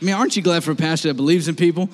I 0.00 0.04
mean, 0.04 0.14
aren't 0.14 0.36
you 0.36 0.42
glad 0.42 0.64
for 0.64 0.70
a 0.70 0.76
pastor 0.76 1.08
that 1.08 1.14
believes 1.14 1.48
in 1.48 1.56
people? 1.56 1.90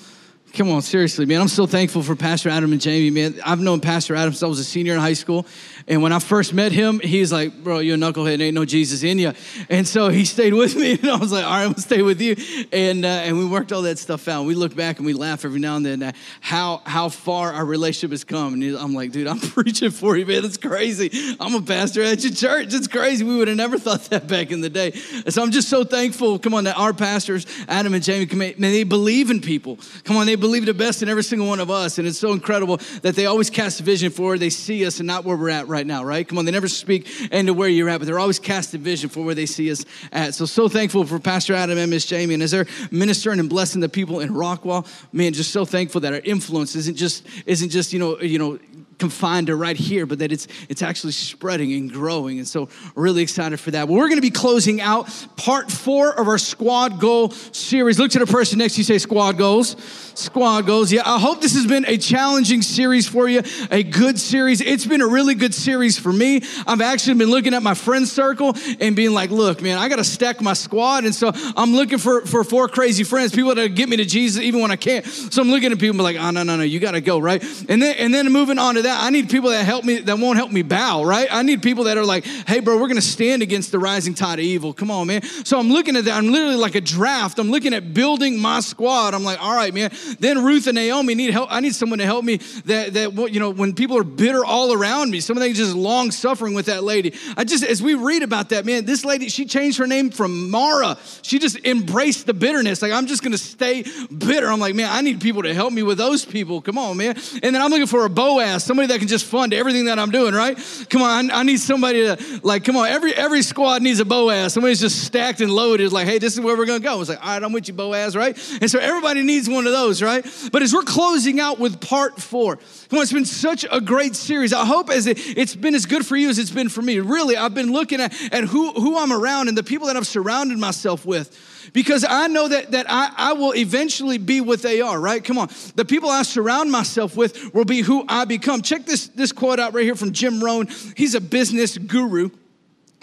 Come 0.57 0.71
on, 0.71 0.81
seriously, 0.81 1.27
man. 1.27 1.43
I'm 1.43 1.49
so 1.49 1.67
thankful 1.67 2.03
for 2.03 2.17
Pastor 2.17 2.49
Adam 2.49 2.73
and 2.73 2.81
Jamie, 2.81 3.11
man. 3.11 3.39
I've 3.45 3.61
known 3.61 3.83
Pastor 3.83 4.17
Adam 4.17 4.33
since 4.33 4.43
I 4.43 4.47
was 4.47 4.59
a 4.59 4.65
senior 4.65 4.95
in 4.95 5.01
high 5.01 5.13
school. 5.13 5.45
And 5.87 6.03
when 6.03 6.13
I 6.13 6.19
first 6.19 6.55
met 6.55 6.73
him, 6.73 6.99
he's 6.99 7.31
like, 7.31 7.63
bro, 7.63 7.81
you're 7.81 7.97
a 7.97 7.99
knucklehead, 7.99 8.41
ain't 8.41 8.55
no 8.55 8.65
Jesus 8.65 9.03
in 9.03 9.19
you. 9.19 9.35
And 9.69 9.87
so 9.87 10.09
he 10.09 10.25
stayed 10.25 10.55
with 10.55 10.75
me, 10.75 10.93
and 11.03 11.11
I 11.11 11.17
was 11.17 11.31
like, 11.31 11.45
all 11.45 11.51
right, 11.51 11.65
I'm 11.65 11.73
gonna 11.73 11.83
stay 11.83 12.01
with 12.01 12.23
you. 12.23 12.37
And, 12.73 13.05
uh, 13.05 13.09
and 13.09 13.39
we 13.39 13.45
worked 13.45 13.71
all 13.71 13.83
that 13.83 13.99
stuff 13.99 14.29
out. 14.29 14.47
We 14.47 14.55
look 14.55 14.75
back 14.75 14.97
and 14.97 15.05
we 15.05 15.13
laugh 15.13 15.45
every 15.45 15.61
now 15.61 15.77
and 15.77 15.85
then 15.85 16.03
at 16.03 16.17
how, 16.41 16.81
how 16.87 17.11
far 17.11 17.53
our 17.53 17.67
relationship 17.67 18.13
has 18.13 18.25
come. 18.25 18.55
And 18.55 18.79
I'm 18.79 18.95
like, 18.95 19.13
dude, 19.13 19.27
I'm 19.27 19.41
preaching 19.41 19.91
for 19.91 20.17
you, 20.17 20.25
man. 20.25 20.43
It's 20.43 20.57
crazy. 20.57 21.37
I'm 21.39 21.55
a 21.55 21.61
pastor 21.61 22.03
at 22.03 22.25
your 22.25 22.33
church. 22.33 22.73
It's 22.73 22.89
crazy. 22.89 23.25
We 23.25 23.37
would 23.37 23.49
have 23.49 23.59
never 23.59 23.79
thought 23.79 24.05
that 24.05 24.27
back 24.27 24.51
in 24.51 24.63
the 24.63 24.71
day. 24.71 24.93
And 25.13 25.35
so 25.35 25.43
I'm 25.43 25.51
just 25.51 25.69
so 25.69 25.85
thankful, 25.85 26.39
come 26.39 26.55
on, 26.55 26.65
that 26.65 26.79
our 26.79 26.95
pastors, 26.95 27.47
Adam 27.69 27.93
and 27.93 28.03
Jamie, 28.03 28.27
man, 28.35 28.55
they 28.59 28.85
believe 28.85 29.31
in 29.31 29.43
people. 29.43 29.79
Come 30.05 30.17
on, 30.17 30.25
they 30.25 30.35
believe 30.35 30.46
the 30.47 30.75
best 30.75 31.03
in 31.03 31.09
every 31.09 31.23
single 31.23 31.47
one 31.47 31.61
of 31.61 31.71
us. 31.71 31.99
And 31.99 32.07
it's 32.07 32.19
so 32.19 32.33
incredible 32.33 32.79
that 33.03 33.15
they 33.15 33.27
always 33.27 33.51
cast 33.51 33.81
a 33.81 33.83
vision 33.83 34.11
for 34.11 34.29
where 34.29 34.39
they 34.39 34.51
see 34.51 34.87
us 34.87 35.01
and 35.01 35.07
not 35.07 35.25
where 35.25 35.37
we're 35.37 35.51
at 35.51 35.69
right 35.69 35.87
now, 35.87 36.05
right? 36.05 36.27
Come 36.27 36.39
on, 36.39 36.45
they 36.45 36.53
never 36.53 36.69
speak 36.69 37.09
into 37.33 37.55
where 37.55 37.69
you're 37.69 37.89
at, 37.89 37.99
but 37.99 38.07
they're 38.07 38.19
always 38.19 38.39
casting 38.39 38.81
a 38.81 38.83
vision 38.83 39.09
for 39.09 39.23
where 39.25 39.35
they 39.35 39.47
see 39.47 39.71
us 39.71 39.85
at. 40.13 40.35
So, 40.35 40.45
so 40.47 40.69
thankful 40.69 41.05
for 41.05 41.19
Pastor 41.19 41.55
Adam 41.55 41.79
and 41.79 41.91
Miss 41.91 42.07
Jamie. 42.07 42.35
And 42.35 42.43
as 42.43 42.51
they're 42.51 42.67
ministering 42.91 43.41
and 43.41 43.49
blessing 43.49 43.81
the 43.81 43.89
people 43.89 44.21
in 44.21 44.31
Rockwall, 44.31 44.87
man, 45.13 45.33
just 45.33 45.53
so 45.53 45.65
thankful 45.65 46.01
that 46.03 46.13
our 46.13 46.21
influence 46.21 46.75
isn't 46.77 46.97
just, 46.97 47.27
isn't 47.47 47.71
just, 47.71 47.93
you 47.93 47.99
know, 47.99 48.21
you 48.21 48.39
know, 48.39 48.59
confined 48.99 49.49
to 49.49 49.57
right 49.57 49.77
here, 49.77 50.07
but 50.07 50.19
that 50.21 50.33
it's 50.33 50.49
it's 50.69 50.83
actually 50.83 51.13
spreading 51.13 51.73
and 51.73 51.93
growing. 51.93 52.39
And 52.39 52.49
so 52.49 52.69
really 52.95 53.23
excited 53.23 53.61
for 53.61 53.71
that. 53.73 53.89
Well, 53.89 53.99
we're 53.99 54.09
gonna 54.09 54.21
be 54.21 54.31
closing 54.31 54.81
out 54.81 55.09
part 55.37 55.71
four 55.71 56.19
of 56.19 56.29
our 56.29 56.39
squad 56.39 57.01
goal 57.01 57.31
series. 57.31 57.99
Look 57.99 58.13
to 58.13 58.19
the 58.19 58.27
person 58.27 58.59
next 58.59 58.75
to 58.75 58.81
you, 58.81 58.85
say 58.85 58.99
squad 58.99 59.39
goals. 59.39 59.77
Squad 60.19 60.63
goals. 60.63 60.91
Yeah, 60.91 61.03
I 61.05 61.19
hope 61.19 61.43
this 61.43 61.55
has 61.55 61.67
been 61.67 61.85
a 61.87 61.99
challenging 61.99 62.63
series 62.63 63.07
for 63.07 63.29
you, 63.29 63.43
a 63.71 63.83
good 63.83 64.19
series. 64.19 64.63
It's 64.63 64.87
been 64.87 65.03
a 65.03 65.07
really 65.07 65.35
good 65.35 65.53
series 65.53 65.99
for 65.99 66.11
me. 66.11 66.41
I've 66.67 66.81
actually 66.81 67.19
been 67.19 67.29
looking 67.29 67.53
at 67.53 67.63
my 67.63 67.75
friend 67.75 68.09
circle 68.09 68.55
and 68.81 68.97
being 68.97 69.13
like, 69.13 69.31
look, 69.31 69.61
man, 69.61 69.77
I 69.77 69.91
gotta 69.91 70.05
stack 70.05 70.41
my 70.41 70.55
squad. 70.55 71.05
And 71.05 71.15
so 71.15 71.33
I'm 71.55 71.73
looking 71.73 71.99
for, 71.99 72.23
for 72.23 72.45
four 72.45 72.67
crazy 72.67 73.05
friends, 73.05 73.35
people 73.35 73.55
that 73.55 73.75
get 73.75 73.91
me 73.91 73.99
to 73.99 74.07
Jesus 74.07 74.43
even 74.43 74.63
when 74.63 74.71
I 74.71 74.77
can't. 74.77 75.05
So 75.05 75.43
I'm 75.43 75.51
looking 75.51 75.71
at 75.71 75.79
people 75.79 76.03
like, 76.03 76.17
oh 76.17 76.31
no, 76.31 76.43
no, 76.43 76.57
no, 76.57 76.63
you 76.63 76.81
gotta 76.81 77.03
go, 77.03 77.19
right? 77.19 77.43
And 77.69 77.83
then 77.83 77.97
and 77.99 78.15
then 78.15 78.33
moving 78.33 78.59
on 78.59 78.77
to 78.77 78.83
that, 78.83 79.03
I 79.03 79.11
need 79.11 79.29
people 79.29 79.51
that 79.51 79.65
help 79.65 79.85
me, 79.85 79.99
that 79.99 80.19
won't 80.19 80.39
help 80.39 80.51
me 80.51 80.63
bow, 80.63 81.05
right? 81.05 81.29
I 81.31 81.43
need 81.43 81.63
people 81.63 81.85
that 81.85 81.99
are 81.99 82.07
like, 82.07 82.25
hey, 82.25 82.61
bro, 82.61 82.81
we're 82.81 82.89
gonna 82.89 83.03
stand 83.03 83.43
against 83.43 83.71
the 83.71 83.79
rising 83.79 84.15
tide 84.15 84.39
of 84.39 84.45
evil. 84.47 84.73
Come 84.73 84.91
on, 84.91 85.09
man. 85.09 85.23
So 85.45 85.59
I'm 85.59 85.69
looking 85.69 85.95
at 85.97 86.07
that. 86.07 86.17
I'm 86.17 86.29
literally 86.33 86.57
like 86.57 86.75
a 86.75 86.81
draft. 86.81 87.39
I'm 87.39 87.51
looking 87.51 87.75
at 87.75 87.93
building 87.93 88.41
my 88.41 88.61
squad. 88.61 89.13
I'm 89.13 89.23
like, 89.23 89.43
all 89.43 89.55
right, 89.55 89.75
man. 89.75 89.91
Then 90.19 90.45
Ruth 90.45 90.67
and 90.67 90.77
Naomi 90.77 91.15
need 91.15 91.31
help. 91.31 91.53
I 91.53 91.61
need 91.61 91.75
someone 91.75 91.99
to 91.99 92.05
help 92.05 92.25
me 92.25 92.37
that, 92.67 92.95
that 92.95 93.33
you 93.33 93.41
know, 93.41 93.51
when 93.51 93.75
people 93.75 93.97
are 93.99 94.05
bitter 94.05 94.45
all 94.45 94.73
around 94.73 95.11
me, 95.11 95.21
someone 95.21 95.47
that's 95.47 95.59
just 95.59 95.75
long 95.75 96.11
suffering 96.11 96.55
with 96.55 96.67
that 96.67 96.85
lady. 96.85 97.15
I 97.37 97.45
just, 97.45 97.65
as 97.65 97.83
we 97.83 97.95
read 97.95 98.23
about 98.23 98.51
that, 98.51 98.65
man, 98.65 98.85
this 98.85 99.05
lady, 99.05 99.29
she 99.29 99.45
changed 99.45 99.79
her 99.79 99.87
name 99.87 100.11
from 100.11 100.51
Mara. 100.51 100.99
She 101.23 101.39
just 101.39 101.65
embraced 101.65 102.27
the 102.27 102.35
bitterness. 102.35 102.83
Like, 102.83 102.93
I'm 102.93 103.07
just 103.07 103.23
gonna 103.23 103.39
stay 103.39 103.85
bitter. 104.17 104.47
I'm 104.47 104.61
like, 104.61 104.75
man, 104.75 104.89
I 104.91 105.01
need 105.01 105.21
people 105.21 105.43
to 105.43 105.55
help 105.55 105.73
me 105.73 105.83
with 105.83 105.99
those 105.99 106.25
people. 106.25 106.61
Come 106.61 106.79
on, 106.79 106.97
man. 106.97 107.17
And 107.43 107.55
then 107.55 107.63
I'm 107.63 107.71
looking 107.71 107.87
for 107.87 108.05
a 108.05 108.11
Boaz, 108.11 108.65
somebody 108.65 108.89
that 108.89 108.99
can 108.99 109.09
just 109.09 109.25
fund 109.27 109.53
everything 109.53 109.87
that 109.87 109.99
I'm 109.99 110.11
doing, 110.11 110.35
right? 110.35 110.59
Come 110.91 111.03
on, 111.03 111.31
I, 111.31 111.43
need 111.43 111.61
somebody 111.61 112.03
to, 112.05 112.41
like, 112.43 112.65
come 112.65 112.77
on, 112.77 112.89
every 112.89 113.15
every 113.15 113.43
squad 113.43 113.83
needs 113.83 114.01
a 114.01 114.05
Boaz. 114.05 114.53
Somebody's 114.53 114.81
just 114.81 115.05
stacked 115.05 115.41
and 115.41 115.51
loaded, 115.51 115.93
like, 115.93 116.07
hey, 116.07 116.19
this 116.19 116.35
is 116.35 116.41
where 116.41 116.57
we're 116.57 116.67
gonna 116.67 116.81
go. 116.81 117.01
It's 117.01 117.09
like, 117.09 117.23
all 117.23 117.33
right, 117.33 117.43
I'm 117.43 117.53
with 117.53 117.69
you, 117.69 117.75
Boaz, 117.75 118.17
right? 118.17 118.37
And 118.61 118.71
so 118.71 118.79
everybody 118.79 119.23
needs 119.23 119.49
one 119.49 119.67
of 119.67 119.73
those, 119.73 119.96
right? 120.03 120.25
But 120.53 120.63
as 120.63 120.73
we're 120.75 120.83
closing 120.83 121.41
out 121.41 121.59
with 121.59 121.81
part 121.81 122.21
four, 122.21 122.59
it's 122.91 123.13
been 123.13 123.25
such 123.25 123.65
a 123.71 123.81
great 123.81 124.17
series. 124.17 124.53
I 124.53 124.65
hope 124.65 124.91
as 124.91 125.07
it, 125.07 125.19
it's 125.37 125.55
been 125.55 125.75
as 125.75 125.87
good 125.87 126.07
for 126.07 126.17
you 126.17 126.29
as 126.29 126.39
it's 126.39 126.51
been 126.51 126.69
for 126.69 126.83
me. 126.83 127.01
Really, 127.01 127.37
I've 127.37 127.55
been 127.55 127.73
looking 127.73 128.01
at, 128.01 128.15
at 128.33 128.45
who, 128.45 128.73
who 128.73 128.99
I'm 128.99 129.13
around 129.13 129.49
and 129.49 129.57
the 129.57 129.63
people 129.63 129.87
that 129.89 129.97
I've 129.97 130.07
surrounded 130.07 130.59
myself 130.59 131.05
with 131.05 131.71
because 131.73 132.05
I 132.09 132.27
know 132.29 132.49
that, 132.49 132.73
that 132.73 132.87
I, 132.89 133.13
I 133.17 133.33
will 133.35 133.55
eventually 133.55 134.19
be 134.19 134.41
what 134.41 134.63
they 134.63 134.81
are, 134.81 134.99
right? 134.99 135.23
Come 135.23 135.39
on. 135.39 135.49
The 135.75 135.85
people 135.85 136.09
I 136.09 136.23
surround 136.23 136.71
myself 136.71 137.17
with 137.17 137.55
will 137.55 137.65
be 137.65 137.81
who 137.81 138.05
I 138.09 138.25
become. 138.25 138.63
Check 138.63 138.87
this, 138.87 139.09
this 139.09 139.33
quote 139.33 139.61
out 139.61 139.75
right 139.75 139.85
here 139.85 139.95
from 139.95 140.13
Jim 140.13 140.43
Rohn. 140.43 140.69
He's 140.97 141.15
a 141.15 141.21
business 141.21 141.77
guru. 141.77 142.31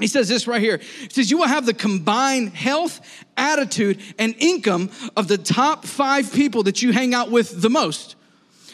He 0.04 0.08
says 0.08 0.28
this 0.28 0.48
right 0.48 0.60
here. 0.60 0.80
He 0.80 1.08
says, 1.12 1.32
You 1.32 1.38
will 1.38 1.48
have 1.48 1.66
the 1.66 1.74
combined 1.74 2.50
health, 2.50 3.00
attitude, 3.38 4.02
and 4.20 4.36
income 4.38 4.92
of 5.16 5.30
the 5.30 5.38
top 5.38 5.86
five 5.86 6.34
people 6.34 6.64
that 6.64 6.82
you 6.82 6.92
hang 6.92 7.14
out 7.14 7.32
with 7.32 7.62
the 7.62 7.70
most. 7.70 8.18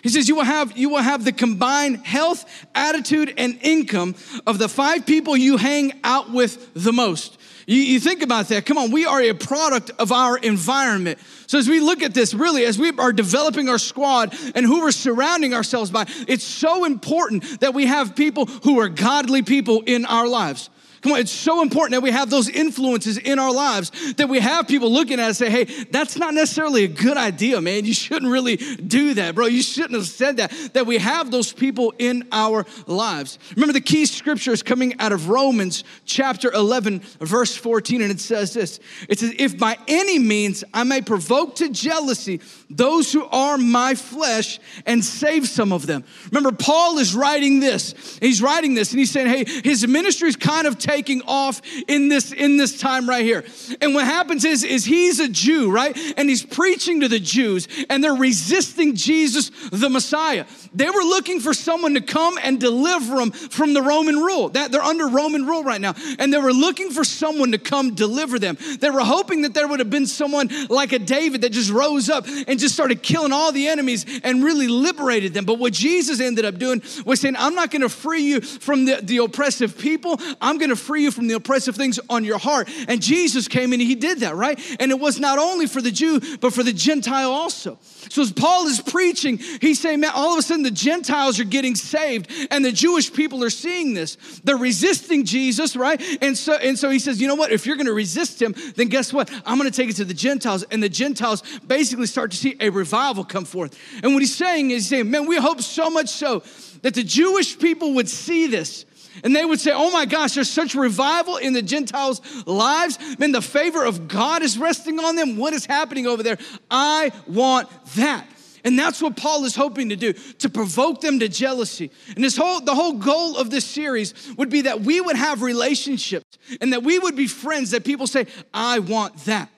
He 0.01 0.09
says, 0.09 0.27
you 0.27 0.35
will 0.37 0.43
have, 0.43 0.75
you 0.75 0.89
will 0.89 1.03
have 1.03 1.23
the 1.23 1.31
combined 1.31 2.03
health, 2.03 2.45
attitude, 2.73 3.31
and 3.37 3.59
income 3.61 4.15
of 4.47 4.57
the 4.57 4.67
five 4.67 5.05
people 5.05 5.37
you 5.37 5.57
hang 5.57 5.99
out 6.03 6.31
with 6.31 6.73
the 6.73 6.93
most. 6.93 7.37
You, 7.67 7.75
you, 7.75 7.99
think 7.99 8.23
about 8.23 8.47
that. 8.47 8.65
Come 8.65 8.79
on, 8.79 8.89
we 8.89 9.05
are 9.05 9.21
a 9.21 9.33
product 9.33 9.91
of 9.99 10.11
our 10.11 10.35
environment. 10.35 11.19
So 11.45 11.59
as 11.59 11.69
we 11.69 11.79
look 11.79 12.01
at 12.01 12.15
this, 12.15 12.33
really, 12.33 12.65
as 12.65 12.79
we 12.79 12.91
are 12.97 13.13
developing 13.13 13.69
our 13.69 13.77
squad 13.77 14.33
and 14.55 14.65
who 14.65 14.79
we're 14.79 14.91
surrounding 14.91 15.53
ourselves 15.53 15.91
by, 15.91 16.05
it's 16.27 16.43
so 16.43 16.85
important 16.85 17.59
that 17.59 17.75
we 17.75 17.85
have 17.85 18.15
people 18.15 18.47
who 18.47 18.79
are 18.79 18.89
godly 18.89 19.43
people 19.43 19.83
in 19.85 20.05
our 20.05 20.27
lives. 20.27 20.71
Come 21.01 21.13
on, 21.13 21.19
it's 21.19 21.31
so 21.31 21.61
important 21.61 21.93
that 21.93 22.01
we 22.01 22.11
have 22.11 22.29
those 22.29 22.49
influences 22.49 23.17
in 23.17 23.39
our 23.39 23.53
lives, 23.53 24.13
that 24.15 24.27
we 24.27 24.39
have 24.39 24.67
people 24.67 24.91
looking 24.91 25.19
at 25.19 25.29
us 25.29 25.41
and 25.41 25.51
say, 25.51 25.65
hey, 25.65 25.85
that's 25.91 26.17
not 26.17 26.33
necessarily 26.33 26.83
a 26.83 26.87
good 26.87 27.17
idea, 27.17 27.61
man. 27.61 27.85
You 27.85 27.93
shouldn't 27.93 28.31
really 28.31 28.57
do 28.57 29.13
that, 29.15 29.35
bro. 29.35 29.45
You 29.45 29.61
shouldn't 29.61 29.93
have 29.93 30.07
said 30.07 30.37
that. 30.37 30.51
That 30.73 30.85
we 30.85 30.97
have 30.97 31.31
those 31.31 31.53
people 31.53 31.93
in 31.99 32.27
our 32.31 32.65
lives. 32.87 33.39
Remember, 33.55 33.73
the 33.73 33.81
key 33.81 34.05
scripture 34.05 34.51
is 34.51 34.63
coming 34.63 34.99
out 34.99 35.11
of 35.11 35.29
Romans 35.29 35.83
chapter 36.05 36.51
11, 36.51 36.99
verse 37.21 37.55
14, 37.55 38.01
and 38.01 38.11
it 38.11 38.19
says 38.19 38.53
this 38.53 38.79
It 39.07 39.19
says, 39.19 39.33
if 39.37 39.57
by 39.57 39.77
any 39.87 40.19
means 40.19 40.63
I 40.73 40.83
may 40.83 41.01
provoke 41.01 41.55
to 41.55 41.69
jealousy 41.69 42.41
those 42.69 43.11
who 43.11 43.25
are 43.25 43.57
my 43.57 43.95
flesh 43.95 44.59
and 44.85 45.03
save 45.03 45.47
some 45.47 45.73
of 45.73 45.87
them. 45.87 46.03
Remember, 46.31 46.51
Paul 46.51 46.99
is 46.99 47.15
writing 47.15 47.59
this. 47.59 48.17
He's 48.21 48.41
writing 48.41 48.75
this, 48.75 48.91
and 48.91 48.99
he's 48.99 49.11
saying, 49.11 49.27
hey, 49.27 49.61
his 49.63 49.87
ministry 49.87 50.29
is 50.29 50.35
kind 50.35 50.67
of 50.67 50.77
taking 50.77 51.21
off 51.23 51.61
in 51.87 52.09
this 52.09 52.31
in 52.31 52.57
this 52.57 52.79
time 52.79 53.09
right 53.09 53.23
here. 53.23 53.43
And 53.81 53.93
what 53.95 54.05
happens 54.05 54.45
is 54.45 54.63
is 54.63 54.85
he's 54.85 55.19
a 55.19 55.27
Jew, 55.27 55.71
right? 55.71 55.97
And 56.17 56.29
he's 56.29 56.45
preaching 56.45 57.01
to 57.01 57.07
the 57.07 57.19
Jews 57.19 57.67
and 57.89 58.03
they're 58.03 58.13
resisting 58.13 58.95
Jesus 58.95 59.51
the 59.71 59.89
Messiah. 59.89 60.45
They 60.73 60.89
were 60.89 61.01
looking 61.01 61.39
for 61.39 61.53
someone 61.53 61.95
to 61.95 62.01
come 62.01 62.37
and 62.41 62.59
deliver 62.59 63.15
them 63.15 63.31
from 63.31 63.73
the 63.73 63.81
Roman 63.81 64.17
rule. 64.17 64.49
That 64.49 64.71
they're 64.71 64.81
under 64.81 65.07
Roman 65.07 65.45
rule 65.45 65.63
right 65.63 65.81
now. 65.81 65.95
And 66.19 66.31
they 66.31 66.37
were 66.37 66.53
looking 66.53 66.91
for 66.91 67.03
someone 67.03 67.51
to 67.51 67.57
come 67.57 67.95
deliver 67.95 68.37
them. 68.37 68.57
They 68.79 68.89
were 68.89 69.01
hoping 69.01 69.41
that 69.43 69.53
there 69.53 69.67
would 69.67 69.79
have 69.79 69.89
been 69.89 70.07
someone 70.07 70.49
like 70.69 70.91
a 70.91 70.99
David 70.99 71.41
that 71.41 71.51
just 71.51 71.71
rose 71.71 72.09
up 72.09 72.25
and 72.27 72.58
just 72.59 72.73
started 72.73 73.01
killing 73.01 73.31
all 73.33 73.51
the 73.51 73.67
enemies 73.67 74.05
and 74.23 74.43
really 74.43 74.67
liberated 74.67 75.33
them. 75.33 75.45
But 75.45 75.59
what 75.59 75.73
Jesus 75.73 76.19
ended 76.19 76.45
up 76.45 76.57
doing 76.57 76.81
was 77.05 77.19
saying, 77.19 77.35
I'm 77.37 77.55
not 77.55 77.71
going 77.71 77.81
to 77.81 77.89
free 77.89 78.23
you 78.23 78.41
from 78.41 78.85
the, 78.85 78.99
the 79.01 79.17
oppressive 79.17 79.77
people. 79.77 80.19
I'm 80.41 80.57
going 80.57 80.69
to 80.69 80.75
free 80.75 81.03
you 81.03 81.11
from 81.11 81.27
the 81.27 81.35
oppressive 81.35 81.75
things 81.75 81.99
on 82.09 82.23
your 82.23 82.37
heart. 82.37 82.69
And 82.87 83.01
Jesus 83.01 83.47
came 83.47 83.73
and 83.73 83.81
he 83.81 83.95
did 83.95 84.19
that, 84.19 84.35
right? 84.35 84.59
And 84.79 84.91
it 84.91 84.99
was 84.99 85.19
not 85.19 85.39
only 85.39 85.67
for 85.67 85.81
the 85.81 85.91
Jew, 85.91 86.19
but 86.37 86.53
for 86.53 86.63
the 86.63 86.73
Gentile 86.73 87.31
also. 87.31 87.77
So 88.09 88.21
as 88.21 88.31
Paul 88.31 88.67
is 88.67 88.81
preaching, 88.81 89.37
he's 89.37 89.79
saying, 89.79 89.99
man, 89.99 90.11
all 90.13 90.33
of 90.33 90.39
a 90.39 90.41
sudden 90.41 90.63
the 90.63 90.71
Gentiles 90.71 91.39
are 91.39 91.45
getting 91.45 91.75
saved 91.75 92.29
and 92.51 92.63
the 92.63 92.71
Jewish 92.71 93.11
people 93.11 93.43
are 93.43 93.49
seeing 93.49 93.93
this. 93.93 94.15
They're 94.43 94.57
resisting 94.57 95.25
Jesus, 95.25 95.75
right? 95.75 96.01
And 96.21 96.37
so, 96.37 96.55
and 96.55 96.77
so 96.77 96.89
he 96.89 96.99
says, 96.99 97.21
you 97.21 97.27
know 97.27 97.35
what? 97.35 97.51
If 97.51 97.65
you're 97.65 97.75
going 97.75 97.87
to 97.87 97.93
resist 97.93 98.41
him, 98.41 98.55
then 98.75 98.87
guess 98.87 99.13
what? 99.13 99.29
I'm 99.45 99.57
going 99.57 99.69
to 99.69 99.75
take 99.75 99.89
it 99.89 99.95
to 99.97 100.05
the 100.05 100.13
Gentiles. 100.13 100.63
And 100.71 100.81
the 100.81 100.89
Gentiles 100.89 101.43
basically 101.67 102.07
start 102.07 102.31
to 102.31 102.37
see 102.37 102.48
a 102.59 102.69
revival 102.69 103.23
come 103.23 103.45
forth. 103.45 103.77
And 104.03 104.13
what 104.13 104.21
he's 104.21 104.35
saying 104.35 104.71
is, 104.71 104.87
saying, 104.87 105.09
man, 105.09 105.27
we 105.27 105.37
hope 105.37 105.61
so 105.61 105.89
much 105.89 106.09
so 106.09 106.43
that 106.81 106.93
the 106.93 107.03
Jewish 107.03 107.57
people 107.57 107.95
would 107.95 108.09
see 108.09 108.47
this 108.47 108.85
and 109.23 109.35
they 109.35 109.45
would 109.45 109.59
say, 109.59 109.71
Oh 109.73 109.91
my 109.91 110.05
gosh, 110.05 110.35
there's 110.35 110.49
such 110.49 110.75
revival 110.75 111.37
in 111.37 111.53
the 111.53 111.61
Gentiles' 111.61 112.21
lives. 112.45 112.97
Man, 113.19 113.31
the 113.31 113.41
favor 113.41 113.83
of 113.83 114.07
God 114.07 114.41
is 114.41 114.57
resting 114.57 114.99
on 114.99 115.15
them. 115.15 115.37
What 115.37 115.53
is 115.53 115.65
happening 115.65 116.07
over 116.07 116.23
there? 116.23 116.37
I 116.69 117.11
want 117.27 117.69
that. 117.95 118.27
And 118.65 118.77
that's 118.77 119.01
what 119.01 119.15
Paul 119.15 119.45
is 119.45 119.55
hoping 119.55 119.89
to 119.89 119.95
do, 119.95 120.13
to 120.13 120.49
provoke 120.49 120.99
them 120.99 121.19
to 121.19 121.29
jealousy. 121.29 121.91
And 122.13 122.23
this 122.23 122.35
whole 122.35 122.59
the 122.59 122.75
whole 122.75 122.93
goal 122.93 123.37
of 123.37 123.49
this 123.49 123.65
series 123.65 124.13
would 124.37 124.49
be 124.49 124.61
that 124.61 124.81
we 124.81 124.99
would 124.99 125.15
have 125.15 125.41
relationships 125.41 126.37
and 126.59 126.73
that 126.73 126.83
we 126.83 126.99
would 126.99 127.15
be 127.15 127.27
friends 127.27 127.71
that 127.71 127.85
people 127.85 128.07
say, 128.07 128.27
I 128.53 128.79
want 128.79 129.15
that. 129.25 129.49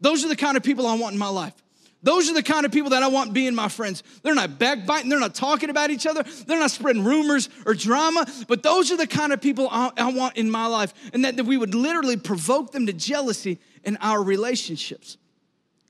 Those 0.00 0.24
are 0.24 0.28
the 0.28 0.36
kind 0.36 0.56
of 0.56 0.62
people 0.62 0.86
I 0.86 0.96
want 0.96 1.12
in 1.12 1.18
my 1.18 1.28
life. 1.28 1.54
Those 2.02 2.30
are 2.30 2.34
the 2.34 2.42
kind 2.42 2.64
of 2.64 2.70
people 2.70 2.90
that 2.90 3.02
I 3.02 3.08
want 3.08 3.32
being 3.32 3.54
my 3.54 3.68
friends. 3.68 4.04
They're 4.22 4.34
not 4.34 4.58
backbiting, 4.58 5.08
they're 5.08 5.18
not 5.18 5.34
talking 5.34 5.68
about 5.68 5.90
each 5.90 6.06
other, 6.06 6.22
they're 6.46 6.58
not 6.58 6.70
spreading 6.70 7.02
rumors 7.02 7.48
or 7.66 7.74
drama, 7.74 8.26
but 8.46 8.62
those 8.62 8.92
are 8.92 8.96
the 8.96 9.06
kind 9.06 9.32
of 9.32 9.40
people 9.40 9.68
I, 9.70 9.90
I 9.96 10.12
want 10.12 10.36
in 10.36 10.50
my 10.50 10.66
life, 10.66 10.94
and 11.12 11.24
that, 11.24 11.36
that 11.36 11.44
we 11.44 11.56
would 11.56 11.74
literally 11.74 12.16
provoke 12.16 12.70
them 12.70 12.86
to 12.86 12.92
jealousy 12.92 13.58
in 13.82 13.96
our 14.00 14.22
relationships. 14.22 15.16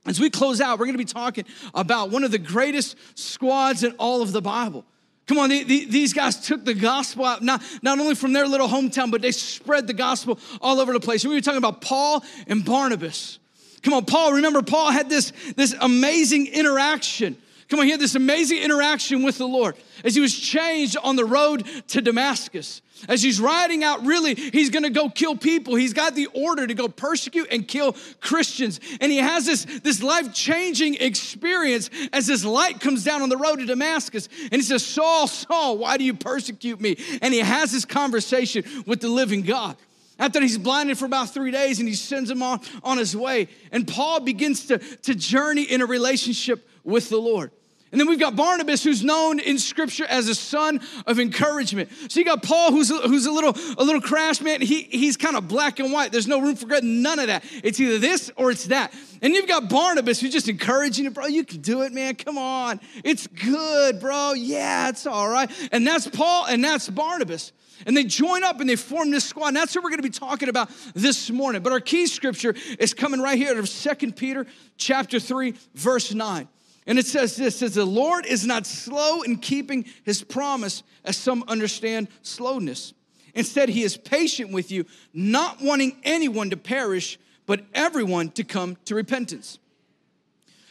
As 0.05 0.19
we 0.19 0.31
close 0.31 0.61
out, 0.61 0.79
we're 0.79 0.85
going 0.85 0.97
to 0.97 1.03
be 1.03 1.05
talking 1.05 1.45
about 1.73 2.09
one 2.09 2.23
of 2.23 2.31
the 2.31 2.39
greatest 2.39 2.95
squads 3.13 3.83
in 3.83 3.91
all 3.99 4.23
of 4.23 4.31
the 4.31 4.41
Bible. 4.41 4.85
Come 5.27 5.37
on, 5.37 5.49
the, 5.49 5.63
the, 5.63 5.85
these 5.85 6.13
guys 6.13 6.43
took 6.43 6.65
the 6.65 6.73
gospel 6.73 7.23
out, 7.23 7.43
not, 7.43 7.61
not 7.83 7.99
only 7.99 8.15
from 8.15 8.33
their 8.33 8.47
little 8.47 8.67
hometown, 8.67 9.11
but 9.11 9.21
they 9.21 9.31
spread 9.31 9.85
the 9.85 9.93
gospel 9.93 10.39
all 10.59 10.79
over 10.79 10.91
the 10.91 10.99
place. 10.99 11.23
And 11.23 11.29
We 11.29 11.37
were 11.37 11.41
talking 11.41 11.59
about 11.59 11.81
Paul 11.81 12.23
and 12.47 12.65
Barnabas. 12.65 13.37
Come 13.83 13.93
on, 13.93 14.05
Paul, 14.05 14.33
remember, 14.33 14.61
Paul 14.61 14.91
had 14.91 15.09
this, 15.09 15.31
this 15.55 15.75
amazing 15.79 16.47
interaction. 16.47 17.37
Come 17.69 17.79
on, 17.79 17.85
he 17.85 17.91
had 17.91 17.99
this 17.99 18.15
amazing 18.15 18.57
interaction 18.57 19.21
with 19.21 19.37
the 19.37 19.47
Lord 19.47 19.75
as 20.03 20.15
he 20.15 20.21
was 20.21 20.37
changed 20.37 20.97
on 20.97 21.15
the 21.15 21.25
road 21.25 21.65
to 21.89 22.01
Damascus. 22.01 22.81
As 23.07 23.21
he's 23.21 23.39
riding 23.39 23.83
out, 23.83 24.05
really, 24.05 24.33
he's 24.35 24.71
gonna 24.71 24.89
go 24.89 25.07
kill 25.07 25.35
people. 25.35 25.75
He's 25.75 25.93
got 25.93 26.15
the 26.15 26.25
order 26.33 26.65
to 26.65 26.73
go 26.73 26.87
persecute 26.87 27.47
and 27.51 27.65
kill 27.65 27.95
Christians. 28.19 28.79
And 28.99 29.11
he 29.11 29.19
has 29.19 29.45
this, 29.45 29.65
this 29.81 30.01
life 30.01 30.33
changing 30.33 30.95
experience 30.95 31.89
as 32.11 32.27
this 32.27 32.43
light 32.43 32.81
comes 32.81 33.03
down 33.03 33.21
on 33.21 33.29
the 33.29 33.37
road 33.37 33.59
to 33.59 33.65
Damascus. 33.65 34.27
And 34.43 34.53
he 34.53 34.63
says, 34.63 34.85
Saul, 34.85 35.27
Saul, 35.27 35.77
why 35.77 35.97
do 35.97 36.03
you 36.03 36.15
persecute 36.15 36.81
me? 36.81 36.97
And 37.21 37.33
he 37.33 37.39
has 37.39 37.71
this 37.71 37.85
conversation 37.85 38.63
with 38.85 38.99
the 38.99 39.09
living 39.09 39.43
God. 39.43 39.77
After 40.19 40.41
he's 40.41 40.57
blinded 40.57 40.97
for 40.97 41.05
about 41.05 41.33
three 41.33 41.49
days 41.51 41.79
and 41.79 41.87
he 41.87 41.95
sends 41.95 42.29
him 42.29 42.43
on, 42.43 42.59
on 42.83 42.97
his 42.97 43.15
way. 43.15 43.47
And 43.71 43.87
Paul 43.87 44.19
begins 44.19 44.67
to, 44.67 44.77
to 44.77 45.15
journey 45.15 45.63
in 45.63 45.81
a 45.81 45.85
relationship 45.85 46.67
with 46.83 47.09
the 47.09 47.17
Lord. 47.17 47.51
And 47.91 47.99
then 47.99 48.07
we've 48.07 48.19
got 48.19 48.35
Barnabas, 48.35 48.83
who's 48.83 49.03
known 49.03 49.39
in 49.39 49.57
scripture 49.57 50.05
as 50.05 50.27
a 50.27 50.35
son 50.35 50.79
of 51.07 51.19
encouragement. 51.19 51.89
So 52.09 52.19
you 52.19 52.25
got 52.25 52.43
Paul, 52.43 52.71
who's 52.71 52.91
a, 52.91 52.99
who's 52.99 53.25
a 53.25 53.31
little 53.31 53.55
a 53.77 53.83
little 53.83 54.01
crash 54.01 54.41
man. 54.41 54.61
He, 54.61 54.83
he's 54.83 55.17
kind 55.17 55.35
of 55.35 55.47
black 55.47 55.79
and 55.79 55.91
white. 55.91 56.11
There's 56.11 56.27
no 56.27 56.39
room 56.39 56.55
for 56.55 56.67
good, 56.67 56.83
none 56.83 57.17
of 57.17 57.27
that. 57.27 57.43
It's 57.63 57.79
either 57.79 57.97
this 57.97 58.29
or 58.35 58.51
it's 58.51 58.65
that. 58.65 58.93
And 59.23 59.33
you've 59.33 59.47
got 59.47 59.69
Barnabas, 59.69 60.19
who's 60.19 60.31
just 60.31 60.47
encouraging 60.47 61.05
you, 61.05 61.11
bro. 61.11 61.25
You 61.25 61.43
can 61.43 61.61
do 61.61 61.81
it, 61.81 61.91
man. 61.91 62.15
Come 62.15 62.37
on. 62.37 62.79
It's 63.03 63.25
good, 63.25 63.99
bro. 63.99 64.33
Yeah, 64.33 64.89
it's 64.89 65.07
all 65.07 65.27
right. 65.27 65.49
And 65.71 65.87
that's 65.87 66.07
Paul 66.07 66.45
and 66.45 66.63
that's 66.63 66.87
Barnabas. 66.89 67.53
And 67.85 67.95
they 67.95 68.03
join 68.03 68.43
up 68.43 68.59
and 68.59 68.69
they 68.69 68.75
form 68.75 69.11
this 69.11 69.25
squad. 69.25 69.47
And 69.49 69.57
that's 69.57 69.75
what 69.75 69.83
we're 69.83 69.89
going 69.91 70.01
to 70.01 70.03
be 70.03 70.09
talking 70.09 70.49
about 70.49 70.69
this 70.93 71.29
morning. 71.29 71.61
But 71.61 71.73
our 71.73 71.79
key 71.79 72.07
scripture 72.07 72.55
is 72.77 72.93
coming 72.93 73.21
right 73.21 73.37
here 73.37 73.51
out 73.51 73.57
of 73.57 73.69
2 73.69 74.11
Peter 74.13 74.45
chapter 74.77 75.19
3, 75.19 75.53
verse 75.75 76.13
9. 76.13 76.47
And 76.87 76.97
it 76.97 77.05
says 77.05 77.35
this 77.35 77.57
says 77.57 77.75
the 77.75 77.85
Lord 77.85 78.25
is 78.25 78.45
not 78.45 78.65
slow 78.65 79.21
in 79.21 79.37
keeping 79.37 79.85
his 80.03 80.23
promise 80.23 80.83
as 81.05 81.15
some 81.17 81.43
understand 81.47 82.07
slowness. 82.23 82.93
Instead, 83.35 83.69
he 83.69 83.83
is 83.83 83.95
patient 83.95 84.51
with 84.51 84.71
you, 84.71 84.85
not 85.13 85.61
wanting 85.61 85.97
anyone 86.03 86.49
to 86.49 86.57
perish, 86.57 87.19
but 87.45 87.63
everyone 87.73 88.29
to 88.31 88.43
come 88.43 88.75
to 88.85 88.95
repentance. 88.95 89.59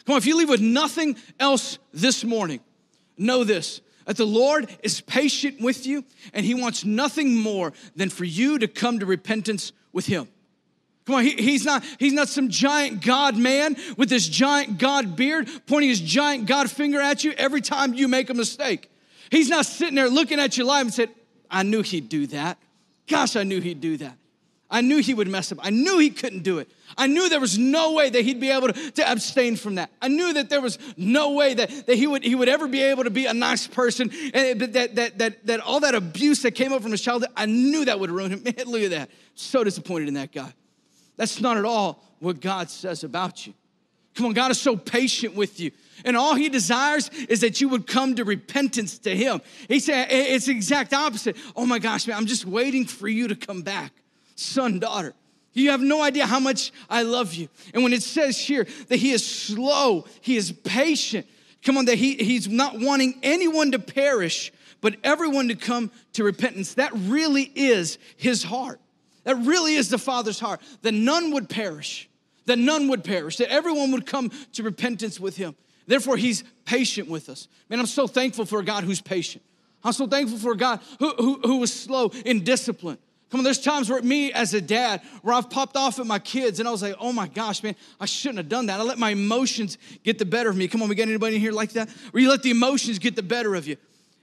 Come 0.04 0.14
on, 0.14 0.18
if 0.18 0.26
you 0.26 0.36
leave 0.36 0.48
with 0.48 0.60
nothing 0.60 1.16
else 1.38 1.78
this 1.92 2.24
morning, 2.24 2.60
know 3.16 3.44
this 3.44 3.80
that 4.08 4.16
the 4.16 4.26
Lord 4.26 4.74
is 4.82 5.02
patient 5.02 5.60
with 5.60 5.86
you 5.86 6.02
and 6.32 6.44
he 6.44 6.54
wants 6.54 6.82
nothing 6.82 7.36
more 7.36 7.74
than 7.94 8.08
for 8.08 8.24
you 8.24 8.58
to 8.58 8.66
come 8.66 9.00
to 9.00 9.06
repentance 9.06 9.70
with 9.92 10.06
him. 10.06 10.26
Come 11.04 11.16
on, 11.16 11.24
he, 11.24 11.32
he's 11.32 11.66
not 11.66 11.84
he's 11.98 12.14
not 12.14 12.28
some 12.28 12.48
giant 12.48 13.04
God 13.04 13.36
man 13.36 13.76
with 13.98 14.08
this 14.08 14.26
giant 14.26 14.78
God 14.78 15.14
beard 15.14 15.46
pointing 15.66 15.90
his 15.90 16.00
giant 16.00 16.46
God 16.46 16.70
finger 16.70 16.98
at 16.98 17.22
you 17.22 17.32
every 17.32 17.60
time 17.60 17.92
you 17.92 18.08
make 18.08 18.30
a 18.30 18.34
mistake. 18.34 18.90
He's 19.30 19.50
not 19.50 19.66
sitting 19.66 19.94
there 19.94 20.08
looking 20.08 20.40
at 20.40 20.56
your 20.56 20.66
life 20.66 20.82
and 20.82 20.94
said, 20.94 21.10
"I 21.50 21.62
knew 21.62 21.82
he'd 21.82 22.08
do 22.08 22.26
that. 22.28 22.56
Gosh, 23.08 23.36
I 23.36 23.42
knew 23.42 23.60
he'd 23.60 23.82
do 23.82 23.98
that. 23.98 24.16
I 24.70 24.82
knew 24.82 24.98
he 24.98 25.14
would 25.14 25.28
mess 25.28 25.50
up. 25.50 25.58
I 25.62 25.70
knew 25.70 25.98
he 25.98 26.10
couldn't 26.10 26.42
do 26.42 26.58
it. 26.58 26.70
I 26.96 27.06
knew 27.06 27.28
there 27.28 27.40
was 27.40 27.56
no 27.56 27.94
way 27.94 28.10
that 28.10 28.22
he'd 28.22 28.40
be 28.40 28.50
able 28.50 28.68
to, 28.68 28.90
to 28.92 29.10
abstain 29.10 29.56
from 29.56 29.76
that. 29.76 29.90
I 30.02 30.08
knew 30.08 30.34
that 30.34 30.50
there 30.50 30.60
was 30.60 30.78
no 30.96 31.32
way 31.32 31.54
that, 31.54 31.86
that 31.86 31.96
he, 31.96 32.06
would, 32.06 32.22
he 32.22 32.34
would 32.34 32.50
ever 32.50 32.68
be 32.68 32.82
able 32.82 33.04
to 33.04 33.10
be 33.10 33.24
a 33.24 33.32
nice 33.32 33.66
person 33.66 34.10
and 34.34 34.60
that, 34.60 34.94
that, 34.94 35.18
that, 35.18 35.46
that 35.46 35.60
all 35.60 35.80
that 35.80 35.94
abuse 35.94 36.42
that 36.42 36.50
came 36.50 36.72
up 36.72 36.82
from 36.82 36.90
his 36.90 37.00
childhood, 37.00 37.30
I 37.34 37.46
knew 37.46 37.86
that 37.86 37.98
would 37.98 38.10
ruin 38.10 38.32
him. 38.32 38.42
Man, 38.44 38.66
look 38.66 38.82
at 38.82 38.90
that. 38.90 39.10
So 39.34 39.64
disappointed 39.64 40.08
in 40.08 40.14
that 40.14 40.32
guy. 40.32 40.52
That's 41.16 41.40
not 41.40 41.56
at 41.56 41.64
all 41.64 42.02
what 42.18 42.40
God 42.40 42.68
says 42.68 43.04
about 43.04 43.46
you. 43.46 43.54
Come 44.14 44.26
on, 44.26 44.32
God 44.32 44.50
is 44.50 44.60
so 44.60 44.76
patient 44.76 45.34
with 45.34 45.60
you. 45.60 45.70
And 46.04 46.16
all 46.16 46.34
he 46.34 46.48
desires 46.48 47.08
is 47.28 47.40
that 47.40 47.60
you 47.60 47.68
would 47.68 47.86
come 47.86 48.16
to 48.16 48.24
repentance 48.24 48.98
to 49.00 49.16
him. 49.16 49.40
He 49.68 49.80
said 49.80 50.08
it's 50.10 50.46
the 50.46 50.52
exact 50.52 50.92
opposite. 50.92 51.36
Oh 51.56 51.64
my 51.64 51.78
gosh, 51.78 52.06
man, 52.06 52.16
I'm 52.16 52.26
just 52.26 52.44
waiting 52.44 52.84
for 52.84 53.08
you 53.08 53.28
to 53.28 53.36
come 53.36 53.62
back. 53.62 53.92
Son, 54.38 54.78
daughter. 54.78 55.14
You 55.52 55.70
have 55.70 55.80
no 55.80 56.02
idea 56.02 56.26
how 56.26 56.38
much 56.38 56.72
I 56.88 57.02
love 57.02 57.34
you. 57.34 57.48
And 57.74 57.82
when 57.82 57.92
it 57.92 58.02
says 58.02 58.38
here 58.38 58.66
that 58.88 58.96
he 58.96 59.10
is 59.10 59.26
slow, 59.26 60.06
he 60.20 60.36
is 60.36 60.52
patient. 60.52 61.26
Come 61.64 61.76
on, 61.76 61.86
that 61.86 61.96
he, 61.98 62.14
he's 62.14 62.46
not 62.48 62.78
wanting 62.78 63.18
anyone 63.22 63.72
to 63.72 63.78
perish, 63.78 64.52
but 64.80 64.96
everyone 65.02 65.48
to 65.48 65.56
come 65.56 65.90
to 66.12 66.22
repentance. 66.22 66.74
That 66.74 66.92
really 66.94 67.50
is 67.54 67.98
his 68.16 68.44
heart. 68.44 68.80
That 69.24 69.36
really 69.36 69.74
is 69.74 69.90
the 69.90 69.98
Father's 69.98 70.40
heart, 70.40 70.60
that 70.82 70.92
none 70.92 71.32
would 71.32 71.48
perish, 71.48 72.08
that 72.46 72.58
none 72.58 72.88
would 72.88 73.04
perish, 73.04 73.36
that 73.38 73.52
everyone 73.52 73.90
would 73.90 74.06
come 74.06 74.30
to 74.52 74.62
repentance 74.62 75.20
with 75.20 75.36
Him. 75.36 75.54
Therefore, 75.86 76.16
He's 76.16 76.44
patient 76.64 77.08
with 77.08 77.28
us. 77.28 77.48
Man, 77.68 77.78
I'm 77.78 77.86
so 77.86 78.06
thankful 78.06 78.46
for 78.46 78.60
a 78.60 78.64
God 78.64 78.84
who's 78.84 79.02
patient. 79.02 79.44
I'm 79.84 79.92
so 79.92 80.06
thankful 80.06 80.38
for 80.38 80.52
a 80.52 80.56
God 80.56 80.80
who, 80.98 81.10
who, 81.16 81.40
who 81.44 81.56
was 81.58 81.72
slow 81.72 82.10
in 82.24 82.42
discipline. 82.42 82.96
Come 83.30 83.40
on, 83.40 83.44
there's 83.44 83.60
times 83.60 83.90
where 83.90 84.00
me 84.00 84.32
as 84.32 84.54
a 84.54 84.60
dad, 84.60 85.02
where 85.22 85.34
I've 85.34 85.50
popped 85.50 85.76
off 85.76 85.98
at 85.98 86.06
my 86.06 86.18
kids 86.18 86.60
and 86.60 86.68
I 86.68 86.72
was 86.72 86.82
like, 86.82 86.94
oh 86.98 87.12
my 87.12 87.28
gosh, 87.28 87.62
man, 87.62 87.76
I 88.00 88.06
shouldn't 88.06 88.38
have 88.38 88.48
done 88.48 88.66
that. 88.66 88.80
I 88.80 88.82
let 88.82 88.98
my 88.98 89.10
emotions 89.10 89.76
get 90.02 90.18
the 90.18 90.24
better 90.24 90.48
of 90.48 90.56
me. 90.56 90.66
Come 90.66 90.82
on, 90.82 90.88
we 90.88 90.94
got 90.94 91.08
anybody 91.08 91.36
in 91.36 91.42
here 91.42 91.52
like 91.52 91.72
that? 91.72 91.90
Where 92.10 92.22
you 92.22 92.30
let 92.30 92.42
the 92.42 92.50
emotions 92.50 92.98
get 92.98 93.16
the 93.16 93.22
better 93.22 93.54
of 93.54 93.66
you. 93.66 93.76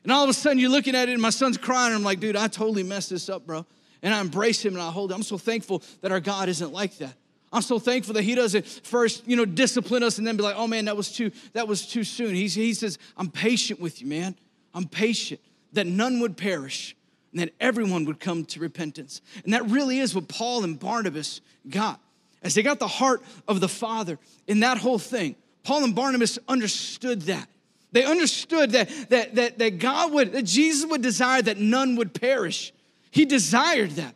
And 0.04 0.12
all 0.12 0.24
of 0.24 0.30
a 0.30 0.34
sudden 0.34 0.58
you're 0.58 0.72
looking 0.72 0.96
at 0.96 1.08
it 1.08 1.14
and 1.14 1.22
my 1.22 1.30
son's 1.30 1.58
crying 1.58 1.88
and 1.88 1.96
I'm 1.96 2.04
like, 2.04 2.20
dude, 2.20 2.36
I 2.36 2.48
totally 2.48 2.84
messed 2.84 3.12
this 3.12 3.30
up, 3.30 3.46
bro 3.46 3.66
and 4.06 4.14
I 4.14 4.22
embrace 4.22 4.64
him 4.64 4.76
and 4.76 4.84
I 4.84 4.92
hold 4.92 5.12
him. 5.12 5.16
I'm 5.16 5.24
so 5.24 5.40
thankful 5.40 5.82
that 6.02 6.12
our 6.12 6.20
God 6.20 6.48
isn't 6.48 6.72
like 6.72 7.00
that. 7.00 7.16
I'm 7.52 7.64
so 7.64 7.80
thankful 7.80 8.14
that 8.14 8.22
he 8.22 8.36
doesn't 8.36 8.64
first, 8.66 9.28
you 9.28 9.36
know, 9.36 9.46
discipline 9.46 10.04
us 10.04 10.20
and 10.20 10.28
then 10.28 10.38
be 10.38 10.44
like, 10.44 10.56
oh 10.58 10.68
man, 10.68 10.86
that 10.86 10.96
was 10.96 11.12
too, 11.12 11.32
that 11.54 11.68
was 11.68 11.88
too 11.88 12.04
soon. 12.04 12.36
He's, 12.36 12.54
he 12.54 12.76
says, 12.76 13.00
I'm 13.18 13.32
patient 13.32 13.80
with 13.80 14.02
you, 14.02 14.08
man. 14.08 14.36
I'm 14.76 14.86
patient 14.86 15.42
that 15.74 15.88
none 15.88 16.20
would 16.20 16.38
perish 16.38 16.96
and 17.36 17.42
that 17.42 17.54
everyone 17.60 18.06
would 18.06 18.22
come 18.22 18.46
to 18.46 18.62
repentance. 18.62 19.20
And 19.44 19.54
that 19.54 19.66
really 19.66 20.00
is 20.00 20.16
what 20.16 20.30
Paul 20.30 20.64
and 20.64 20.80
Barnabas 20.80 21.42
got. 21.70 22.00
As 22.42 22.56
they 22.56 22.64
got 22.64 22.80
the 22.80 22.88
heart 22.88 23.22
of 23.46 23.60
the 23.60 23.68
Father 23.68 24.18
in 24.48 24.62
that 24.62 24.78
whole 24.78 25.00
thing, 25.00 25.36
Paul 25.64 25.84
and 25.84 25.94
Barnabas 25.94 26.40
understood 26.48 27.24
that. 27.24 27.50
They 27.92 28.06
understood 28.06 28.72
that, 28.72 28.90
that, 29.10 29.36
that, 29.36 29.58
that 29.58 29.80
God 29.80 30.14
would, 30.14 30.32
that 30.32 30.46
Jesus 30.46 30.90
would 30.90 31.02
desire 31.02 31.42
that 31.42 31.58
none 31.58 31.98
would 31.98 32.14
perish, 32.14 32.72
he 33.12 33.26
desired 33.26 33.92
that. 33.92 34.16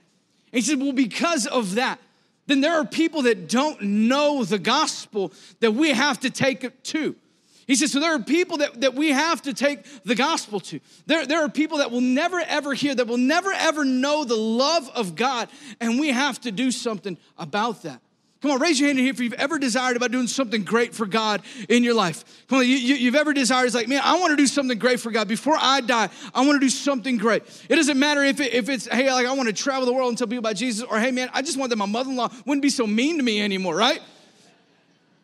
And 0.54 0.54
he 0.54 0.62
said, 0.62 0.80
Well, 0.80 0.94
because 0.94 1.46
of 1.46 1.76
that, 1.76 2.00
then 2.48 2.62
there 2.62 2.76
are 2.76 2.86
people 2.86 3.24
that 3.24 3.50
don't 3.50 3.82
know 3.82 4.46
the 4.46 4.60
gospel 4.60 5.34
that 5.60 5.72
we 5.72 5.90
have 5.90 6.22
to 6.22 6.30
take 6.30 6.64
it 6.64 6.86
to. 6.86 7.18
He 7.70 7.76
says, 7.76 7.92
so 7.92 8.00
there 8.00 8.16
are 8.16 8.20
people 8.20 8.58
that, 8.58 8.82
that 8.82 8.96
we 8.96 9.12
have 9.12 9.44
to 9.44 9.54
take 9.54 9.84
the 10.04 10.16
gospel 10.16 10.60
to. 10.62 10.80
There, 11.06 11.28
there 11.28 11.46
are 11.46 11.50
people 11.50 11.78
that 11.78 11.92
will 11.92 12.02
never 12.02 12.40
ever 12.40 12.74
hear, 12.74 12.96
that 12.96 13.06
will 13.06 13.18
never 13.18 13.52
ever 13.52 13.86
know 13.86 14.24
the 14.24 14.36
love 14.36 14.90
of 14.96 15.16
God, 15.16 15.50
and 15.80 16.00
we 16.00 16.08
have 16.08 16.42
to 16.42 16.52
do 16.52 16.72
something 16.72 17.16
about 17.38 17.84
that. 17.84 18.02
Come 18.42 18.50
on, 18.50 18.60
raise 18.60 18.80
your 18.80 18.88
hand 18.88 18.98
here 18.98 19.12
if 19.12 19.20
you've 19.20 19.34
ever 19.34 19.60
desired 19.60 19.98
about 19.98 20.10
doing 20.10 20.26
something 20.26 20.64
great 20.64 20.96
for 20.96 21.06
God 21.06 21.44
in 21.68 21.84
your 21.84 21.94
life. 21.94 22.48
Come 22.48 22.58
on, 22.58 22.68
you, 22.68 23.06
have 23.06 23.22
ever 23.22 23.34
desired, 23.34 23.68
it's 23.68 23.76
like, 23.76 23.88
man, 23.88 24.02
I 24.04 24.18
want 24.18 24.32
to 24.32 24.36
do 24.36 24.48
something 24.48 24.80
great 24.80 25.00
for 25.00 25.12
God. 25.12 25.28
Before 25.28 25.56
I 25.60 25.82
die, 25.82 26.10
I 26.34 26.42
want 26.48 26.56
to 26.56 26.60
do 26.60 26.72
something 26.72 27.18
great. 27.18 27.44
It 27.70 27.76
doesn't 27.76 28.00
matter 28.00 28.24
if, 28.24 28.40
it, 28.40 28.52
if 28.52 28.68
it's, 28.68 28.88
hey, 28.88 29.12
like 29.14 29.28
I 29.28 29.34
want 29.34 29.48
to 29.48 29.54
travel 29.54 29.86
the 29.86 29.94
world 29.94 30.10
and 30.10 30.18
tell 30.18 30.26
people 30.26 30.40
about 30.40 30.56
Jesus, 30.56 30.84
or 30.90 31.00
hey, 31.00 31.12
man, 31.12 31.30
I 31.34 31.44
just 31.44 31.60
want 31.60 31.70
that 31.70 31.76
my 31.76 31.86
mother 31.86 32.10
in 32.10 32.16
law 32.16 32.30
wouldn't 32.48 32.64
be 32.64 32.72
so 32.72 32.88
mean 32.88 33.18
to 33.18 33.24
me 33.24 33.44
anymore, 33.44 33.76
right? 33.76 34.00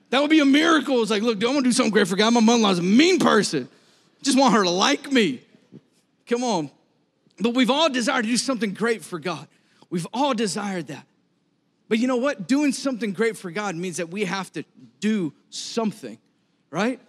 That 0.10 0.22
would 0.22 0.30
be 0.30 0.40
a 0.40 0.46
miracle. 0.46 1.02
It's 1.02 1.12
like, 1.12 1.24
look, 1.24 1.40
dude, 1.40 1.50
I 1.50 1.54
want 1.54 1.64
to 1.66 1.70
do 1.70 1.74
something 1.74 1.92
great 1.92 2.08
for 2.08 2.16
God. 2.16 2.34
My 2.34 2.40
mother 2.40 2.58
in 2.58 2.62
law 2.64 2.72
is 2.72 2.80
a 2.80 2.84
mean 2.84 3.20
person. 3.20 3.68
Just 4.22 4.38
want 4.38 4.54
her 4.54 4.64
to 4.64 4.70
like 4.70 5.12
me. 5.12 5.42
Come 6.28 6.44
on. 6.44 6.72
But 7.40 7.54
we've 7.54 7.70
all 7.70 7.90
desired 7.90 8.24
to 8.24 8.30
do 8.30 8.38
something 8.38 8.74
great 8.74 9.04
for 9.04 9.20
God. 9.20 9.48
We've 9.90 10.08
all 10.14 10.34
desired 10.34 10.88
that. 10.88 11.06
But 11.88 12.00
you 12.00 12.08
know 12.08 12.18
what? 12.18 12.48
Doing 12.48 12.72
something 12.72 13.14
great 13.14 13.38
for 13.38 13.52
God 13.52 13.76
means 13.76 13.98
that 13.98 14.10
we 14.10 14.26
have 14.26 14.52
to 14.54 14.64
do 15.00 15.34
something, 15.50 16.18
right? 16.72 17.00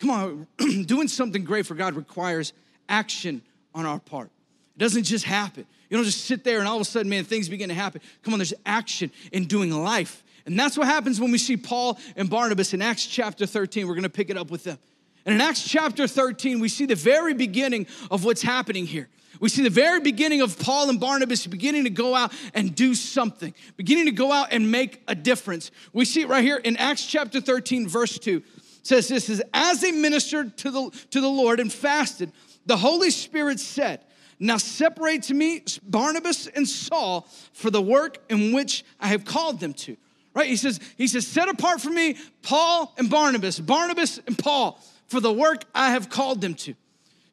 Come 0.00 0.10
on, 0.10 0.46
doing 0.86 1.08
something 1.08 1.44
great 1.44 1.66
for 1.66 1.74
God 1.74 1.94
requires 1.94 2.52
action 2.88 3.42
on 3.74 3.86
our 3.86 4.00
part. 4.00 4.30
It 4.76 4.80
doesn't 4.80 5.04
just 5.04 5.24
happen. 5.24 5.66
You 5.88 5.96
don't 5.96 6.04
just 6.04 6.24
sit 6.24 6.42
there 6.42 6.58
and 6.58 6.66
all 6.66 6.76
of 6.76 6.82
a 6.82 6.84
sudden, 6.84 7.08
man, 7.08 7.24
things 7.24 7.48
begin 7.48 7.68
to 7.68 7.74
happen. 7.74 8.00
Come 8.22 8.34
on, 8.34 8.38
there's 8.40 8.54
action 8.66 9.12
in 9.30 9.44
doing 9.44 9.70
life. 9.70 10.24
And 10.46 10.58
that's 10.58 10.76
what 10.76 10.86
happens 10.86 11.20
when 11.20 11.30
we 11.30 11.38
see 11.38 11.56
Paul 11.56 11.98
and 12.16 12.28
Barnabas 12.28 12.74
in 12.74 12.82
Acts 12.82 13.06
chapter 13.06 13.46
13. 13.46 13.86
We're 13.86 13.94
gonna 13.94 14.08
pick 14.08 14.30
it 14.30 14.36
up 14.36 14.50
with 14.50 14.64
them. 14.64 14.78
And 15.26 15.34
in 15.34 15.40
Acts 15.40 15.66
chapter 15.66 16.06
13, 16.06 16.60
we 16.60 16.68
see 16.68 16.86
the 16.86 16.94
very 16.94 17.32
beginning 17.32 17.86
of 18.10 18.24
what's 18.24 18.42
happening 18.42 18.86
here. 18.86 19.08
We 19.40 19.48
see 19.48 19.62
the 19.62 19.70
very 19.70 20.00
beginning 20.00 20.42
of 20.42 20.58
Paul 20.58 20.90
and 20.90 21.00
Barnabas 21.00 21.46
beginning 21.46 21.84
to 21.84 21.90
go 21.90 22.14
out 22.14 22.32
and 22.52 22.74
do 22.74 22.94
something, 22.94 23.54
beginning 23.76 24.06
to 24.06 24.12
go 24.12 24.30
out 24.30 24.48
and 24.52 24.70
make 24.70 25.02
a 25.08 25.14
difference. 25.14 25.70
We 25.92 26.04
see 26.04 26.22
it 26.22 26.28
right 26.28 26.44
here 26.44 26.58
in 26.58 26.76
Acts 26.76 27.06
chapter 27.06 27.40
13, 27.40 27.88
verse 27.88 28.18
2. 28.18 28.36
It 28.36 28.86
says 28.86 29.08
this 29.08 29.28
is 29.28 29.42
as 29.52 29.80
they 29.80 29.92
ministered 29.92 30.56
to 30.58 30.70
the, 30.70 30.90
to 31.10 31.20
the 31.20 31.28
Lord 31.28 31.58
and 31.58 31.72
fasted, 31.72 32.30
the 32.66 32.76
Holy 32.76 33.10
Spirit 33.10 33.58
said, 33.58 34.00
Now 34.38 34.58
separate 34.58 35.24
to 35.24 35.34
me 35.34 35.62
Barnabas 35.82 36.46
and 36.48 36.68
Saul 36.68 37.26
for 37.52 37.70
the 37.70 37.82
work 37.82 38.18
in 38.28 38.52
which 38.52 38.84
I 39.00 39.08
have 39.08 39.24
called 39.24 39.58
them 39.58 39.72
to. 39.74 39.96
Right? 40.34 40.48
He 40.48 40.56
says, 40.56 40.80
he 40.98 41.06
says, 41.06 41.26
set 41.26 41.48
apart 41.48 41.80
for 41.80 41.90
me 41.90 42.16
Paul 42.42 42.92
and 42.98 43.08
Barnabas, 43.08 43.60
Barnabas 43.60 44.18
and 44.26 44.36
Paul 44.36 44.80
for 45.06 45.20
the 45.20 45.32
work 45.32 45.64
I 45.74 45.90
have 45.90 46.10
called 46.10 46.40
them 46.40 46.54
to. 46.54 46.74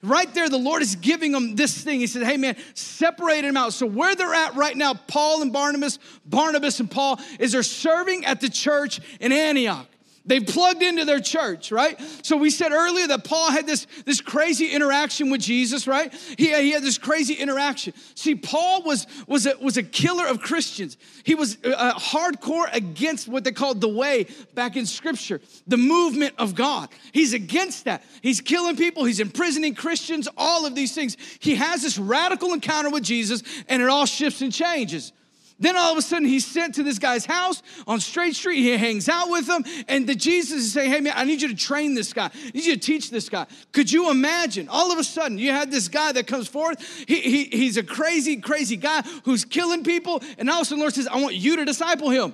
Right 0.04 0.32
there, 0.34 0.50
the 0.50 0.58
Lord 0.58 0.82
is 0.82 0.96
giving 0.96 1.32
them 1.32 1.56
this 1.56 1.84
thing. 1.84 2.00
He 2.00 2.08
said, 2.08 2.24
Hey, 2.24 2.36
man, 2.38 2.56
separate 2.74 3.42
them 3.42 3.56
out. 3.56 3.74
So, 3.74 3.86
where 3.86 4.16
they're 4.16 4.34
at 4.34 4.56
right 4.56 4.76
now, 4.76 4.96
Paul 4.96 5.44
and 5.44 5.54
Barnabas, 5.54 6.00
Barnabas 6.26 6.80
and 6.80 6.90
Paul, 6.90 7.20
is 7.40 7.52
they're 7.52 7.62
serving 7.62 8.26
at 8.26 8.42
the 8.42 8.50
church 8.50 9.00
in 9.20 9.32
Antioch. 9.32 9.86
They've 10.24 10.46
plugged 10.46 10.84
into 10.84 11.04
their 11.04 11.20
church, 11.20 11.72
right? 11.72 12.00
So 12.22 12.38
we 12.38 12.52
said 12.52 12.72
earlier 12.72 13.08
that 13.08 13.24
Paul 13.24 13.50
had 13.50 13.66
this, 13.66 13.88
this 14.06 14.22
crazy 14.22 14.68
interaction 14.68 15.32
with 15.32 15.42
Jesus, 15.42 15.88
right? 15.88 16.14
He, 16.38 16.54
he 16.54 16.72
had 16.72 16.84
this 16.84 17.00
crazy 17.00 17.34
interaction. 17.34 17.94
See, 18.14 18.36
Paul 18.36 18.84
was, 18.84 19.08
was, 19.28 19.48
a, 19.48 19.56
was 19.60 19.78
a 19.78 19.84
killer 19.84 20.28
of 20.28 20.40
Christians. 20.40 20.98
He 21.24 21.34
was 21.34 21.58
uh, 21.64 21.94
hardcore 21.96 22.72
against 22.72 23.28
what 23.28 23.44
they 23.44 23.52
called 23.52 23.82
the 23.82 23.90
way 23.90 24.28
back 24.54 24.78
in 24.78 24.86
scripture, 24.86 25.42
the 25.66 25.78
movement 25.78 26.36
of 26.38 26.54
God. 26.54 26.90
He's 27.14 27.34
against 27.34 27.86
that. 27.86 28.04
He's 28.22 28.42
killing 28.42 28.76
people, 28.76 29.06
he's 29.06 29.20
imprisoning 29.20 29.74
Christians, 29.74 30.28
all 30.38 30.68
of 30.68 30.76
these 30.76 30.94
things. 30.94 31.18
He 31.40 31.56
has 31.56 31.82
this 31.82 31.98
radical 31.98 32.54
encounter 32.54 32.92
with 32.92 33.04
Jesus, 33.04 33.42
and 33.68 33.82
it 33.82 33.90
all 33.90 34.06
shifts 34.06 34.42
and 34.42 34.54
changes. 34.54 35.14
Then 35.62 35.78
all 35.78 35.92
of 35.92 35.98
a 35.98 36.02
sudden, 36.02 36.28
he's 36.28 36.46
sent 36.46 36.76
to 36.76 36.84
this 36.84 36.98
guy's 36.98 37.24
house 37.24 37.62
on 37.86 38.00
Straight 38.00 38.36
Street. 38.36 38.58
He 38.58 38.76
hangs 38.76 39.08
out 39.08 39.30
with 39.30 39.46
them, 39.46 39.64
and 39.88 40.08
the 40.08 40.16
Jesus 40.16 40.64
is 40.64 40.74
saying, 40.74 40.90
Hey, 40.90 41.00
man, 41.02 41.14
I 41.16 41.24
need 41.24 41.42
you 41.42 41.50
to 41.50 41.56
train 41.56 41.94
this 41.94 42.12
guy. 42.12 42.32
I 42.34 42.52
need 42.52 42.66
you 42.66 42.74
to 42.74 42.80
teach 42.80 43.12
this 43.12 43.30
guy. 43.30 43.46
Could 43.72 43.92
you 43.92 44.10
imagine? 44.10 44.68
All 44.70 44.92
of 44.92 44.98
a 44.98 45.04
sudden, 45.04 45.38
you 45.38 45.52
had 45.52 45.70
this 45.70 45.88
guy 45.88 46.12
that 46.14 46.26
comes 46.26 46.48
forth. 46.48 46.84
He, 47.08 47.22
he, 47.22 47.44
he's 47.46 47.78
a 47.78 47.84
crazy, 47.84 48.38
crazy 48.38 48.76
guy 48.76 49.04
who's 49.24 49.46
killing 49.46 49.84
people, 49.84 50.24
and 50.40 50.50
all 50.50 50.58
of 50.58 50.62
a 50.64 50.66
sudden, 50.66 50.80
Lord 50.80 50.96
says, 50.96 51.08
I 51.08 51.22
want 51.22 51.36
you 51.36 51.58
to 51.58 51.66
disciple 51.66 52.10
him. 52.10 52.34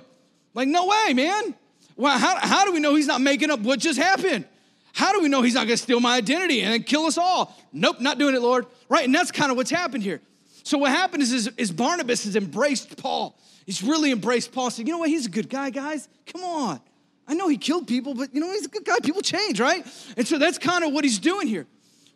Like, 0.54 0.68
no 0.68 0.86
way, 0.86 1.12
man. 1.12 1.54
Well, 1.96 2.18
how, 2.18 2.38
how 2.40 2.64
do 2.64 2.72
we 2.72 2.80
know 2.80 2.94
he's 2.94 3.06
not 3.06 3.20
making 3.20 3.50
up 3.50 3.60
what 3.60 3.78
just 3.78 3.98
happened? 3.98 4.46
How 4.94 5.12
do 5.12 5.20
we 5.20 5.28
know 5.28 5.42
he's 5.42 5.54
not 5.54 5.66
gonna 5.66 5.76
steal 5.76 6.00
my 6.00 6.16
identity 6.16 6.62
and 6.62 6.84
kill 6.86 7.04
us 7.04 7.18
all? 7.18 7.54
Nope, 7.74 8.00
not 8.00 8.18
doing 8.18 8.34
it, 8.34 8.40
Lord. 8.40 8.66
Right? 8.88 9.04
And 9.04 9.14
that's 9.14 9.30
kind 9.30 9.50
of 9.50 9.58
what's 9.58 9.70
happened 9.70 10.02
here. 10.02 10.22
So 10.68 10.76
what 10.76 10.90
happened 10.90 11.22
is, 11.22 11.32
is, 11.32 11.50
is 11.56 11.72
Barnabas 11.72 12.24
has 12.24 12.36
embraced 12.36 12.94
Paul. 12.98 13.34
He's 13.64 13.82
really 13.82 14.12
embraced 14.12 14.52
Paul. 14.52 14.68
Said, 14.68 14.86
you 14.86 14.92
know 14.92 14.98
what? 14.98 15.08
He's 15.08 15.24
a 15.24 15.30
good 15.30 15.48
guy, 15.48 15.70
guys. 15.70 16.10
Come 16.26 16.44
on. 16.44 16.78
I 17.26 17.32
know 17.32 17.48
he 17.48 17.56
killed 17.56 17.88
people, 17.88 18.12
but 18.12 18.34
you 18.34 18.40
know, 18.42 18.52
he's 18.52 18.66
a 18.66 18.68
good 18.68 18.84
guy. 18.84 18.96
People 19.02 19.22
change, 19.22 19.60
right? 19.60 19.82
And 20.18 20.28
so 20.28 20.36
that's 20.36 20.58
kind 20.58 20.84
of 20.84 20.92
what 20.92 21.04
he's 21.04 21.18
doing 21.18 21.46
here. 21.46 21.66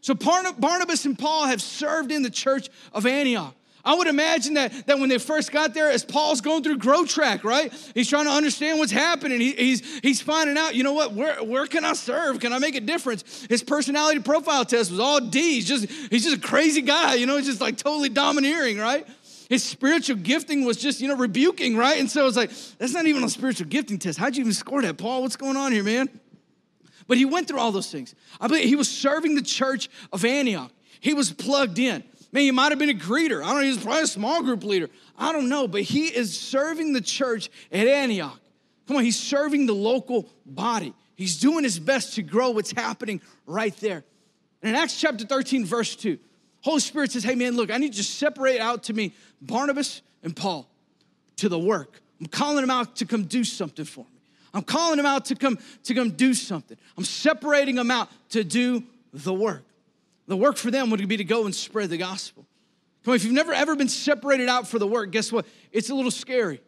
So 0.02 0.12
Barnabas 0.12 1.06
and 1.06 1.18
Paul 1.18 1.47
have 1.47 1.62
served 1.62 2.12
in 2.12 2.23
the 2.23 2.28
church 2.28 2.68
of 2.92 3.06
Antioch. 3.06 3.54
I 3.84 3.94
would 3.94 4.06
imagine 4.06 4.54
that, 4.54 4.86
that 4.86 4.98
when 5.00 5.08
they 5.08 5.18
first 5.18 5.50
got 5.50 5.74
there, 5.74 5.90
as 5.90 6.04
Paul's 6.04 6.40
going 6.40 6.62
through 6.62 6.78
growth 6.78 7.08
track, 7.08 7.42
right? 7.42 7.72
He's 7.94 8.08
trying 8.08 8.26
to 8.26 8.30
understand 8.30 8.78
what's 8.78 8.92
happening. 8.92 9.40
He, 9.40 9.52
he's, 9.52 10.00
he's 10.00 10.20
finding 10.20 10.56
out, 10.56 10.76
you 10.76 10.84
know 10.84 10.92
what, 10.92 11.14
where, 11.14 11.42
where 11.42 11.66
can 11.66 11.84
I 11.84 11.94
serve? 11.94 12.38
Can 12.38 12.52
I 12.52 12.58
make 12.58 12.76
a 12.76 12.80
difference? 12.80 13.46
His 13.48 13.62
personality 13.62 14.20
profile 14.20 14.64
test 14.64 14.90
was 14.90 15.00
all 15.00 15.20
D. 15.20 15.54
He's 15.54 15.66
just, 15.66 15.90
he's 16.10 16.22
just 16.24 16.36
a 16.36 16.40
crazy 16.40 16.82
guy, 16.82 17.14
you 17.14 17.26
know, 17.26 17.36
he's 17.36 17.46
just 17.46 17.60
like 17.60 17.76
totally 17.76 18.08
domineering, 18.08 18.78
right? 18.78 19.06
His 19.48 19.64
spiritual 19.64 20.16
gifting 20.16 20.64
was 20.64 20.76
just, 20.76 21.00
you 21.00 21.08
know, 21.08 21.16
rebuking, 21.16 21.76
right? 21.76 21.98
And 21.98 22.10
so 22.10 22.26
it's 22.26 22.36
like, 22.36 22.50
that's 22.78 22.94
not 22.94 23.06
even 23.06 23.22
a 23.24 23.28
spiritual 23.28 23.66
gifting 23.66 23.98
test. 23.98 24.18
How'd 24.18 24.36
you 24.36 24.42
even 24.42 24.54
score 24.54 24.80
that, 24.80 24.96
Paul? 24.96 25.22
What's 25.22 25.36
going 25.36 25.56
on 25.56 25.72
here, 25.72 25.82
man? 25.82 26.08
But 27.06 27.18
he 27.18 27.24
went 27.24 27.48
through 27.48 27.58
all 27.58 27.72
those 27.72 27.90
things. 27.90 28.14
I 28.40 28.46
believe 28.46 28.64
he 28.64 28.76
was 28.76 28.88
serving 28.88 29.34
the 29.34 29.42
church 29.42 29.90
of 30.12 30.24
Antioch. 30.24 30.70
He 31.00 31.14
was 31.14 31.32
plugged 31.32 31.78
in. 31.78 32.04
Man, 32.32 32.44
he 32.44 32.50
might 32.50 32.72
have 32.72 32.78
been 32.78 32.90
a 32.90 32.94
greeter. 32.94 33.42
I 33.42 33.48
don't 33.48 33.56
know, 33.56 33.62
he 33.62 33.68
was 33.68 33.78
probably 33.78 34.02
a 34.02 34.06
small 34.06 34.42
group 34.42 34.64
leader. 34.64 34.88
I 35.18 35.32
don't 35.32 35.50
know, 35.50 35.68
but 35.68 35.82
he 35.82 36.06
is 36.06 36.38
serving 36.38 36.94
the 36.94 37.02
church 37.02 37.50
at 37.70 37.86
Antioch. 37.86 38.40
Come 38.88 38.96
on, 38.96 39.04
he's 39.04 39.18
serving 39.18 39.66
the 39.66 39.74
local 39.74 40.28
body. 40.46 40.94
He's 41.14 41.38
doing 41.38 41.62
his 41.62 41.78
best 41.78 42.14
to 42.14 42.22
grow 42.22 42.50
what's 42.50 42.72
happening 42.72 43.20
right 43.46 43.76
there. 43.76 44.04
And 44.62 44.70
in 44.70 44.74
Acts 44.74 44.98
chapter 44.98 45.26
13, 45.26 45.66
verse 45.66 45.94
2, 45.94 46.18
Holy 46.62 46.80
Spirit 46.80 47.12
says, 47.12 47.22
Hey 47.22 47.34
man, 47.34 47.54
look, 47.54 47.70
I 47.70 47.76
need 47.76 47.94
you 47.94 48.02
to 48.02 48.08
separate 48.08 48.60
out 48.60 48.84
to 48.84 48.94
me 48.94 49.12
Barnabas 49.40 50.00
and 50.22 50.34
Paul 50.34 50.68
to 51.36 51.48
the 51.48 51.58
work. 51.58 52.00
I'm 52.20 52.26
calling 52.26 52.62
them 52.62 52.70
out 52.70 52.96
to 52.96 53.04
come 53.04 53.24
do 53.24 53.44
something 53.44 53.84
for 53.84 54.04
me. 54.04 54.20
I'm 54.54 54.62
calling 54.62 54.96
them 54.96 55.06
out 55.06 55.26
to 55.26 55.34
come 55.34 55.58
to 55.84 55.94
come 55.94 56.10
do 56.10 56.34
something. 56.34 56.76
I'm 56.96 57.04
separating 57.04 57.74
them 57.74 57.90
out 57.90 58.08
to 58.30 58.44
do 58.44 58.84
the 59.12 59.34
work. 59.34 59.64
The 60.29 60.37
work 60.37 60.57
for 60.57 60.71
them 60.71 60.91
would 60.91 61.07
be 61.09 61.17
to 61.17 61.25
go 61.25 61.45
and 61.45 61.55
spread 61.55 61.91
the 61.91 61.97
gospel. 61.97 62.47
Come 63.05 63.12
on, 63.12 63.17
if 63.17 63.25
you've 63.25 63.33
never 63.33 63.52
ever 63.52 63.75
been 63.75 63.88
separated 63.88 64.49
out 64.49 64.69
for 64.69 64.79
the 64.79 64.87
work, 64.87 65.11
guess 65.11 65.33
what? 65.33 65.47
It's 65.73 65.91
a 65.91 65.95
little 65.95 66.11
scary. 66.11 66.61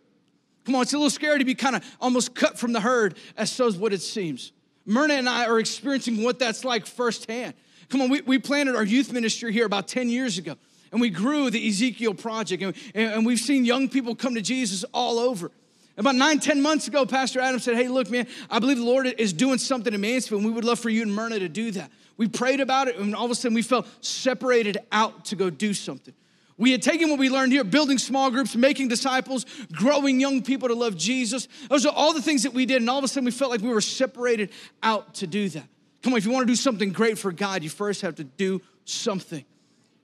Come 0.64 0.74
on, 0.74 0.82
it's 0.82 0.92
a 0.92 0.96
little 0.96 1.10
scary 1.10 1.38
to 1.38 1.44
be 1.44 1.54
kind 1.54 1.76
of 1.76 1.84
almost 2.00 2.34
cut 2.34 2.58
from 2.58 2.72
the 2.72 2.80
herd, 2.80 3.16
as 3.36 3.52
so 3.52 3.66
is 3.66 3.76
what 3.76 3.92
it 3.92 4.00
seems. 4.00 4.52
Myrna 4.86 5.14
and 5.14 5.28
I 5.28 5.46
are 5.46 5.58
experiencing 5.58 6.22
what 6.22 6.38
that's 6.38 6.64
like 6.64 6.86
firsthand. 6.86 7.54
Come 7.88 8.00
on, 8.00 8.10
we, 8.10 8.22
we 8.22 8.38
planted 8.38 8.74
our 8.74 8.84
youth 8.84 9.12
ministry 9.12 9.52
here 9.52 9.66
about 9.66 9.88
10 9.88 10.08
years 10.08 10.38
ago, 10.38 10.56
and 10.90 11.00
we 11.00 11.10
grew 11.10 11.50
the 11.50 11.68
Ezekiel 11.68 12.14
Project, 12.14 12.62
and, 12.62 12.74
and 12.94 13.26
we've 13.26 13.38
seen 13.38 13.64
young 13.64 13.88
people 13.88 14.14
come 14.14 14.34
to 14.34 14.42
Jesus 14.42 14.84
all 14.94 15.18
over. 15.18 15.50
About 15.96 16.16
nine, 16.16 16.40
ten 16.40 16.60
months 16.60 16.88
ago, 16.88 17.06
Pastor 17.06 17.40
Adam 17.40 17.60
said, 17.60 17.76
Hey, 17.76 17.86
look, 17.86 18.10
man, 18.10 18.26
I 18.50 18.58
believe 18.58 18.78
the 18.78 18.84
Lord 18.84 19.06
is 19.06 19.32
doing 19.32 19.58
something 19.58 19.94
in 19.94 20.00
Mansfield, 20.00 20.40
and 20.40 20.50
we 20.50 20.54
would 20.54 20.64
love 20.64 20.80
for 20.80 20.90
you 20.90 21.02
and 21.02 21.14
Myrna 21.14 21.38
to 21.38 21.48
do 21.48 21.70
that. 21.72 21.90
We 22.16 22.28
prayed 22.28 22.60
about 22.60 22.88
it, 22.88 22.96
and 22.96 23.14
all 23.14 23.24
of 23.24 23.30
a 23.30 23.34
sudden 23.34 23.54
we 23.54 23.62
felt 23.62 23.86
separated 24.00 24.78
out 24.92 25.26
to 25.26 25.36
go 25.36 25.50
do 25.50 25.74
something. 25.74 26.14
We 26.56 26.70
had 26.70 26.82
taken 26.82 27.10
what 27.10 27.18
we 27.18 27.28
learned 27.28 27.52
here, 27.52 27.64
building 27.64 27.98
small 27.98 28.30
groups, 28.30 28.54
making 28.54 28.88
disciples, 28.88 29.44
growing 29.72 30.20
young 30.20 30.42
people 30.42 30.68
to 30.68 30.74
love 30.74 30.96
Jesus. 30.96 31.48
Those 31.68 31.84
are 31.84 31.92
all 31.92 32.14
the 32.14 32.22
things 32.22 32.44
that 32.44 32.54
we 32.54 32.64
did, 32.64 32.80
and 32.80 32.88
all 32.88 32.98
of 32.98 33.04
a 33.04 33.08
sudden 33.08 33.24
we 33.24 33.32
felt 33.32 33.50
like 33.50 33.60
we 33.60 33.70
were 33.70 33.80
separated 33.80 34.50
out 34.82 35.14
to 35.14 35.26
do 35.26 35.48
that. 35.48 35.64
Come 36.02 36.12
on, 36.12 36.18
if 36.18 36.24
you 36.24 36.30
want 36.30 36.46
to 36.46 36.52
do 36.52 36.56
something 36.56 36.92
great 36.92 37.18
for 37.18 37.32
God, 37.32 37.62
you 37.62 37.70
first 37.70 38.02
have 38.02 38.14
to 38.16 38.24
do 38.24 38.62
something. 38.84 39.44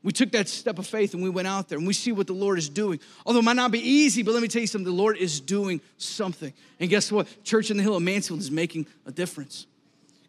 We 0.03 0.13
took 0.13 0.33
that 0.33 0.49
step 0.49 0.79
of 0.79 0.87
faith 0.87 1.13
and 1.13 1.23
we 1.23 1.29
went 1.29 1.47
out 1.47 1.69
there 1.69 1.77
and 1.77 1.87
we 1.87 1.93
see 1.93 2.11
what 2.11 2.27
the 2.27 2.33
Lord 2.33 2.59
is 2.59 2.71
doing. 2.71 3.01
Although 3.27 3.41
it 3.41 3.45
might 3.45 3.57
not 3.57 3.71
be 3.71 3.81
easy, 3.81 4.23
but 4.23 4.33
let 4.33 4.41
me 4.41 4.49
tell 4.49 4.63
you 4.63 4.67
something 4.67 4.87
the 4.87 4.91
Lord 4.91 5.19
is 5.19 5.41
doing 5.41 5.81
something. 5.99 6.55
And 6.81 6.89
guess 6.89 7.13
what? 7.13 7.29
Church 7.45 7.71
in 7.71 7.77
the 7.77 7.83
Hill 7.83 7.97
of 7.97 8.03
Mansfield 8.03 8.41
is 8.41 8.51
making 8.51 8.87
a 9.05 9.13
difference. 9.13 9.67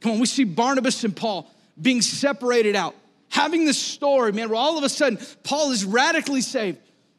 Come 0.02 0.14
on, 0.14 0.20
we 0.20 0.26
see 0.26 0.44
Barnabas 0.44 1.04
and 1.06 1.16
Paul 1.16 1.50
being 1.82 2.02
separated 2.02 2.76
out, 2.76 2.96
having 3.30 3.66
this 3.66 3.78
story, 3.78 4.32
man, 4.32 4.50
where 4.50 4.58
all 4.58 4.78
of 4.78 4.84
a 4.84 4.90
sudden 4.90 5.20
Paul 5.44 5.72
is 5.72 5.84
radically 5.84 6.42
saved. 6.42 6.78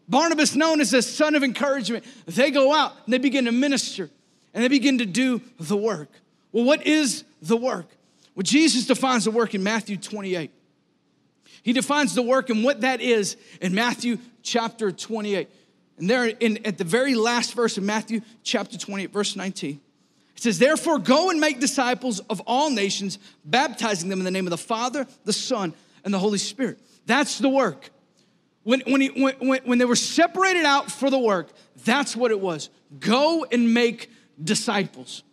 Barnabas, 0.09 0.55
known 0.55 0.81
as 0.81 0.91
the 0.91 1.03
son 1.03 1.35
of 1.35 1.43
encouragement, 1.43 2.05
they 2.27 2.51
go 2.51 2.73
out 2.73 2.93
and 3.05 3.13
they 3.13 3.19
begin 3.19 3.47
to 3.47 3.53
minister 3.53 4.11
and 4.53 4.63
they 4.63 4.69
begin 4.69 4.99
to 4.99 5.07
do 5.07 5.41
the 5.59 5.77
work. 5.77 6.11
Well, 6.53 6.65
what 6.65 6.87
is 6.87 7.25
the 7.41 7.57
work? 7.57 7.87
Well, 8.35 8.43
Jesus 8.43 8.87
defines 8.87 9.25
the 9.25 9.31
work 9.31 9.55
in 9.55 9.63
Matthew 9.63 9.97
28. 9.97 10.51
He 11.63 11.73
defines 11.73 12.15
the 12.15 12.23
work 12.23 12.51
and 12.51 12.65
what 12.65 12.81
that 12.81 13.01
is 13.01 13.37
in 13.61 13.75
Matthew 13.75 14.19
chapter 14.43 14.91
28. 14.91 15.49
And 15.99 16.11
there 16.11 16.27
in, 16.27 16.65
at 16.67 16.79
the 16.79 16.85
very 16.85 17.15
last 17.15 17.55
verse 17.55 17.79
of 17.79 17.85
Matthew 17.85 18.23
chapter 18.43 18.77
28, 18.77 19.13
verse 19.13 19.37
19, 19.37 19.81
it 20.37 20.43
says, 20.43 20.59
Therefore, 20.59 20.99
go 20.99 21.31
and 21.31 21.41
make 21.41 21.61
disciples 21.61 22.21
of 22.21 22.41
all 22.47 22.71
nations, 22.71 23.19
baptizing 23.45 24.09
them 24.09 24.19
in 24.19 24.25
the 24.25 24.31
name 24.31 24.47
of 24.47 24.51
the 24.51 24.59
Father, 24.59 25.07
the 25.25 25.33
Son, 25.33 25.75
and 26.05 26.13
the 26.13 26.19
Holy 26.19 26.39
Spirit. 26.39 26.79
That's 27.07 27.39
the 27.39 27.49
work. 27.49 27.91
When, 28.65 28.81
when, 28.87 29.01
he, 29.01 29.09
when, 29.09 29.61
when 29.65 29.79
they 29.79 29.85
were 29.85 29.97
separated 29.97 30.65
out 30.65 30.91
for 30.91 31.11
the 31.11 31.19
work, 31.19 31.49
that's 31.85 32.15
what 32.15 32.31
it 32.31 32.41
was. 32.41 32.71
Go 32.99 33.45
and 33.51 33.75
make 33.75 34.11
disciples. 34.43 35.25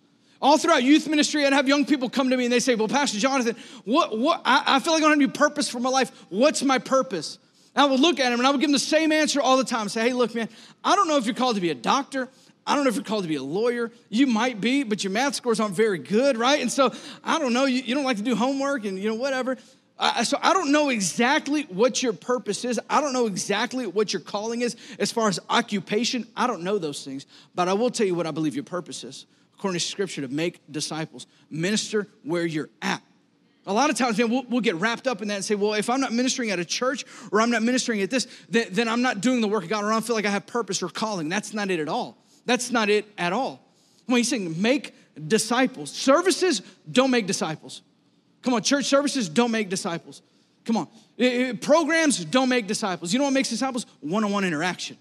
All 0.41 0.58
throughout 0.58 0.84
youth 0.84 1.08
ministry, 1.08 1.46
I'd 1.46 1.53
have 1.53 1.68
young 1.68 1.86
people 1.86 2.10
come 2.10 2.29
to 2.29 2.38
me 2.38 2.46
and 2.46 2.53
they 2.53 2.62
say, 2.62 2.75
Well, 2.75 2.88
Pastor 2.88 3.20
Jonathan, 3.20 3.56
what, 3.84 4.18
what, 4.18 4.41
I, 4.46 4.63
I 4.75 4.79
feel 4.79 4.94
like 4.94 5.01
I 5.01 5.10
don't 5.10 5.20
have 5.20 5.22
any 5.22 5.27
purpose 5.27 5.70
for 5.70 5.79
my 5.79 5.89
life. 5.89 6.12
What's 6.29 6.63
my 6.63 6.79
purpose? 6.79 7.38
And 7.75 7.84
I 7.84 7.86
would 7.89 8.00
look 8.00 8.20
at 8.20 8.32
him 8.32 8.39
and 8.39 8.48
I 8.48 8.51
would 8.51 8.62
give 8.62 8.70
him 8.70 8.74
the 8.74 8.79
same 8.79 9.12
answer 9.12 9.41
all 9.41 9.58
the 9.58 9.65
time. 9.65 9.89
Say, 9.89 10.01
Hey, 10.01 10.13
look, 10.13 10.34
man, 10.34 10.48
I 10.84 10.96
don't 10.96 11.08
know 11.08 11.18
if 11.18 11.25
you're 11.25 11.36
called 11.36 11.56
to 11.56 11.62
be 11.62 11.72
a 11.72 11.75
doctor. 11.75 12.29
I 12.70 12.76
don't 12.76 12.84
know 12.84 12.90
if 12.90 12.96
you're 12.96 13.04
called 13.04 13.24
to 13.24 13.28
be 13.28 13.36
a 13.36 13.44
lawyer. 13.44 13.92
You 14.10 14.28
might 14.28 14.62
be, 14.62 14.84
but 14.84 15.04
your 15.04 15.12
math 15.12 15.34
scores 15.34 15.60
aren't 15.60 15.76
very 15.76 15.98
good, 15.98 16.38
right? 16.38 16.62
And 16.62 16.72
so 16.72 16.94
I 17.24 17.40
don't 17.40 17.52
know. 17.52 17.66
You, 17.66 17.82
you 17.82 17.96
don't 17.96 18.04
like 18.04 18.18
to 18.18 18.24
do 18.24 18.36
homework 18.36 18.86
and, 18.86 19.00
you 19.00 19.10
know, 19.10 19.16
whatever. 19.16 19.58
So 20.24 20.38
I 20.42 20.54
don't 20.54 20.72
know 20.72 20.90
exactly 20.90 21.64
what 21.64 22.02
your 22.02 22.14
purpose 22.14 22.64
is. 22.64 22.80
I 22.90 23.02
don't 23.02 23.12
know 23.12 23.26
exactly 23.26 23.88
what 23.88 24.14
your 24.14 24.22
calling 24.22 24.62
is 24.62 24.78
as 25.00 25.12
far 25.12 25.28
as 25.28 25.40
occupation. 25.50 26.28
I 26.38 26.46
don't 26.46 26.62
know 26.62 26.78
those 26.78 27.04
things, 27.04 27.26
but 27.56 27.68
I 27.68 27.74
will 27.74 27.90
tell 27.90 28.06
you 28.06 28.16
what 28.16 28.28
I 28.28 28.32
believe 28.32 28.56
your 28.56 28.64
purpose 28.64 29.04
is 29.04 29.26
according 29.60 29.78
to 29.78 29.86
scripture, 29.86 30.22
to 30.22 30.30
make 30.30 30.62
disciples. 30.72 31.28
Minister 31.50 32.08
where 32.24 32.46
you're 32.46 32.70
at. 32.82 33.02
A 33.68 33.74
lot 33.74 33.90
of 33.90 33.98
times, 33.98 34.18
man, 34.18 34.30
we'll, 34.30 34.44
we'll, 34.48 34.62
get 34.62 34.76
wrapped 34.76 35.06
up 35.06 35.22
in 35.22 35.28
that 35.28 35.36
and 35.36 35.44
say, 35.44 35.54
well, 35.54 35.74
if 35.74 35.90
I'm 35.90 36.00
not 36.00 36.14
ministering 36.14 36.50
at 36.50 36.60
a 36.60 36.66
church 36.66 37.04
or 37.32 37.42
I'm 37.42 37.52
not 37.52 37.62
ministering 37.62 38.02
at 38.02 38.10
this, 38.10 38.26
then, 38.48 38.68
then 38.72 38.88
I'm 38.88 39.02
not 39.02 39.20
doing 39.20 39.42
the 39.42 39.50
work 39.50 39.64
of 39.64 39.70
God 39.70 39.84
or 39.84 39.88
I 39.88 39.92
don't 39.92 40.06
feel 40.06 40.16
like 40.16 40.26
I 40.26 40.30
have 40.30 40.48
purpose 40.48 40.82
or 40.82 40.88
calling. 40.88 41.28
That's 41.28 41.54
not 41.54 41.70
it 41.70 41.82
at 41.82 41.90
all. 41.90 42.18
That's 42.50 42.72
not 42.72 42.89
it 42.89 43.06
at 43.15 43.32
all. 43.32 43.62
When 44.08 44.18
he's 44.18 44.27
saying 44.27 44.60
make 44.60 44.96
disciples, 45.27 45.91
services 45.91 46.63
don't 46.91 47.12
make 47.12 47.27
disciples. 47.27 47.84
Come 48.41 48.56
on, 48.56 48.63
church 48.63 48.86
services 48.86 49.29
don't 49.29 49.51
make 49.51 49.70
disciples. 49.70 50.24
Come 50.65 50.77
on, 50.77 51.58
programs 51.60 52.25
don't 52.25 52.50
make 52.50 52.65
disciples. 52.65 53.13
You 53.13 53.20
know 53.20 53.25
what 53.25 53.34
makes 53.34 53.50
disciples? 53.50 53.86
One 54.00 54.24
on 54.24 54.32
one 54.32 54.46
interaction. 54.46 54.98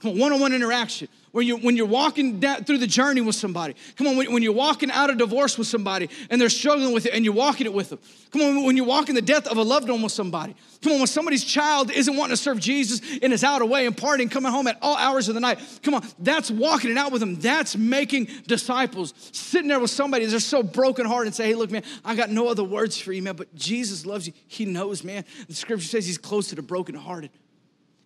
Come 0.00 0.18
one 0.18 0.32
on 0.32 0.40
one 0.40 0.52
interaction 0.52 1.08
when 1.32 1.46
you're, 1.46 1.58
when 1.58 1.76
you're 1.76 1.86
walking 1.86 2.40
down 2.40 2.64
through 2.64 2.78
the 2.78 2.86
journey 2.86 3.20
with 3.20 3.34
somebody. 3.34 3.74
Come 3.96 4.06
on, 4.06 4.16
when, 4.16 4.32
when, 4.32 4.42
you're 4.42 4.52
walking 4.52 4.90
out 4.90 5.10
of 5.10 5.18
divorce 5.18 5.58
with 5.58 5.66
somebody 5.66 6.08
and 6.30 6.40
they're 6.40 6.48
struggling 6.48 6.92
with 6.92 7.06
it 7.06 7.14
and 7.14 7.24
you're 7.24 7.34
walking 7.34 7.66
it 7.66 7.72
with 7.72 7.90
them. 7.90 7.98
Come 8.30 8.42
on, 8.42 8.64
when 8.64 8.76
you're 8.76 8.86
walking 8.86 9.14
the 9.14 9.22
death 9.22 9.46
of 9.48 9.56
a 9.56 9.62
loved 9.62 9.88
one 9.88 10.02
with 10.02 10.12
somebody. 10.12 10.54
Come 10.82 10.92
on, 10.92 10.98
when 10.98 11.06
somebody's 11.08 11.44
child 11.44 11.90
isn't 11.90 12.16
wanting 12.16 12.36
to 12.36 12.42
serve 12.42 12.60
Jesus 12.60 13.00
and 13.22 13.32
is 13.32 13.42
out 13.42 13.60
away 13.60 13.86
and 13.86 13.96
partying, 13.96 14.30
coming 14.30 14.52
home 14.52 14.68
at 14.68 14.78
all 14.80 14.96
hours 14.96 15.28
of 15.28 15.34
the 15.34 15.40
night. 15.40 15.58
Come 15.82 15.94
on, 15.94 16.06
that's 16.20 16.50
walking 16.50 16.90
it 16.90 16.96
out 16.96 17.10
with 17.10 17.20
them. 17.20 17.36
That's 17.36 17.76
making 17.76 18.28
disciples. 18.46 19.14
Sitting 19.32 19.68
there 19.68 19.80
with 19.80 19.90
somebody 19.90 20.26
they're 20.26 20.40
so 20.40 20.62
broken 20.62 21.06
hearted 21.06 21.28
and 21.28 21.34
say, 21.34 21.46
hey, 21.46 21.54
look, 21.54 21.70
man, 21.70 21.82
I 22.04 22.14
got 22.14 22.30
no 22.30 22.48
other 22.48 22.64
words 22.64 22.98
for 22.98 23.12
you, 23.12 23.22
man, 23.22 23.36
but 23.36 23.52
Jesus 23.54 24.06
loves 24.06 24.26
you. 24.26 24.32
He 24.46 24.64
knows, 24.64 25.02
man. 25.02 25.24
The 25.48 25.54
scripture 25.54 25.86
says 25.86 26.06
he's 26.06 26.18
close 26.18 26.48
to 26.48 26.54
the 26.54 26.62
brokenhearted. 26.62 27.30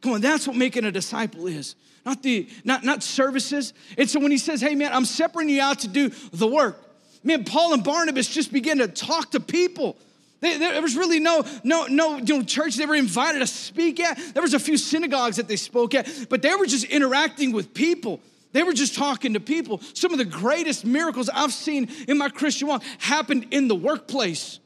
Come 0.03 0.13
on, 0.13 0.21
that's 0.21 0.47
what 0.47 0.57
making 0.57 0.85
a 0.85 0.93
disciple 0.93 1.47
is. 1.47 1.77
Not 2.05 2.23
the 2.23 2.49
not 2.65 2.85
not 2.85 3.03
services. 3.03 3.73
And 3.97 4.11
so 4.11 4.21
when 4.21 4.33
he 4.33 4.39
says, 4.39 4.61
"Hey 4.61 4.75
man, 4.75 4.93
I'm 4.93 5.05
separating 5.05 5.55
you 5.55 5.63
out 5.63 5.81
to 5.81 5.89
do 5.89 6.11
the 6.33 6.47
work." 6.47 6.79
Man, 7.25 7.45
Paul 7.45 7.73
and 7.73 7.85
Barnabas 7.85 8.29
just 8.29 8.53
began 8.53 8.79
to 8.79 8.89
talk 8.89 9.31
to 9.31 9.41
people. 9.41 9.97
there 10.41 10.83
was 10.83 10.97
really 10.97 11.21
no, 11.21 11.45
no, 11.63 11.87
no 11.87 12.17
you 12.17 12.39
know, 12.39 12.43
church 12.43 12.75
they 12.75 12.85
were 12.85 12.97
invited 12.97 13.39
to 13.39 13.47
speak 13.47 14.01
at. 14.01 14.19
There 14.35 14.43
was 14.43 14.55
a 14.55 14.59
few 14.59 14.77
synagogues 14.77 15.37
that 15.37 15.47
they 15.47 15.55
spoke 15.55 15.95
at, 15.95 16.09
but 16.29 16.43
they 16.43 16.53
were 16.57 16.67
just 16.67 16.85
interacting 16.87 17.53
with 17.53 17.73
people. 17.75 18.21
They 18.53 18.65
were 18.65 18.73
just 18.73 18.97
talking 18.97 19.35
to 19.35 19.41
people. 19.41 19.81
Some 19.95 20.13
of 20.13 20.19
the 20.19 20.25
greatest 20.25 20.85
miracles 20.85 21.31
I've 21.33 21.53
seen 21.53 21.89
in 22.09 22.19
my 22.19 22.29
Christian 22.29 22.67
walk 22.67 22.83
happened 22.99 23.47
in 23.53 23.69
the 23.69 23.77
workplace. 23.77 24.59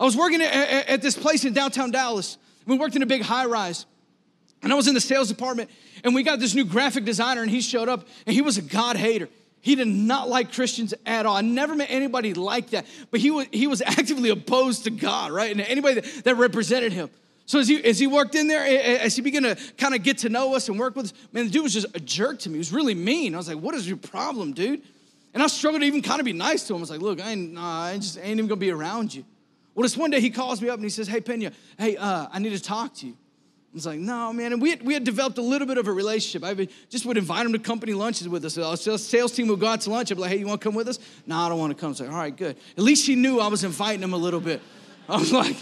I 0.00 0.04
was 0.04 0.16
working 0.16 0.40
at, 0.40 0.52
at, 0.52 0.88
at 0.88 1.02
this 1.02 1.18
place 1.18 1.44
in 1.44 1.52
downtown 1.52 1.90
Dallas. 1.90 2.38
We 2.66 2.78
worked 2.78 2.96
in 2.96 3.02
a 3.02 3.06
big 3.06 3.20
high 3.20 3.44
rise. 3.44 3.84
And 4.62 4.72
I 4.72 4.76
was 4.76 4.88
in 4.88 4.94
the 4.94 5.00
sales 5.00 5.28
department, 5.28 5.70
and 6.04 6.14
we 6.14 6.22
got 6.22 6.38
this 6.38 6.54
new 6.54 6.64
graphic 6.64 7.04
designer, 7.04 7.42
and 7.42 7.50
he 7.50 7.60
showed 7.60 7.88
up, 7.88 8.06
and 8.26 8.34
he 8.34 8.42
was 8.42 8.58
a 8.58 8.62
God 8.62 8.96
hater. 8.96 9.28
He 9.62 9.74
did 9.74 9.88
not 9.88 10.28
like 10.28 10.52
Christians 10.52 10.94
at 11.04 11.26
all. 11.26 11.36
I 11.36 11.42
never 11.42 11.74
met 11.74 11.90
anybody 11.90 12.34
like 12.34 12.70
that, 12.70 12.86
but 13.10 13.20
he 13.20 13.30
was, 13.30 13.46
he 13.52 13.66
was 13.66 13.82
actively 13.86 14.30
opposed 14.30 14.84
to 14.84 14.90
God, 14.90 15.32
right? 15.32 15.50
And 15.50 15.60
anybody 15.60 16.00
that, 16.00 16.24
that 16.24 16.36
represented 16.36 16.92
him. 16.92 17.10
So 17.46 17.58
as 17.58 17.66
he, 17.66 17.84
as 17.84 17.98
he 17.98 18.06
worked 18.06 18.36
in 18.36 18.46
there, 18.46 18.64
as 18.64 19.16
he 19.16 19.22
began 19.22 19.42
to 19.42 19.56
kind 19.76 19.94
of 19.94 20.04
get 20.04 20.18
to 20.18 20.28
know 20.28 20.54
us 20.54 20.68
and 20.68 20.78
work 20.78 20.94
with 20.94 21.06
us, 21.06 21.12
man, 21.32 21.46
the 21.46 21.50
dude 21.50 21.64
was 21.64 21.72
just 21.72 21.86
a 21.94 22.00
jerk 22.00 22.38
to 22.40 22.48
me. 22.48 22.54
He 22.54 22.58
was 22.58 22.72
really 22.72 22.94
mean. 22.94 23.34
I 23.34 23.38
was 23.38 23.48
like, 23.48 23.58
what 23.58 23.74
is 23.74 23.88
your 23.88 23.96
problem, 23.96 24.52
dude? 24.52 24.82
And 25.34 25.42
I 25.42 25.48
struggled 25.48 25.82
to 25.82 25.86
even 25.86 26.00
kind 26.00 26.20
of 26.20 26.24
be 26.24 26.32
nice 26.32 26.64
to 26.68 26.74
him. 26.74 26.78
I 26.78 26.80
was 26.82 26.90
like, 26.90 27.00
look, 27.00 27.20
I 27.20 27.32
ain't, 27.32 27.54
nah, 27.54 27.82
I 27.82 27.96
just 27.96 28.18
ain't 28.18 28.38
even 28.38 28.46
gonna 28.46 28.60
be 28.60 28.70
around 28.70 29.12
you. 29.14 29.24
Well, 29.74 29.82
this 29.82 29.96
one 29.96 30.10
day 30.10 30.20
he 30.20 30.30
calls 30.30 30.62
me 30.62 30.68
up 30.68 30.76
and 30.76 30.84
he 30.84 30.90
says, 30.90 31.08
hey, 31.08 31.20
Pena, 31.20 31.52
hey, 31.76 31.96
uh, 31.96 32.28
I 32.32 32.38
need 32.38 32.50
to 32.50 32.62
talk 32.62 32.94
to 32.96 33.06
you. 33.08 33.16
I 33.72 33.76
was 33.76 33.86
like, 33.86 34.00
no, 34.00 34.32
man. 34.32 34.52
And 34.52 34.60
we 34.60 34.70
had, 34.70 34.82
we 34.82 34.94
had 34.94 35.04
developed 35.04 35.38
a 35.38 35.42
little 35.42 35.66
bit 35.66 35.78
of 35.78 35.86
a 35.86 35.92
relationship. 35.92 36.42
I 36.42 36.66
just 36.88 37.06
would 37.06 37.16
invite 37.16 37.46
him 37.46 37.52
to 37.52 37.58
company 37.60 37.94
lunches 37.94 38.28
with 38.28 38.44
us. 38.44 38.58
Our 38.58 38.76
sales 38.76 39.30
team 39.30 39.46
would 39.46 39.60
go 39.60 39.68
out 39.68 39.82
to 39.82 39.90
lunch. 39.90 40.10
I'd 40.10 40.16
be 40.16 40.22
like, 40.22 40.32
hey, 40.32 40.38
you 40.38 40.46
want 40.48 40.60
to 40.60 40.64
come 40.64 40.74
with 40.74 40.88
us? 40.88 40.98
No, 41.24 41.36
I 41.36 41.48
don't 41.48 41.58
want 41.60 41.76
to 41.76 41.80
come. 41.80 41.94
So, 41.94 42.04
all 42.06 42.10
right, 42.10 42.36
good. 42.36 42.56
At 42.76 42.82
least 42.82 43.06
he 43.06 43.14
knew 43.14 43.38
I 43.38 43.46
was 43.46 43.62
inviting 43.62 44.02
him 44.02 44.12
a 44.12 44.16
little 44.16 44.40
bit. 44.40 44.60
I 45.08 45.18
was 45.18 45.32
like, 45.32 45.56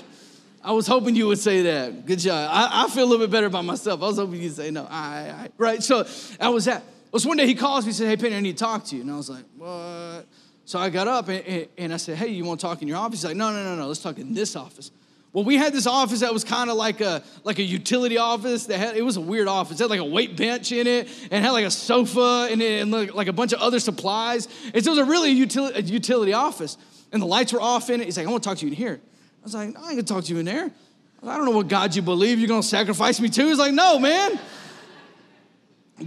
I 0.65 0.73
was 0.73 0.87
hoping 0.87 1.17
you 1.17 1.27
would 1.27 1.39
say 1.39 1.63
that. 1.63 2.07
Good 2.07 2.21
job. 2.21 2.49
I, 2.51 2.85
I 2.85 2.89
feel 2.89 3.05
a 3.05 3.09
little 3.09 3.27
bit 3.27 3.31
better 3.31 3.47
about 3.47 3.67
myself. 3.67 4.03
I 4.03 4.07
was 4.07 4.17
hoping 4.17 4.41
you'd 4.41 4.57
say 4.57 4.71
no. 4.71 4.85
All 4.85 4.89
right, 4.89 5.29
all 5.29 5.37
right. 5.37 5.53
Right. 5.59 5.83
So 5.83 6.05
that 6.39 6.49
was 6.49 6.65
that. 6.65 6.81
It 6.81 7.13
was 7.13 7.27
one 7.27 7.37
day 7.37 7.47
he 7.47 7.55
calls 7.55 7.85
me 7.85 7.91
and 7.91 7.97
said, 7.97 8.09
hey, 8.09 8.17
Penny, 8.17 8.37
I 8.37 8.41
need 8.41 8.57
to 8.57 8.65
talk 8.65 8.85
to 8.87 8.97
you. 8.97 9.03
And 9.03 9.11
I 9.11 9.17
was 9.17 9.29
like, 9.29 9.45
what? 9.57 10.27
So 10.65 10.79
I 10.79 10.89
got 10.89 11.09
up 11.09 11.29
and, 11.29 11.45
and, 11.47 11.69
and 11.77 11.95
I 11.95 11.99
said, 11.99 12.17
hey, 12.17 12.29
you 12.29 12.45
want 12.45 12.61
to 12.61 12.67
talk 12.67 12.81
in 12.81 12.89
your 12.89 12.97
office? 12.97 13.21
He's 13.21 13.27
like, 13.27 13.37
no, 13.37 13.53
no, 13.53 13.65
no, 13.65 13.77
no. 13.77 13.87
Let's 13.87 14.01
talk 14.01 14.19
in 14.19 14.33
this 14.33 14.57
office. 14.57 14.91
Well, 15.39 15.45
we 15.45 15.57
had 15.57 15.73
this 15.73 15.87
office 15.87 16.19
that 16.19 16.35
was 16.35 16.43
kind 16.43 16.69
of 16.69 16.77
like 16.77 17.01
a 17.01 17.23
like 17.45 17.61
a 17.61 17.63
utility 17.63 18.19
office. 18.19 18.67
That 18.67 18.79
had 18.79 18.97
it 18.97 19.05
was 19.05 19.17
a 19.17 19.21
weird 19.21 19.47
office. 19.47 19.79
It 19.79 19.85
had 19.85 19.91
like 19.91 20.01
a 20.01 20.05
weight 20.05 20.37
bench 20.37 20.73
in 20.73 20.89
it, 20.89 21.09
and 21.31 21.45
had 21.45 21.53
like 21.53 21.65
a 21.65 21.71
sofa 21.71 22.49
and, 22.51 22.61
it, 22.61 22.83
and 22.83 22.91
like 22.91 23.29
a 23.29 23.33
bunch 23.33 23.53
of 23.53 23.61
other 23.61 23.79
supplies. 23.79 24.49
And 24.75 24.85
so 24.85 24.91
it 24.91 24.97
was 24.97 25.07
a 25.07 25.09
really 25.09 25.31
utility, 25.31 25.79
a 25.79 25.83
utility 25.83 26.33
office. 26.33 26.77
And 27.13 27.23
the 27.23 27.27
lights 27.27 27.53
were 27.53 27.61
off 27.61 27.89
in 27.89 28.01
it. 28.01 28.07
He's 28.07 28.17
like, 28.17 28.27
"I 28.27 28.31
want 28.33 28.43
to 28.43 28.49
talk 28.49 28.59
to 28.59 28.67
you 28.67 28.73
in 28.73 28.77
here." 28.77 29.01
I 29.01 29.45
was 29.45 29.55
like, 29.55 29.63
"I 29.63 29.67
ain't 29.67 29.77
gonna 29.91 30.03
talk 30.03 30.25
to 30.25 30.33
you 30.33 30.41
in 30.41 30.45
there. 30.45 30.73
I 31.25 31.37
don't 31.37 31.45
know 31.45 31.53
what 31.53 31.69
God 31.69 31.95
you 31.95 32.03
believe. 32.03 32.41
You're 32.41 32.49
gonna 32.49 32.61
sacrifice 32.65 33.21
me 33.21 33.29
to." 33.29 33.47
He's 33.47 33.61
like, 33.61 33.73
"No, 33.73 34.01
man." 34.01 34.41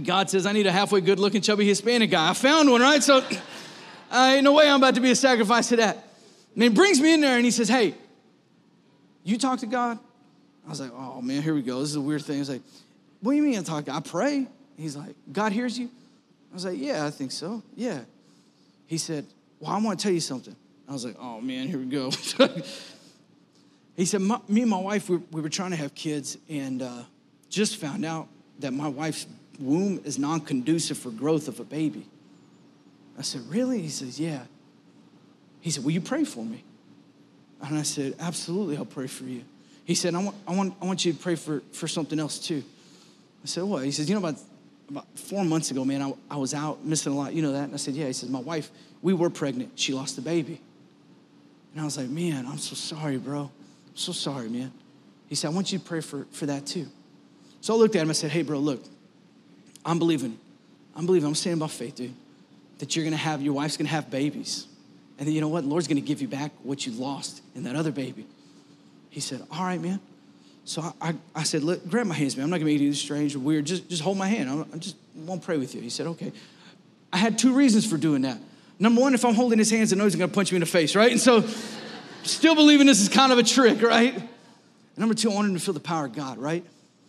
God 0.04 0.28
says, 0.28 0.44
"I 0.44 0.52
need 0.52 0.66
a 0.66 0.72
halfway 0.72 1.00
good-looking, 1.00 1.40
chubby 1.40 1.66
Hispanic 1.66 2.10
guy." 2.10 2.28
I 2.28 2.34
found 2.34 2.70
one, 2.70 2.82
right? 2.82 3.02
So, 3.02 3.24
uh, 4.10 4.32
ain't 4.34 4.44
no 4.44 4.52
way 4.52 4.68
I'm 4.68 4.76
about 4.76 4.96
to 4.96 5.00
be 5.00 5.10
a 5.10 5.16
sacrifice 5.16 5.70
to 5.70 5.76
that. 5.76 6.06
And 6.52 6.62
he 6.62 6.68
brings 6.68 7.00
me 7.00 7.14
in 7.14 7.22
there 7.22 7.36
and 7.36 7.46
he 7.46 7.50
says, 7.50 7.70
"Hey." 7.70 7.94
You 9.24 9.38
talk 9.38 9.60
to 9.60 9.66
God? 9.66 9.98
I 10.66 10.70
was 10.70 10.80
like, 10.80 10.92
oh 10.96 11.20
man, 11.20 11.42
here 11.42 11.54
we 11.54 11.62
go. 11.62 11.80
This 11.80 11.90
is 11.90 11.96
a 11.96 12.00
weird 12.00 12.22
thing. 12.22 12.38
He's 12.38 12.50
like, 12.50 12.62
what 13.20 13.32
do 13.32 13.36
you 13.36 13.42
mean 13.42 13.58
I 13.58 13.62
talk? 13.62 13.88
I 13.88 14.00
pray. 14.00 14.46
He's 14.76 14.96
like, 14.96 15.14
God 15.32 15.52
hears 15.52 15.78
you? 15.78 15.88
I 16.50 16.54
was 16.54 16.64
like, 16.64 16.78
yeah, 16.78 17.06
I 17.06 17.10
think 17.10 17.32
so. 17.32 17.62
Yeah. 17.76 18.00
He 18.86 18.98
said, 18.98 19.26
well, 19.58 19.72
I 19.72 19.78
want 19.78 19.98
to 19.98 20.02
tell 20.02 20.12
you 20.12 20.20
something. 20.20 20.54
I 20.88 20.92
was 20.92 21.04
like, 21.04 21.16
oh 21.18 21.40
man, 21.40 21.68
here 21.68 21.78
we 21.78 21.86
go. 21.86 22.10
he 23.96 24.04
said, 24.04 24.20
me 24.20 24.62
and 24.62 24.70
my 24.70 24.80
wife, 24.80 25.08
we, 25.08 25.16
we, 25.30 25.40
were 25.40 25.48
trying 25.48 25.70
to 25.70 25.76
have 25.76 25.94
kids 25.94 26.36
and 26.48 26.82
uh, 26.82 27.02
just 27.48 27.76
found 27.76 28.04
out 28.04 28.28
that 28.58 28.72
my 28.72 28.88
wife's 28.88 29.26
womb 29.58 30.00
is 30.04 30.18
non 30.18 30.40
conducive 30.40 30.98
for 30.98 31.10
growth 31.10 31.48
of 31.48 31.60
a 31.60 31.64
baby. 31.64 32.06
I 33.18 33.22
said, 33.22 33.42
really? 33.48 33.80
He 33.80 33.88
says, 33.88 34.18
yeah. 34.18 34.42
He 35.60 35.70
said, 35.70 35.84
will 35.84 35.92
you 35.92 36.00
pray 36.00 36.24
for 36.24 36.44
me? 36.44 36.64
And 37.62 37.78
I 37.78 37.82
said, 37.82 38.14
Absolutely, 38.18 38.76
I'll 38.76 38.84
pray 38.84 39.06
for 39.06 39.24
you. 39.24 39.42
He 39.84 39.94
said, 39.94 40.14
I 40.14 40.22
want, 40.22 40.36
I 40.46 40.54
want, 40.54 40.74
I 40.80 40.84
want 40.84 41.04
you 41.04 41.12
to 41.12 41.18
pray 41.18 41.34
for, 41.34 41.60
for 41.72 41.88
something 41.88 42.18
else 42.18 42.38
too. 42.38 42.62
I 43.42 43.46
said, 43.46 43.64
What? 43.64 43.84
He 43.84 43.92
says, 43.92 44.08
You 44.08 44.14
know, 44.16 44.26
about, 44.26 44.40
about 44.88 45.06
four 45.14 45.44
months 45.44 45.70
ago, 45.70 45.84
man, 45.84 46.02
I, 46.02 46.12
I 46.30 46.36
was 46.36 46.54
out 46.54 46.84
missing 46.84 47.12
a 47.12 47.16
lot. 47.16 47.32
You 47.32 47.42
know 47.42 47.52
that? 47.52 47.64
And 47.64 47.74
I 47.74 47.76
said, 47.76 47.94
Yeah. 47.94 48.06
He 48.06 48.12
says, 48.12 48.28
My 48.28 48.40
wife, 48.40 48.70
we 49.00 49.14
were 49.14 49.30
pregnant. 49.30 49.78
She 49.78 49.92
lost 49.92 50.16
the 50.16 50.22
baby. 50.22 50.60
And 51.72 51.80
I 51.80 51.84
was 51.84 51.96
like, 51.96 52.08
Man, 52.08 52.46
I'm 52.46 52.58
so 52.58 52.74
sorry, 52.74 53.16
bro. 53.16 53.42
I'm 53.42 53.96
so 53.96 54.12
sorry, 54.12 54.48
man. 54.48 54.72
He 55.28 55.34
said, 55.34 55.48
I 55.48 55.50
want 55.50 55.72
you 55.72 55.78
to 55.78 55.84
pray 55.84 56.00
for, 56.00 56.26
for 56.32 56.46
that 56.46 56.66
too. 56.66 56.86
So 57.60 57.74
I 57.74 57.76
looked 57.76 57.94
at 57.96 58.02
him. 58.02 58.10
I 58.10 58.14
said, 58.14 58.30
Hey, 58.30 58.42
bro, 58.42 58.58
look, 58.58 58.82
I'm 59.84 59.98
believing. 59.98 60.38
I'm 60.94 61.06
believing. 61.06 61.28
I'm 61.28 61.34
saying 61.34 61.56
about 61.56 61.70
faith, 61.70 61.94
dude, 61.94 62.12
that 62.78 62.94
you're 62.94 63.04
going 63.04 63.12
to 63.12 63.18
have, 63.18 63.40
your 63.40 63.54
wife's 63.54 63.76
going 63.76 63.86
to 63.86 63.92
have 63.92 64.10
babies. 64.10 64.66
And 65.18 65.26
then 65.26 65.34
you 65.34 65.40
know 65.40 65.48
what? 65.48 65.62
The 65.62 65.68
Lord's 65.68 65.86
going 65.86 65.96
to 65.96 66.06
give 66.06 66.20
you 66.20 66.28
back 66.28 66.52
what 66.62 66.86
you 66.86 66.92
lost 66.92 67.42
in 67.54 67.64
that 67.64 67.76
other 67.76 67.92
baby. 67.92 68.26
He 69.10 69.20
said, 69.20 69.42
All 69.50 69.62
right, 69.62 69.80
man. 69.80 70.00
So 70.64 70.80
I, 70.80 71.10
I, 71.10 71.14
I 71.34 71.42
said, 71.42 71.62
Let, 71.62 71.88
Grab 71.88 72.06
my 72.06 72.14
hands, 72.14 72.36
man. 72.36 72.44
I'm 72.44 72.50
not 72.50 72.56
going 72.56 72.66
to 72.66 72.72
make 72.72 72.80
you 72.80 72.92
strange 72.94 73.34
or 73.34 73.40
weird. 73.40 73.66
Just, 73.66 73.88
just 73.88 74.02
hold 74.02 74.16
my 74.18 74.26
hand. 74.28 74.48
I, 74.48 74.74
I 74.74 74.78
just 74.78 74.96
won't 75.14 75.42
pray 75.42 75.58
with 75.58 75.74
you. 75.74 75.80
He 75.80 75.90
said, 75.90 76.06
Okay. 76.06 76.32
I 77.12 77.18
had 77.18 77.38
two 77.38 77.52
reasons 77.52 77.88
for 77.88 77.98
doing 77.98 78.22
that. 78.22 78.38
Number 78.78 79.00
one, 79.00 79.14
if 79.14 79.24
I'm 79.24 79.34
holding 79.34 79.58
his 79.58 79.70
hands, 79.70 79.92
I 79.92 79.96
know 79.96 80.04
he's 80.04 80.16
going 80.16 80.30
to 80.30 80.34
punch 80.34 80.50
me 80.50 80.56
in 80.56 80.60
the 80.60 80.66
face, 80.66 80.96
right? 80.96 81.12
And 81.12 81.20
so, 81.20 81.44
still 82.22 82.54
believing 82.54 82.86
this 82.86 83.00
is 83.00 83.08
kind 83.08 83.30
of 83.30 83.38
a 83.38 83.42
trick, 83.42 83.82
right? 83.82 84.14
And 84.14 84.28
number 84.96 85.14
two, 85.14 85.30
I 85.30 85.34
wanted 85.34 85.48
him 85.48 85.54
to 85.54 85.60
feel 85.60 85.74
the 85.74 85.80
power 85.80 86.06
of 86.06 86.14
God, 86.14 86.38
right? 86.38 86.64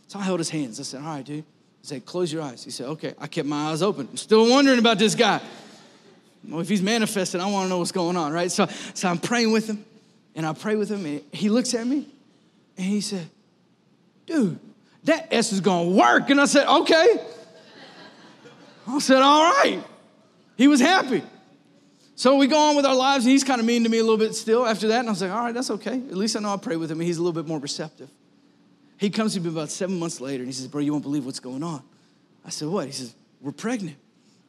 So 0.07 0.19
I 0.19 0.23
held 0.23 0.39
his 0.39 0.49
hands. 0.49 0.79
I 0.79 0.83
said, 0.83 1.01
All 1.01 1.07
right, 1.07 1.25
dude. 1.25 1.45
He 1.81 1.87
said, 1.87 2.05
Close 2.05 2.31
your 2.31 2.41
eyes. 2.41 2.63
He 2.63 2.71
said, 2.71 2.87
Okay. 2.89 3.13
I 3.19 3.27
kept 3.27 3.47
my 3.47 3.71
eyes 3.71 3.81
open. 3.81 4.07
I'm 4.11 4.17
still 4.17 4.49
wondering 4.49 4.79
about 4.79 4.99
this 4.99 5.15
guy. 5.15 5.41
Well, 6.47 6.61
if 6.61 6.69
he's 6.69 6.81
manifested, 6.81 7.39
I 7.39 7.49
want 7.49 7.65
to 7.65 7.69
know 7.69 7.79
what's 7.79 7.91
going 7.91 8.17
on, 8.17 8.33
right? 8.33 8.51
So, 8.51 8.67
so 8.93 9.07
I'm 9.07 9.17
praying 9.17 9.51
with 9.51 9.67
him, 9.67 9.85
and 10.35 10.45
I 10.45 10.53
pray 10.53 10.75
with 10.75 10.89
him, 10.89 11.05
and 11.05 11.21
he 11.31 11.49
looks 11.49 11.73
at 11.73 11.87
me, 11.87 12.07
and 12.77 12.85
he 12.85 13.01
said, 13.01 13.29
Dude, 14.25 14.59
that 15.03 15.27
S 15.31 15.51
is 15.51 15.59
going 15.59 15.89
to 15.89 15.95
work. 15.95 16.29
And 16.29 16.39
I 16.39 16.45
said, 16.45 16.67
Okay. 16.67 17.17
I 18.87 18.99
said, 18.99 19.21
All 19.21 19.43
right. 19.43 19.81
He 20.57 20.67
was 20.67 20.79
happy. 20.79 21.23
So 22.15 22.37
we 22.37 22.47
go 22.47 22.57
on 22.69 22.75
with 22.75 22.85
our 22.85 22.95
lives, 22.95 23.25
and 23.25 23.31
he's 23.31 23.43
kind 23.43 23.59
of 23.59 23.65
mean 23.65 23.83
to 23.83 23.89
me 23.89 23.97
a 23.97 24.03
little 24.03 24.17
bit 24.17 24.35
still 24.35 24.65
after 24.65 24.87
that. 24.89 24.99
And 24.99 25.09
I 25.09 25.11
was 25.11 25.21
like, 25.21 25.31
All 25.31 25.43
right, 25.43 25.53
that's 25.53 25.71
okay. 25.71 25.95
At 25.95 26.15
least 26.15 26.35
I 26.35 26.39
know 26.39 26.53
I 26.53 26.57
pray 26.57 26.75
with 26.75 26.91
him, 26.91 26.99
and 26.99 27.07
he's 27.07 27.17
a 27.17 27.21
little 27.21 27.33
bit 27.33 27.47
more 27.47 27.59
receptive. 27.59 28.09
He 28.97 29.09
comes 29.09 29.33
to 29.33 29.41
me 29.41 29.49
about 29.49 29.69
seven 29.69 29.99
months 29.99 30.21
later, 30.21 30.43
and 30.43 30.47
he 30.47 30.53
says, 30.53 30.67
Bro, 30.67 30.81
you 30.81 30.91
won't 30.91 31.03
believe 31.03 31.25
what's 31.25 31.39
going 31.39 31.63
on. 31.63 31.83
I 32.45 32.49
said, 32.49 32.67
What? 32.67 32.85
He 32.85 32.93
says, 32.93 33.13
We're 33.41 33.51
pregnant. 33.51 33.97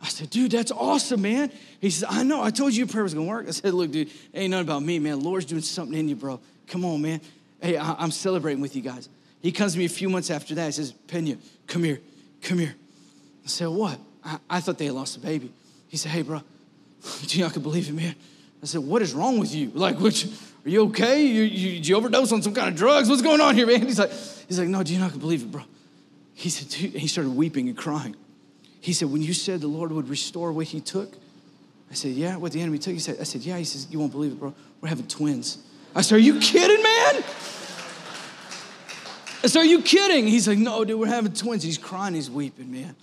I 0.05 0.09
said, 0.09 0.29
dude, 0.29 0.51
that's 0.51 0.71
awesome, 0.71 1.23
man. 1.23 1.51
He 1.81 1.89
says, 1.89 2.05
I 2.07 2.25
know. 2.25 2.43
I 2.43 2.51
told 2.51 2.75
you 2.75 2.87
prayer 2.87 3.05
was 3.05 3.15
going 3.15 3.27
to 3.27 3.31
work. 3.31 3.49
I 3.49 3.53
said, 3.53 3.73
look, 3.73 3.91
dude, 3.91 4.11
ain't 4.35 4.51
nothing 4.51 4.67
about 4.67 4.83
me, 4.83 4.99
man. 4.99 5.21
Lord's 5.21 5.47
doing 5.47 5.63
something 5.63 5.99
in 5.99 6.11
you, 6.11 6.15
bro. 6.15 6.41
Come 6.67 6.85
on, 6.85 7.01
man. 7.01 7.23
Hey, 7.59 7.79
I- 7.79 8.05
am 8.05 8.11
celebrating 8.11 8.61
with 8.61 8.77
you 8.77 8.83
guys. 8.83 9.09
He 9.41 9.51
comes 9.51 9.73
to 9.73 9.79
me 9.79 9.87
a 9.87 9.89
few 9.89 10.11
months 10.11 10.31
after 10.31 10.55
that. 10.57 10.67
He 10.67 10.73
says, 10.73 10.93
Pena, 10.93 11.39
come 11.67 11.85
here, 11.85 12.03
come 12.43 12.59
here. 12.59 12.75
I 13.45 13.49
said, 13.49 13.69
what? 13.69 13.99
I, 14.23 14.39
I 14.51 14.61
thought 14.61 14.77
they 14.77 14.85
had 14.85 14.95
lost 14.95 15.17
a 15.17 15.21
baby. 15.21 15.51
He 15.89 15.97
said, 15.97 16.13
hey, 16.13 16.21
bro, 16.21 16.43
do 17.27 17.39
you 17.39 17.43
not 17.43 17.55
can 17.55 17.63
believe 17.63 17.89
it, 17.89 17.95
man? 17.95 18.15
I 18.63 18.67
said, 18.67 18.83
what 18.83 19.01
is 19.01 19.15
wrong 19.15 19.39
with 19.39 19.55
you? 19.55 19.71
Like, 19.75 19.99
which, 20.01 20.27
Are 20.27 20.69
you 20.69 20.83
okay? 20.89 21.25
You, 21.25 21.45
you, 21.45 21.73
did 21.77 21.89
you 21.89 21.97
overdose 21.97 22.31
on 22.31 22.43
some 22.43 22.53
kind 22.53 22.69
of 22.69 22.77
drugs? 22.77 23.09
What's 23.09 23.23
going 23.23 23.41
on 23.41 23.55
here, 23.55 23.67
man? 23.67 23.81
He's 23.81 23.99
like, 23.99 24.13
he's 24.49 24.59
like, 24.59 24.69
no, 24.69 24.83
do 24.83 24.93
you 24.93 24.99
not 24.99 25.19
believe 25.19 25.43
it, 25.45 25.51
bro? 25.51 25.63
He 26.35 26.51
said, 26.51 26.71
he 26.71 27.07
started 27.07 27.35
weeping 27.35 27.69
and 27.69 27.77
crying. 27.77 28.17
He 28.85 28.93
said, 28.93 29.11
when 29.11 29.23
you 29.23 29.33
said 29.33 29.63
the 29.63 29.67
Lord 29.67 29.93
would 29.93 30.11
restore 30.11 30.53
what 30.53 30.67
he 30.67 30.79
took, 30.79 31.11
I 31.91 31.95
said, 31.95 32.11
yeah, 32.11 32.37
what 32.37 32.53
the 32.53 32.61
enemy 32.61 32.77
took. 32.77 32.93
He 32.93 32.99
said, 32.99 33.17
I 33.19 33.25
said, 33.25 33.41
yeah. 33.41 33.57
He 33.57 33.65
says, 33.65 33.87
you 33.91 33.99
won't 33.99 34.13
believe 34.13 34.33
it, 34.33 34.39
bro. 34.39 34.53
We're 34.83 34.91
having 34.91 35.07
twins. 35.07 35.57
I 35.95 36.03
said, 36.03 36.17
are 36.17 36.19
you 36.19 36.39
kidding, 36.39 36.83
man? 36.83 37.25
I 39.43 39.47
said, 39.47 39.61
are 39.61 39.65
you 39.65 39.81
kidding? 39.81 40.27
He's 40.27 40.47
like, 40.47 40.59
no, 40.59 40.85
dude, 40.85 41.01
we're 41.01 41.07
having 41.07 41.33
twins. 41.33 41.63
He's 41.63 41.79
crying, 41.79 42.13
he's 42.13 42.31
weeping, 42.31 42.71
man. 42.71 42.95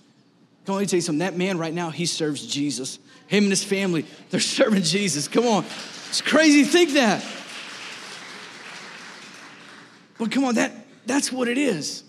Come 0.64 0.74
on, 0.74 0.76
let 0.76 0.82
me 0.82 0.86
tell 0.86 0.98
you 0.98 1.00
something. 1.00 1.18
That 1.18 1.36
man 1.36 1.58
right 1.58 1.74
now, 1.74 1.90
he 1.90 2.06
serves 2.06 2.46
Jesus. 2.46 3.00
Him 3.26 3.42
and 3.42 3.50
his 3.50 3.64
family, 3.64 4.06
they're 4.30 4.38
serving 4.38 4.84
Jesus. 4.84 5.26
Come 5.26 5.48
on. 5.48 5.64
It's 6.10 6.20
crazy 6.20 6.62
to 6.62 6.70
think 6.70 6.92
that. 6.92 7.24
But 10.16 10.30
come 10.30 10.44
on, 10.44 10.54
that, 10.54 10.70
that's 11.06 11.32
what 11.32 11.48
it 11.48 11.58
is. 11.58 12.04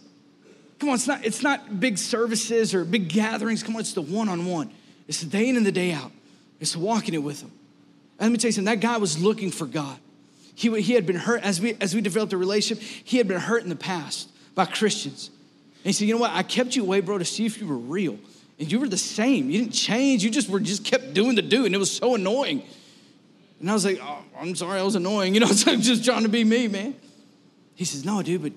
Come 0.84 0.90
on, 0.90 0.96
it's 0.96 1.08
not, 1.08 1.24
it's 1.24 1.42
not 1.42 1.80
big 1.80 1.98
services 1.98 2.76
or 2.76 2.84
big 2.84 3.08
gatherings. 3.08 3.64
Come 3.64 3.76
on, 3.76 3.80
it's 3.80 3.94
the 3.94 4.02
one 4.02 4.28
on 4.28 4.46
one. 4.46 4.70
It's 5.08 5.22
the 5.22 5.28
day 5.28 5.48
in 5.48 5.56
and 5.56 5.66
the 5.66 5.72
day 5.72 5.94
out. 5.94 6.12
It's 6.60 6.76
walking 6.76 7.14
it 7.14 7.24
with 7.24 7.42
Him. 7.42 7.54
And 8.20 8.28
let 8.28 8.32
me 8.34 8.38
tell 8.38 8.50
you 8.50 8.52
something 8.52 8.66
that 8.66 8.86
guy 8.86 8.98
was 8.98 9.18
looking 9.18 9.50
for 9.50 9.66
God. 9.66 9.98
He, 10.56 10.82
he 10.82 10.92
had 10.92 11.06
been 11.06 11.16
hurt, 11.16 11.42
as 11.42 11.62
we, 11.62 11.78
as 11.80 11.96
we 11.96 12.02
developed 12.02 12.34
a 12.34 12.38
relationship, 12.38 12.84
he 12.84 13.16
had 13.16 13.30
been 13.30 13.40
hurt 13.40 13.64
in 13.64 13.70
the 13.70 13.78
past 13.78 14.30
by 14.56 14.66
Christians. 14.66 15.30
And 15.30 15.86
he 15.86 15.94
said, 15.94 16.10
You 16.10 16.16
know 16.16 16.20
what? 16.20 16.32
I 16.32 16.44
kept 16.44 16.76
you 16.76 16.84
away, 16.84 17.00
bro, 17.00 17.18
to 17.18 17.24
see 17.24 17.46
if 17.46 17.62
you 17.62 17.66
were 17.66 17.78
real. 17.78 18.20
And 18.60 18.70
you 18.70 18.78
were 18.82 18.90
the 18.90 18.98
same. 18.98 19.50
You 19.50 19.60
didn't 19.60 19.76
change. 19.76 20.22
You 20.22 20.32
just 20.32 20.50
were 20.50 20.60
just 20.60 20.84
kept 20.84 21.14
doing 21.14 21.36
the 21.36 21.42
do. 21.42 21.66
And 21.66 21.74
it 21.74 21.78
was 21.78 21.96
so 21.96 22.16
annoying. 22.16 22.62
And 23.62 23.70
I 23.70 23.74
was 23.74 23.86
like, 23.86 24.00
oh, 24.02 24.20
I'm 24.38 24.54
sorry, 24.58 24.82
I 24.82 24.84
was 24.84 24.96
annoying. 24.96 25.34
You 25.36 25.40
know, 25.40 25.48
I'm 25.48 25.80
just 25.80 26.04
trying 26.04 26.24
to 26.24 26.30
be 26.30 26.44
me, 26.44 26.68
man. 26.68 26.94
He 27.74 27.86
says, 27.86 28.04
No, 28.04 28.22
dude, 28.22 28.44
but, 28.44 28.52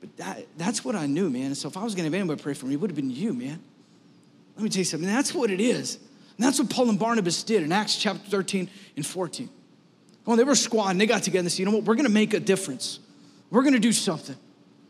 but 0.00 0.16
that, 0.16 0.46
that's 0.56 0.84
what 0.84 0.96
I 0.96 1.06
knew, 1.06 1.30
man. 1.30 1.54
So 1.54 1.68
if 1.68 1.76
I 1.76 1.84
was 1.84 1.94
going 1.94 2.10
to 2.10 2.16
have 2.16 2.20
anybody 2.20 2.42
pray 2.42 2.54
for 2.54 2.66
me, 2.66 2.74
it 2.74 2.80
would 2.80 2.90
have 2.90 2.96
been 2.96 3.10
you, 3.10 3.34
man. 3.34 3.60
Let 4.56 4.64
me 4.64 4.70
tell 4.70 4.78
you 4.78 4.84
something. 4.84 5.08
That's 5.08 5.34
what 5.34 5.50
it 5.50 5.60
is. 5.60 5.96
And 5.96 6.46
that's 6.46 6.58
what 6.58 6.70
Paul 6.70 6.88
and 6.88 6.98
Barnabas 6.98 7.42
did 7.42 7.62
in 7.62 7.70
Acts 7.70 7.96
chapter 7.96 8.28
13 8.30 8.68
and 8.96 9.06
14. 9.06 9.48
Well, 10.24 10.36
they 10.36 10.44
were 10.44 10.54
squad 10.54 10.90
and 10.90 11.00
they 11.00 11.06
got 11.06 11.22
together 11.22 11.40
and 11.40 11.52
said, 11.52 11.60
You 11.60 11.66
know 11.66 11.72
what? 11.72 11.84
We're 11.84 11.94
going 11.94 12.06
to 12.06 12.12
make 12.12 12.34
a 12.34 12.40
difference. 12.40 12.98
We're 13.50 13.62
going 13.62 13.74
to 13.74 13.80
do 13.80 13.92
something. 13.92 14.36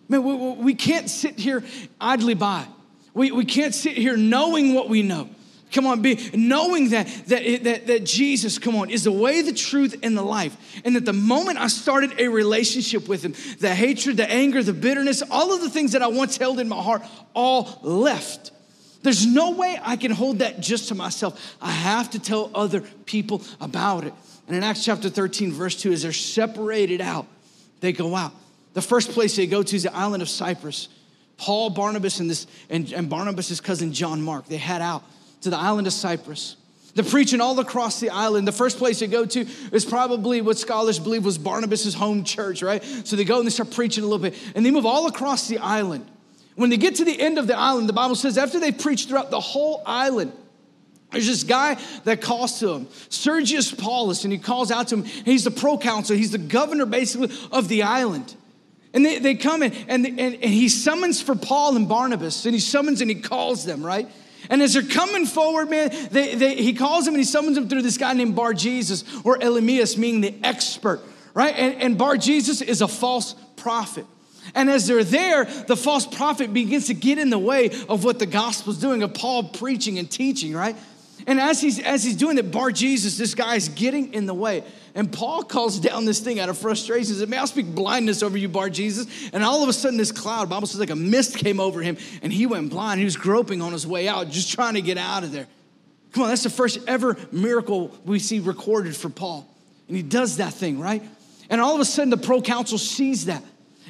Man, 0.09 0.23
we, 0.23 0.65
we 0.65 0.75
can't 0.75 1.09
sit 1.09 1.39
here 1.39 1.65
idly 2.01 2.35
by. 2.35 2.67
We, 3.15 3.33
we 3.33 3.45
can't 3.45 3.75
sit 3.75 3.97
here 3.97 4.17
knowing 4.17 4.75
what 4.75 4.89
we 4.89 5.03
know. 5.03 5.29
Come 5.73 5.87
on, 5.87 6.03
be 6.03 6.31
knowing 6.35 6.91
that, 6.91 7.07
that, 7.27 7.65
that, 7.65 7.87
that 7.87 8.05
Jesus, 8.05 8.59
come 8.59 8.75
on, 8.75 8.91
is 8.91 9.05
the 9.05 9.13
way, 9.13 9.43
the 9.43 9.53
truth, 9.53 9.97
and 10.03 10.17
the 10.17 10.23
life. 10.23 10.57
And 10.85 10.97
that 10.97 11.05
the 11.05 11.13
moment 11.13 11.59
I 11.59 11.69
started 11.69 12.15
a 12.19 12.29
relationship 12.29 13.09
with 13.09 13.23
him, 13.23 13.35
the 13.59 13.75
hatred, 13.75 14.17
the 14.17 14.31
anger, 14.31 14.63
the 14.63 14.73
bitterness, 14.73 15.23
all 15.31 15.55
of 15.55 15.61
the 15.61 15.71
things 15.71 15.93
that 15.93 16.03
I 16.03 16.09
once 16.09 16.37
held 16.37 16.59
in 16.59 16.69
my 16.69 16.83
heart 16.83 17.03
all 17.35 17.79
left. 17.83 18.51
There's 19.03 19.27
no 19.27 19.53
way 19.53 19.79
I 19.81 19.97
can 19.97 20.11
hold 20.11 20.41
that 20.41 20.61
just 20.61 20.89
to 20.89 20.95
myself. 20.95 21.57
I 21.61 21.71
have 21.71 22.11
to 22.11 22.19
tell 22.19 22.51
other 22.55 22.81
people 22.81 23.43
about 23.61 24.05
it. 24.05 24.13
And 24.49 24.57
in 24.57 24.65
Acts 24.65 24.85
chapter 24.85 25.09
13, 25.09 25.53
verse 25.53 25.81
2, 25.81 25.93
as 25.93 26.03
they're 26.03 26.13
separated 26.13 27.01
out, 27.01 27.27
they 27.81 27.93
go 27.93 28.17
out. 28.17 28.33
The 28.75 28.83
first 28.83 29.13
place 29.13 29.37
they 29.37 29.47
go 29.47 29.63
to 29.63 29.77
is 29.77 29.85
the 29.85 29.95
island 29.95 30.23
of 30.23 30.29
Cyprus. 30.29 30.89
Paul, 31.37 31.71
Barnabas, 31.71 32.21
and, 32.21 32.29
this, 32.29 32.47
and, 32.69 32.93
and 32.93 33.09
Barnabas' 33.09 33.61
cousin 33.61 33.93
John 33.93 34.21
Mark, 34.21 34.47
they 34.47 34.59
head 34.59 34.83
out 34.83 35.03
to 35.43 35.51
the 35.51 35.57
island 35.57 35.87
of 35.87 35.93
Cyprus. 35.93 36.57
They're 36.95 37.05
preaching 37.05 37.41
all 37.41 37.59
across 37.61 38.01
the 38.01 38.11
island. 38.11 38.49
The 38.49 38.53
first 38.53 38.79
place 38.79 39.01
they 39.01 39.07
go 39.07 39.25
to 39.25 39.47
is 39.73 39.85
probably 39.85 40.41
what 40.41 40.59
scholars 40.59 40.99
believe 40.99 41.25
was 41.25 41.39
Barnabas' 41.39 41.95
home 41.95 42.25
church, 42.25 42.63
right? 42.63 42.83
So 43.05 43.17
they 43.17 43.25
go 43.25 43.39
and 43.39 43.47
they 43.47 43.51
start 43.51 43.71
preaching 43.71 44.03
a 44.03 44.07
little 44.07 44.23
bit, 44.23 44.35
and 44.55 44.67
they 44.67 44.71
move 44.71 44.87
all 44.87 45.07
across 45.07 45.47
the 45.47 45.59
island. 45.59 46.07
When 46.57 46.69
they 46.69 46.77
get 46.77 46.97
to 46.97 47.05
the 47.05 47.19
end 47.19 47.39
of 47.39 47.47
the 47.47 47.57
island, 47.57 47.89
the 47.89 47.93
Bible 47.93 48.17
says 48.17 48.37
after 48.37 48.59
they 48.59 48.73
preach 48.73 49.07
throughout 49.07 49.31
the 49.31 49.41
whole 49.41 49.83
island, 49.87 50.33
there's 51.11 51.27
this 51.27 51.43
guy 51.43 51.77
that 52.05 52.21
calls 52.21 52.61
to 52.61 52.71
him, 52.71 52.89
Sergius 53.09 53.73
Paulus, 53.73 54.25
and 54.25 54.33
he 54.33 54.39
calls 54.39 54.71
out 54.71 54.89
to 54.89 54.97
him. 54.97 55.05
He's 55.05 55.45
the 55.45 55.51
proconsul, 55.51 56.17
he's 56.17 56.33
the 56.33 56.39
governor 56.39 56.87
basically 56.87 57.35
of 57.51 57.69
the 57.69 57.85
island. 57.85 58.35
And 58.93 59.05
they, 59.05 59.21
they 59.21 59.35
come 59.37 59.63
in 59.63 59.73
and, 59.89 60.05
and, 60.07 60.19
and 60.19 60.45
he 60.45 60.69
summons 60.69 61.23
for 61.23 61.35
Paul 61.35 61.77
and 61.77 61.89
Barnabas, 61.89 62.45
and 62.45 62.55
he 62.55 62.61
summons 62.61 63.01
and 63.01 63.11
he 63.11 63.21
calls 63.21 63.65
them, 63.65 63.85
right? 63.85 64.09
And 64.51 64.61
as 64.61 64.75
they're 64.75 64.83
coming 64.83 65.27
forward, 65.27 65.71
man, 65.71 65.91
they, 66.11 66.35
they, 66.35 66.57
he 66.57 66.75
calls 66.75 67.07
him 67.07 67.15
and 67.15 67.21
he 67.21 67.25
summons 67.25 67.57
him 67.57 67.69
through 67.69 67.83
this 67.83 67.97
guy 67.97 68.13
named 68.13 68.35
Bar 68.35 68.53
Jesus 68.53 69.05
or 69.25 69.39
Elymas, 69.39 69.97
meaning 69.97 70.21
the 70.21 70.35
expert, 70.43 71.01
right? 71.33 71.55
And, 71.57 71.81
and 71.81 71.97
Bar 71.97 72.17
Jesus 72.17 72.61
is 72.61 72.83
a 72.83 72.89
false 72.89 73.37
prophet. 73.57 74.05
And 74.55 74.69
as 74.69 74.89
they're 74.89 75.05
there, 75.05 75.45
the 75.45 75.77
false 75.77 76.05
prophet 76.05 76.53
begins 76.53 76.89
to 76.89 76.95
get 76.95 77.19
in 77.19 77.31
the 77.31 77.39
way 77.39 77.71
of 77.89 78.03
what 78.03 78.19
the 78.19 78.27
gospel's 78.27 78.79
doing, 78.79 79.05
of 79.05 79.15
Paul 79.15 79.45
preaching 79.45 79.99
and 79.99 80.11
teaching, 80.11 80.53
right? 80.53 80.77
And 81.27 81.41
as 81.41 81.61
he's 81.61 81.79
as 81.81 82.03
he's 82.03 82.17
doing 82.17 82.39
it, 82.39 82.51
Bar 82.51 82.71
Jesus, 82.73 83.19
this 83.19 83.35
guy 83.35 83.57
is 83.57 83.69
getting 83.69 84.15
in 84.15 84.27
the 84.27 84.35
way. 84.35 84.65
And 84.95 85.13
Paul 85.13 85.43
calls 85.43 85.79
down 85.79 86.05
this 86.05 86.21
thing 86.21 86.41
out 86.41 86.49
of 86.49 86.59
frustration. 86.59 87.15
He 87.15 87.21
says, 87.21 87.29
May 87.29 87.39
I 87.39 87.45
speak 87.45 87.67
blindness 87.75 88.23
over 88.23 88.37
you, 88.37 88.49
Bar 88.49 88.71
Jesus? 88.71 89.07
And 89.33 89.45
all 89.45 89.63
of 89.63 89.69
a 89.69 89.73
sudden, 89.73 89.99
this 89.99 90.13
cloud, 90.13 90.51
Bible 90.51 90.67
says, 90.67 90.81
like 90.81 90.91
a 90.91 90.97
mist 90.97 91.37
came 91.37 91.61
over 91.61 91.81
him, 91.81 91.97
and 92.23 92.33
he 92.33 92.47
went 92.47 92.71
blind. 92.71 92.99
He 92.99 93.05
was 93.05 93.17
groping 93.17 93.63
on 93.63 93.73
his 93.73 93.87
way 93.87 94.09
out, 94.09 94.31
just 94.31 94.53
trying 94.53 94.75
to 94.75 94.83
get 94.83 94.99
out 94.99 95.23
of 95.23 95.33
there. 95.33 95.47
Come 96.13 96.25
on, 96.25 96.29
that's 96.29 96.43
the 96.43 96.51
first 96.51 96.81
ever 96.89 97.17
miracle 97.31 97.97
we 98.05 98.19
see 98.19 98.41
recorded 98.41 98.97
for 98.97 99.09
Paul. 99.09 99.47
And 99.87 99.97
he 99.97 100.03
does 100.03 100.39
that 100.39 100.53
thing, 100.53 100.81
right? 100.81 101.03
And 101.49 101.61
all 101.61 101.75
of 101.75 101.81
a 101.81 101.85
sudden, 101.85 102.11
the 102.11 102.17
proconsul 102.17 102.79
sees 102.79 103.27
that. 103.27 103.43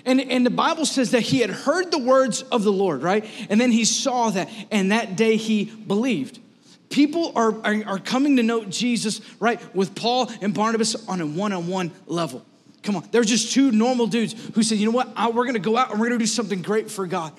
And, 0.04 0.20
and 0.20 0.44
the 0.44 0.50
Bible 0.50 0.86
says 0.86 1.10
that 1.10 1.20
he 1.20 1.40
had 1.40 1.50
heard 1.50 1.90
the 1.90 1.98
words 1.98 2.42
of 2.42 2.62
the 2.62 2.72
Lord, 2.72 3.02
right? 3.02 3.24
And 3.48 3.60
then 3.60 3.70
he 3.70 3.84
saw 3.84 4.30
that, 4.30 4.48
and 4.70 4.92
that 4.92 5.16
day 5.16 5.36
he 5.36 5.64
believed. 5.64 6.38
People 6.90 7.32
are, 7.36 7.54
are, 7.64 7.84
are 7.86 7.98
coming 7.98 8.36
to 8.36 8.42
know 8.42 8.64
Jesus, 8.64 9.20
right, 9.40 9.60
with 9.74 9.94
Paul 9.94 10.30
and 10.42 10.52
Barnabas 10.52 11.08
on 11.08 11.20
a 11.20 11.26
one 11.26 11.52
on 11.52 11.68
one 11.68 11.92
level. 12.06 12.44
Come 12.82 12.96
on, 12.96 13.08
they're 13.12 13.24
just 13.24 13.52
two 13.52 13.70
normal 13.70 14.06
dudes 14.06 14.34
who 14.54 14.62
said, 14.62 14.78
you 14.78 14.86
know 14.86 14.92
what, 14.92 15.08
I, 15.14 15.30
we're 15.30 15.46
gonna 15.46 15.60
go 15.60 15.76
out 15.76 15.92
and 15.92 16.00
we're 16.00 16.08
gonna 16.08 16.18
do 16.18 16.26
something 16.26 16.62
great 16.62 16.90
for 16.90 17.06
God. 17.06 17.32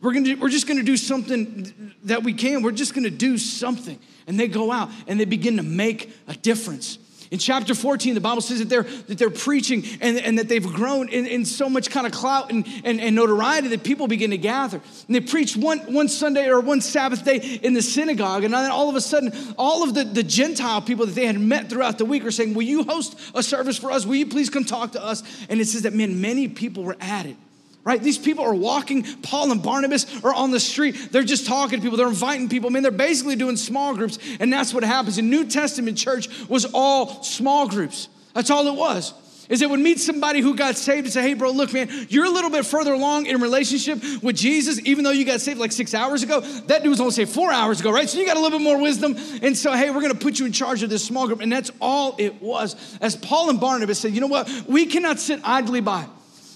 We're, 0.00 0.12
gonna, 0.12 0.36
we're 0.36 0.50
just 0.50 0.66
gonna 0.66 0.82
do 0.82 0.96
something 0.96 1.92
that 2.04 2.22
we 2.22 2.32
can. 2.32 2.62
We're 2.62 2.72
just 2.72 2.94
gonna 2.94 3.10
do 3.10 3.36
something. 3.38 3.98
And 4.26 4.40
they 4.40 4.48
go 4.48 4.72
out 4.72 4.90
and 5.06 5.20
they 5.20 5.24
begin 5.24 5.58
to 5.58 5.62
make 5.62 6.10
a 6.26 6.34
difference. 6.34 6.98
In 7.30 7.38
chapter 7.38 7.74
14, 7.74 8.14
the 8.14 8.20
Bible 8.20 8.40
says 8.42 8.58
that 8.58 8.68
they're, 8.68 8.82
that 8.82 9.18
they're 9.18 9.30
preaching 9.30 9.84
and, 10.00 10.18
and 10.18 10.38
that 10.38 10.48
they've 10.48 10.64
grown 10.64 11.08
in, 11.08 11.26
in 11.26 11.44
so 11.44 11.68
much 11.68 11.90
kind 11.90 12.06
of 12.06 12.12
clout 12.12 12.50
and, 12.50 12.66
and, 12.84 13.00
and 13.00 13.16
notoriety 13.16 13.68
that 13.68 13.84
people 13.84 14.06
begin 14.06 14.30
to 14.30 14.38
gather. 14.38 14.80
And 15.06 15.14
they 15.14 15.20
preach 15.20 15.56
one, 15.56 15.78
one 15.92 16.08
Sunday 16.08 16.48
or 16.48 16.60
one 16.60 16.80
Sabbath 16.80 17.24
day 17.24 17.38
in 17.62 17.74
the 17.74 17.82
synagogue. 17.82 18.44
And 18.44 18.52
then 18.52 18.70
all 18.70 18.88
of 18.88 18.96
a 18.96 19.00
sudden, 19.00 19.32
all 19.58 19.82
of 19.82 19.94
the, 19.94 20.04
the 20.04 20.22
Gentile 20.22 20.82
people 20.82 21.06
that 21.06 21.14
they 21.14 21.26
had 21.26 21.40
met 21.40 21.70
throughout 21.70 21.98
the 21.98 22.04
week 22.04 22.24
are 22.24 22.30
saying, 22.30 22.54
Will 22.54 22.62
you 22.62 22.84
host 22.84 23.18
a 23.34 23.42
service 23.42 23.78
for 23.78 23.90
us? 23.90 24.06
Will 24.06 24.16
you 24.16 24.26
please 24.26 24.50
come 24.50 24.64
talk 24.64 24.92
to 24.92 25.04
us? 25.04 25.22
And 25.48 25.60
it 25.60 25.66
says 25.66 25.82
that, 25.82 25.92
man, 25.92 26.20
many 26.20 26.48
people 26.48 26.84
were 26.84 26.96
added 27.00 27.36
right? 27.84 28.02
These 28.02 28.18
people 28.18 28.44
are 28.44 28.54
walking. 28.54 29.04
Paul 29.22 29.52
and 29.52 29.62
Barnabas 29.62 30.06
are 30.24 30.34
on 30.34 30.50
the 30.50 30.60
street. 30.60 31.12
They're 31.12 31.22
just 31.22 31.46
talking 31.46 31.78
to 31.78 31.82
people. 31.82 31.98
They're 31.98 32.08
inviting 32.08 32.48
people. 32.48 32.70
I 32.70 32.72
mean, 32.72 32.82
they're 32.82 32.92
basically 32.92 33.36
doing 33.36 33.56
small 33.56 33.94
groups, 33.94 34.18
and 34.40 34.52
that's 34.52 34.74
what 34.74 34.84
happens. 34.84 35.16
The 35.16 35.22
New 35.22 35.46
Testament 35.46 35.98
church 35.98 36.28
was 36.48 36.66
all 36.72 37.22
small 37.22 37.68
groups. 37.68 38.08
That's 38.34 38.50
all 38.50 38.66
it 38.66 38.74
was. 38.74 39.12
Is 39.48 39.60
it 39.60 39.68
would 39.68 39.80
meet 39.80 40.00
somebody 40.00 40.40
who 40.40 40.56
got 40.56 40.76
saved 40.76 41.04
and 41.04 41.12
say, 41.12 41.20
hey, 41.20 41.34
bro, 41.34 41.50
look, 41.50 41.72
man, 41.72 41.90
you're 42.08 42.24
a 42.24 42.30
little 42.30 42.50
bit 42.50 42.64
further 42.64 42.94
along 42.94 43.26
in 43.26 43.40
relationship 43.42 44.02
with 44.22 44.36
Jesus, 44.36 44.80
even 44.84 45.04
though 45.04 45.10
you 45.10 45.26
got 45.26 45.40
saved 45.42 45.60
like 45.60 45.70
six 45.70 45.92
hours 45.92 46.22
ago. 46.22 46.40
That 46.40 46.82
dude 46.82 46.90
was 46.90 47.00
only 47.00 47.12
saved 47.12 47.30
four 47.30 47.52
hours 47.52 47.80
ago, 47.80 47.92
right? 47.92 48.08
So 48.08 48.18
you 48.18 48.24
got 48.24 48.38
a 48.38 48.40
little 48.40 48.58
bit 48.58 48.64
more 48.64 48.80
wisdom. 48.80 49.16
And 49.42 49.54
so, 49.54 49.72
hey, 49.72 49.90
we're 49.90 50.00
going 50.00 50.14
to 50.14 50.18
put 50.18 50.38
you 50.38 50.46
in 50.46 50.52
charge 50.52 50.82
of 50.82 50.88
this 50.88 51.04
small 51.04 51.26
group. 51.26 51.42
And 51.42 51.52
that's 51.52 51.70
all 51.78 52.14
it 52.18 52.40
was. 52.40 52.98
As 53.02 53.16
Paul 53.16 53.50
and 53.50 53.60
Barnabas 53.60 53.98
said, 53.98 54.12
you 54.12 54.22
know 54.22 54.28
what? 54.28 54.50
We 54.66 54.86
cannot 54.86 55.20
sit 55.20 55.40
idly 55.44 55.82
by. 55.82 56.06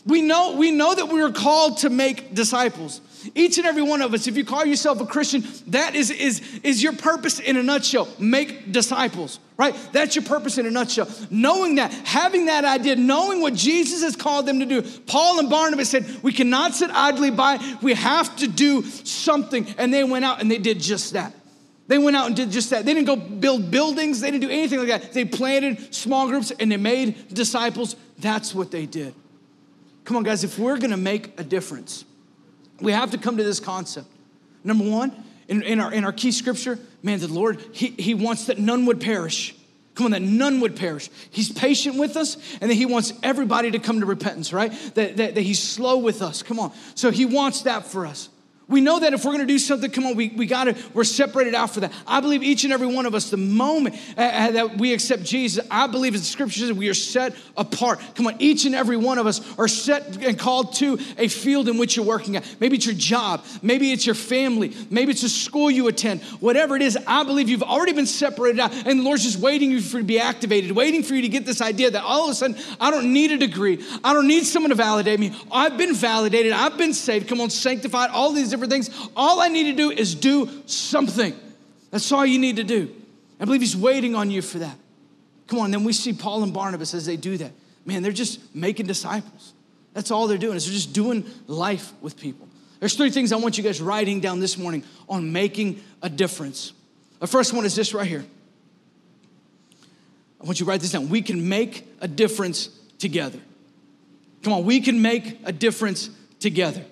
We 0.08 0.22
know, 0.22 0.56
we 0.56 0.70
know 0.70 0.94
that 0.94 1.10
we 1.10 1.20
are 1.20 1.30
called 1.30 1.78
to 1.78 1.90
make 1.90 2.34
disciples. 2.34 3.02
Each 3.34 3.58
and 3.58 3.66
every 3.66 3.82
one 3.82 4.00
of 4.00 4.14
us, 4.14 4.26
if 4.26 4.38
you 4.38 4.44
call 4.44 4.64
yourself 4.64 5.02
a 5.02 5.06
Christian, 5.06 5.44
that 5.66 5.94
is, 5.94 6.10
is, 6.10 6.40
is 6.62 6.82
your 6.82 6.94
purpose 6.94 7.40
in 7.40 7.58
a 7.58 7.62
nutshell. 7.62 8.08
Make 8.18 8.72
disciples, 8.72 9.38
right? 9.58 9.76
That's 9.92 10.16
your 10.16 10.24
purpose 10.24 10.56
in 10.56 10.64
a 10.64 10.70
nutshell. 10.70 11.10
Knowing 11.28 11.74
that, 11.74 11.92
having 11.92 12.46
that 12.46 12.64
idea, 12.64 12.96
knowing 12.96 13.42
what 13.42 13.52
Jesus 13.52 14.02
has 14.02 14.16
called 14.16 14.46
them 14.46 14.60
to 14.60 14.66
do. 14.66 14.80
Paul 14.80 15.40
and 15.40 15.50
Barnabas 15.50 15.90
said, 15.90 16.06
We 16.22 16.32
cannot 16.32 16.74
sit 16.74 16.90
idly 16.90 17.30
by, 17.30 17.58
we 17.82 17.92
have 17.92 18.34
to 18.36 18.48
do 18.48 18.82
something. 18.84 19.66
And 19.76 19.92
they 19.92 20.04
went 20.04 20.24
out 20.24 20.40
and 20.40 20.50
they 20.50 20.58
did 20.58 20.80
just 20.80 21.12
that. 21.12 21.34
They 21.86 21.98
went 21.98 22.16
out 22.16 22.28
and 22.28 22.36
did 22.36 22.50
just 22.50 22.70
that. 22.70 22.86
They 22.86 22.94
didn't 22.94 23.06
go 23.06 23.16
build 23.16 23.70
buildings, 23.70 24.20
they 24.20 24.30
didn't 24.30 24.48
do 24.48 24.50
anything 24.50 24.78
like 24.78 24.88
that. 24.88 25.12
They 25.12 25.26
planted 25.26 25.94
small 25.94 26.28
groups 26.28 26.50
and 26.50 26.72
they 26.72 26.78
made 26.78 27.34
disciples. 27.34 27.94
That's 28.18 28.54
what 28.54 28.70
they 28.70 28.86
did. 28.86 29.14
Come 30.08 30.16
on, 30.16 30.22
guys, 30.22 30.42
if 30.42 30.58
we're 30.58 30.78
gonna 30.78 30.96
make 30.96 31.38
a 31.38 31.44
difference, 31.44 32.06
we 32.80 32.92
have 32.92 33.10
to 33.10 33.18
come 33.18 33.36
to 33.36 33.44
this 33.44 33.60
concept. 33.60 34.06
Number 34.64 34.88
one, 34.88 35.12
in, 35.48 35.60
in, 35.60 35.80
our, 35.80 35.92
in 35.92 36.02
our 36.02 36.14
key 36.14 36.32
scripture, 36.32 36.78
man, 37.02 37.18
the 37.18 37.28
Lord, 37.28 37.62
he, 37.72 37.88
he 37.88 38.14
wants 38.14 38.46
that 38.46 38.58
none 38.58 38.86
would 38.86 39.02
perish. 39.02 39.54
Come 39.96 40.06
on, 40.06 40.12
that 40.12 40.22
none 40.22 40.60
would 40.60 40.76
perish. 40.76 41.10
He's 41.30 41.52
patient 41.52 41.98
with 41.98 42.16
us, 42.16 42.38
and 42.62 42.70
that 42.70 42.74
He 42.76 42.86
wants 42.86 43.12
everybody 43.22 43.70
to 43.72 43.78
come 43.78 44.00
to 44.00 44.06
repentance, 44.06 44.50
right? 44.50 44.72
That, 44.94 45.18
that, 45.18 45.34
that 45.34 45.42
He's 45.42 45.62
slow 45.62 45.98
with 45.98 46.22
us. 46.22 46.42
Come 46.42 46.58
on. 46.58 46.72
So 46.94 47.10
He 47.10 47.26
wants 47.26 47.60
that 47.62 47.84
for 47.84 48.06
us. 48.06 48.30
We 48.68 48.82
know 48.82 49.00
that 49.00 49.14
if 49.14 49.24
we're 49.24 49.32
gonna 49.32 49.46
do 49.46 49.58
something, 49.58 49.90
come 49.90 50.04
on, 50.04 50.14
we, 50.14 50.28
we 50.28 50.44
gotta, 50.44 50.76
we're 50.92 51.04
separated 51.04 51.54
out 51.54 51.70
for 51.70 51.80
that. 51.80 51.92
I 52.06 52.20
believe 52.20 52.42
each 52.42 52.64
and 52.64 52.72
every 52.72 52.86
one 52.86 53.06
of 53.06 53.14
us, 53.14 53.30
the 53.30 53.38
moment 53.38 53.96
uh, 54.16 54.20
uh, 54.20 54.50
that 54.50 54.76
we 54.76 54.92
accept 54.92 55.22
Jesus, 55.22 55.66
I 55.70 55.86
believe 55.86 56.14
as 56.14 56.20
the 56.20 56.26
scripture 56.26 56.60
says, 56.60 56.72
we 56.74 56.90
are 56.90 56.94
set 56.94 57.34
apart. 57.56 57.98
Come 58.14 58.26
on, 58.26 58.36
each 58.40 58.66
and 58.66 58.74
every 58.74 58.98
one 58.98 59.16
of 59.16 59.26
us 59.26 59.40
are 59.58 59.68
set 59.68 60.22
and 60.22 60.38
called 60.38 60.74
to 60.74 60.98
a 61.16 61.28
field 61.28 61.66
in 61.68 61.78
which 61.78 61.96
you're 61.96 62.04
working 62.04 62.36
at. 62.36 62.56
Maybe 62.60 62.76
it's 62.76 62.84
your 62.84 62.94
job, 62.94 63.42
maybe 63.62 63.90
it's 63.90 64.04
your 64.04 64.14
family, 64.14 64.74
maybe 64.90 65.12
it's 65.12 65.22
a 65.22 65.30
school 65.30 65.70
you 65.70 65.88
attend, 65.88 66.20
whatever 66.40 66.76
it 66.76 66.82
is, 66.82 66.98
I 67.06 67.24
believe 67.24 67.48
you've 67.48 67.62
already 67.62 67.94
been 67.94 68.04
separated 68.04 68.60
out, 68.60 68.74
and 68.86 69.00
the 69.00 69.02
Lord's 69.02 69.22
just 69.22 69.38
waiting 69.38 69.70
for 69.80 69.96
you 69.96 70.02
to 70.02 70.06
be 70.06 70.20
activated, 70.20 70.72
waiting 70.72 71.02
for 71.02 71.14
you 71.14 71.22
to 71.22 71.28
get 71.28 71.46
this 71.46 71.62
idea 71.62 71.90
that 71.90 72.04
all 72.04 72.24
of 72.24 72.30
a 72.30 72.34
sudden, 72.34 72.56
I 72.78 72.90
don't 72.90 73.14
need 73.14 73.32
a 73.32 73.38
degree, 73.38 73.82
I 74.04 74.12
don't 74.12 74.28
need 74.28 74.44
someone 74.44 74.68
to 74.68 74.76
validate 74.76 75.18
me. 75.18 75.34
I've 75.50 75.78
been 75.78 75.94
validated, 75.94 76.52
I've 76.52 76.76
been 76.76 76.92
saved, 76.92 77.28
come 77.28 77.40
on, 77.40 77.48
sanctified, 77.48 78.10
all 78.10 78.32
these 78.32 78.57
things. 78.66 78.90
All 79.16 79.40
I 79.40 79.48
need 79.48 79.64
to 79.64 79.74
do 79.74 79.90
is 79.90 80.14
do 80.14 80.48
something. 80.66 81.34
That's 81.90 82.10
all 82.12 82.26
you 82.26 82.38
need 82.38 82.56
to 82.56 82.64
do. 82.64 82.94
I 83.40 83.44
believe 83.44 83.60
he's 83.60 83.76
waiting 83.76 84.14
on 84.14 84.30
you 84.30 84.42
for 84.42 84.58
that. 84.58 84.76
Come 85.46 85.60
on, 85.60 85.70
then 85.70 85.84
we 85.84 85.92
see 85.92 86.12
Paul 86.12 86.42
and 86.42 86.52
Barnabas 86.52 86.92
as 86.94 87.06
they 87.06 87.16
do 87.16 87.36
that. 87.38 87.52
Man, 87.84 88.02
they're 88.02 88.12
just 88.12 88.54
making 88.54 88.86
disciples. 88.86 89.54
That's 89.94 90.10
all 90.10 90.26
they're 90.26 90.38
doing 90.38 90.56
is 90.56 90.66
they're 90.66 90.74
just 90.74 90.92
doing 90.92 91.24
life 91.46 91.92
with 92.00 92.18
people. 92.18 92.48
There's 92.80 92.94
three 92.94 93.10
things 93.10 93.32
I 93.32 93.36
want 93.36 93.58
you 93.58 93.64
guys 93.64 93.80
writing 93.80 94.20
down 94.20 94.40
this 94.40 94.58
morning 94.58 94.84
on 95.08 95.32
making 95.32 95.82
a 96.02 96.08
difference. 96.08 96.72
The 97.18 97.26
first 97.26 97.52
one 97.52 97.64
is 97.64 97.74
this 97.74 97.94
right 97.94 98.06
here. 98.06 98.24
I 100.40 100.44
want 100.44 100.60
you 100.60 100.66
to 100.66 100.70
write 100.70 100.80
this 100.80 100.92
down. 100.92 101.08
We 101.08 101.22
can 101.22 101.48
make 101.48 101.84
a 102.00 102.06
difference 102.06 102.68
together. 102.98 103.40
Come 104.42 104.52
on, 104.52 104.64
we 104.64 104.80
can 104.80 105.02
make 105.02 105.38
a 105.44 105.52
difference 105.52 106.10
together. 106.38 106.84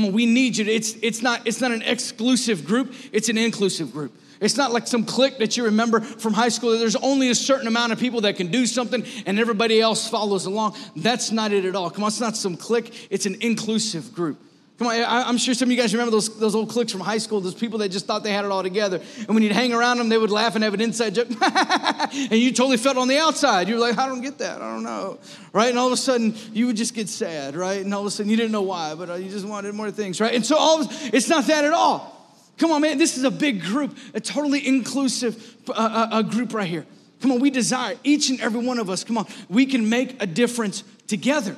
Come 0.00 0.06
on, 0.06 0.12
we 0.14 0.24
need 0.24 0.56
you. 0.56 0.64
To, 0.64 0.72
it's, 0.72 0.94
it's, 1.02 1.20
not, 1.20 1.46
it's 1.46 1.60
not 1.60 1.72
an 1.72 1.82
exclusive 1.82 2.64
group, 2.64 2.94
it's 3.12 3.28
an 3.28 3.36
inclusive 3.36 3.92
group. 3.92 4.16
It's 4.40 4.56
not 4.56 4.72
like 4.72 4.86
some 4.86 5.04
clique 5.04 5.36
that 5.40 5.58
you 5.58 5.64
remember 5.66 6.00
from 6.00 6.32
high 6.32 6.48
school. 6.48 6.78
There's 6.78 6.96
only 6.96 7.28
a 7.28 7.34
certain 7.34 7.66
amount 7.66 7.92
of 7.92 7.98
people 7.98 8.22
that 8.22 8.36
can 8.36 8.46
do 8.46 8.64
something 8.64 9.04
and 9.26 9.38
everybody 9.38 9.78
else 9.78 10.08
follows 10.08 10.46
along. 10.46 10.76
That's 10.96 11.30
not 11.30 11.52
it 11.52 11.66
at 11.66 11.76
all. 11.76 11.90
Come 11.90 12.04
on, 12.04 12.08
it's 12.08 12.18
not 12.18 12.34
some 12.34 12.56
clique, 12.56 13.08
it's 13.10 13.26
an 13.26 13.36
inclusive 13.42 14.14
group. 14.14 14.38
Come 14.80 14.86
on, 14.86 15.04
I'm 15.06 15.36
sure 15.36 15.52
some 15.52 15.68
of 15.68 15.72
you 15.72 15.76
guys 15.76 15.92
remember 15.92 16.10
those, 16.10 16.38
those 16.38 16.54
old 16.54 16.70
cliques 16.70 16.90
from 16.90 17.02
high 17.02 17.18
school, 17.18 17.42
those 17.42 17.54
people 17.54 17.80
that 17.80 17.90
just 17.90 18.06
thought 18.06 18.22
they 18.22 18.32
had 18.32 18.46
it 18.46 18.50
all 18.50 18.62
together. 18.62 18.98
And 19.18 19.28
when 19.28 19.42
you'd 19.42 19.52
hang 19.52 19.74
around 19.74 19.98
them, 19.98 20.08
they 20.08 20.16
would 20.16 20.30
laugh 20.30 20.54
and 20.54 20.64
have 20.64 20.72
an 20.72 20.80
inside 20.80 21.16
joke. 21.16 21.28
and 21.42 22.32
you 22.32 22.50
totally 22.50 22.78
felt 22.78 22.96
on 22.96 23.06
the 23.06 23.18
outside. 23.18 23.68
You 23.68 23.74
were 23.74 23.80
like, 23.82 23.98
I 23.98 24.06
don't 24.06 24.22
get 24.22 24.38
that. 24.38 24.62
I 24.62 24.72
don't 24.72 24.82
know. 24.82 25.18
Right? 25.52 25.68
And 25.68 25.78
all 25.78 25.88
of 25.88 25.92
a 25.92 25.98
sudden, 25.98 26.34
you 26.54 26.66
would 26.66 26.78
just 26.78 26.94
get 26.94 27.10
sad, 27.10 27.56
right? 27.56 27.84
And 27.84 27.92
all 27.92 28.00
of 28.00 28.06
a 28.06 28.10
sudden, 28.10 28.30
you 28.30 28.38
didn't 28.38 28.52
know 28.52 28.62
why, 28.62 28.94
but 28.94 29.10
uh, 29.10 29.14
you 29.16 29.28
just 29.28 29.44
wanted 29.44 29.74
more 29.74 29.90
things, 29.90 30.18
right? 30.18 30.34
And 30.34 30.46
so 30.46 30.56
all 30.56 30.80
of, 30.80 30.88
it's 31.12 31.28
not 31.28 31.46
that 31.48 31.66
at 31.66 31.74
all. 31.74 32.16
Come 32.56 32.70
on, 32.70 32.80
man, 32.80 32.96
this 32.96 33.18
is 33.18 33.24
a 33.24 33.30
big 33.30 33.60
group, 33.60 33.98
a 34.14 34.20
totally 34.20 34.66
inclusive 34.66 35.58
uh, 35.68 35.72
uh, 35.72 36.20
a 36.20 36.22
group 36.22 36.54
right 36.54 36.66
here. 36.66 36.86
Come 37.20 37.32
on, 37.32 37.40
we 37.40 37.50
desire, 37.50 37.96
each 38.02 38.30
and 38.30 38.40
every 38.40 38.64
one 38.64 38.78
of 38.78 38.88
us, 38.88 39.04
come 39.04 39.18
on, 39.18 39.26
we 39.50 39.66
can 39.66 39.90
make 39.90 40.22
a 40.22 40.26
difference 40.26 40.84
together. 41.06 41.54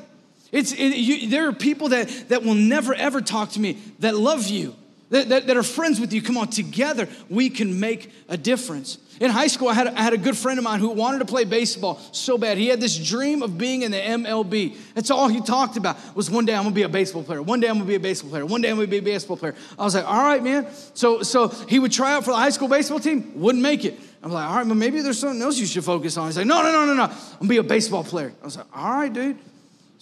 It's, 0.52 0.72
it, 0.72 0.96
you, 0.96 1.28
there 1.28 1.48
are 1.48 1.52
people 1.52 1.88
that, 1.88 2.28
that 2.28 2.44
will 2.44 2.54
never 2.54 2.94
ever 2.94 3.22
talk 3.22 3.50
to 3.52 3.60
me 3.60 3.78
that 4.00 4.14
love 4.14 4.48
you, 4.48 4.76
that, 5.08 5.30
that, 5.30 5.46
that, 5.46 5.56
are 5.56 5.62
friends 5.62 5.98
with 5.98 6.12
you. 6.12 6.20
Come 6.20 6.36
on, 6.36 6.48
together 6.48 7.08
we 7.30 7.48
can 7.48 7.80
make 7.80 8.12
a 8.28 8.36
difference. 8.36 8.98
In 9.18 9.30
high 9.30 9.46
school, 9.46 9.68
I 9.68 9.74
had, 9.74 9.88
I 9.88 10.02
had 10.02 10.12
a 10.12 10.18
good 10.18 10.36
friend 10.36 10.58
of 10.58 10.64
mine 10.64 10.80
who 10.80 10.90
wanted 10.90 11.20
to 11.20 11.24
play 11.24 11.44
baseball 11.44 12.00
so 12.12 12.36
bad. 12.36 12.58
He 12.58 12.66
had 12.66 12.80
this 12.80 12.98
dream 12.98 13.42
of 13.42 13.56
being 13.56 13.82
in 13.82 13.92
the 13.92 13.98
MLB. 13.98 14.76
That's 14.94 15.10
all 15.10 15.28
he 15.28 15.40
talked 15.40 15.78
about 15.78 15.96
was 16.14 16.30
one 16.30 16.44
day 16.44 16.54
I'm 16.54 16.64
gonna 16.64 16.74
be 16.74 16.82
a 16.82 16.88
baseball 16.88 17.22
player. 17.22 17.40
One 17.40 17.60
day 17.60 17.68
I'm 17.68 17.76
gonna 17.76 17.86
be 17.86 17.94
a 17.94 18.00
baseball 18.00 18.30
player. 18.30 18.44
One 18.44 18.60
day 18.60 18.68
I'm 18.68 18.76
gonna 18.76 18.88
be 18.88 18.98
a 18.98 19.02
baseball 19.02 19.38
player. 19.38 19.54
I 19.78 19.84
was 19.84 19.94
like, 19.94 20.06
all 20.06 20.22
right, 20.22 20.42
man. 20.42 20.66
So, 20.92 21.22
so 21.22 21.48
he 21.48 21.78
would 21.78 21.92
try 21.92 22.12
out 22.12 22.24
for 22.24 22.32
the 22.32 22.36
high 22.36 22.50
school 22.50 22.68
baseball 22.68 23.00
team, 23.00 23.32
wouldn't 23.40 23.62
make 23.62 23.86
it. 23.86 23.98
I'm 24.22 24.32
like, 24.32 24.48
all 24.48 24.56
right, 24.56 24.68
but 24.68 24.76
maybe 24.76 25.00
there's 25.00 25.18
something 25.18 25.40
else 25.40 25.58
you 25.58 25.66
should 25.66 25.84
focus 25.84 26.16
on. 26.16 26.26
He's 26.26 26.36
like, 26.36 26.46
no, 26.46 26.62
no, 26.62 26.72
no, 26.72 26.84
no, 26.84 26.94
no. 26.94 27.04
I'm 27.04 27.38
gonna 27.38 27.48
be 27.48 27.56
a 27.56 27.62
baseball 27.62 28.04
player. 28.04 28.32
I 28.42 28.44
was 28.44 28.56
like, 28.56 28.66
all 28.76 28.90
right, 28.90 29.12
dude. 29.12 29.38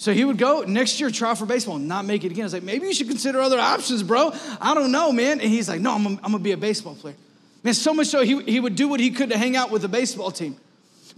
So 0.01 0.15
he 0.15 0.25
would 0.25 0.39
go 0.39 0.63
next 0.63 0.99
year, 0.99 1.11
try 1.11 1.35
for 1.35 1.45
baseball, 1.45 1.77
not 1.77 2.07
make 2.07 2.25
it 2.25 2.33
again. 2.33 2.45
I 2.45 2.47
was 2.47 2.55
like, 2.55 2.63
maybe 2.63 2.87
you 2.87 2.95
should 2.95 3.09
consider 3.09 3.39
other 3.39 3.61
options, 3.61 4.03
bro. 4.03 4.33
I 4.59 4.73
don't 4.73 4.93
know, 4.93 5.13
man. 5.13 5.41
And 5.41 5.51
he's 5.51 5.69
like, 5.69 5.83
no, 5.83 5.93
I'm, 5.93 6.07
I'm 6.07 6.33
gonna 6.33 6.39
be 6.39 6.53
a 6.53 6.57
baseball 6.57 6.95
player. 6.95 7.17
Man, 7.63 7.75
so 7.75 7.93
much 7.93 8.07
so 8.07 8.23
he, 8.23 8.43
he 8.45 8.61
would 8.61 8.77
do 8.77 8.89
what 8.89 8.99
he 8.99 9.11
could 9.11 9.29
to 9.29 9.37
hang 9.37 9.57
out 9.57 9.71
with 9.71 9.83
the 9.83 9.89
baseball 9.89 10.31
team. 10.31 10.57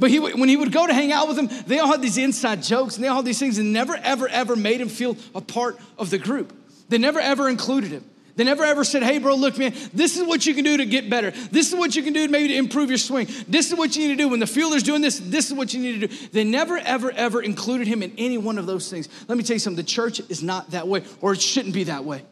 But 0.01 0.11
he, 0.11 0.19
when 0.19 0.49
he 0.49 0.57
would 0.57 0.73
go 0.73 0.85
to 0.85 0.93
hang 0.93 1.13
out 1.13 1.29
with 1.29 1.37
them, 1.37 1.49
they 1.69 1.79
all 1.79 1.87
had 1.87 2.03
these 2.03 2.19
inside 2.19 2.65
jokes 2.65 2.97
and 2.97 3.05
they 3.05 3.09
all 3.09 3.19
had 3.19 3.25
these 3.25 3.39
things 3.39 3.57
and 3.57 3.73
never, 3.73 3.95
ever, 3.95 4.27
ever 4.27 4.57
made 4.57 4.81
him 4.81 4.89
feel 4.89 5.17
a 5.33 5.41
part 5.41 5.79
of 5.97 6.11
the 6.11 6.19
group. 6.19 6.53
They 6.89 6.99
never, 6.99 7.21
ever 7.21 7.49
included 7.49 7.93
him. 7.93 8.05
They 8.37 8.45
never 8.45 8.65
ever 8.65 8.85
said, 8.85 9.03
hey, 9.03 9.19
bro, 9.19 9.35
look, 9.35 9.59
man, 9.59 9.75
this 9.93 10.17
is 10.17 10.27
what 10.27 10.47
you 10.47 10.55
can 10.55 10.65
do 10.65 10.79
to 10.79 10.87
get 10.87 11.11
better. 11.11 11.31
This 11.31 11.73
is 11.73 11.79
what 11.79 11.95
you 11.95 12.03
can 12.03 12.13
do 12.13 12.27
maybe 12.29 12.49
to 12.49 12.57
improve 12.57 12.89
your 12.89 12.99
swing. 12.99 13.29
This 13.49 13.71
is 13.71 13.79
what 13.79 13.95
you 13.95 14.07
need 14.07 14.17
to 14.17 14.23
do. 14.23 14.29
When 14.29 14.41
the 14.41 14.47
fielder's 14.47 14.83
doing 14.83 15.03
this, 15.03 15.19
this 15.19 15.49
is 15.49 15.55
what 15.55 15.75
you 15.75 15.81
need 15.81 16.01
to 16.01 16.07
do. 16.07 16.29
They 16.29 16.45
never, 16.45 16.79
ever, 16.79 17.11
ever 17.11 17.43
included 17.43 17.87
him 17.87 18.03
in 18.03 18.13
any 18.17 18.39
one 18.39 18.59
of 18.59 18.67
those 18.67 18.91
things. 18.91 19.09
Let 19.29 19.37
me 19.37 19.45
tell 19.45 19.55
you 19.55 19.61
something 19.61 19.77
the 19.77 19.83
church 19.83 20.21
is 20.29 20.43
not 20.43 20.71
that 20.71 20.89
way, 20.89 21.05
or 21.21 21.33
it 21.35 21.41
shouldn't 21.41 21.75
be 21.75 21.85
that 21.85 22.05
way. 22.05 22.25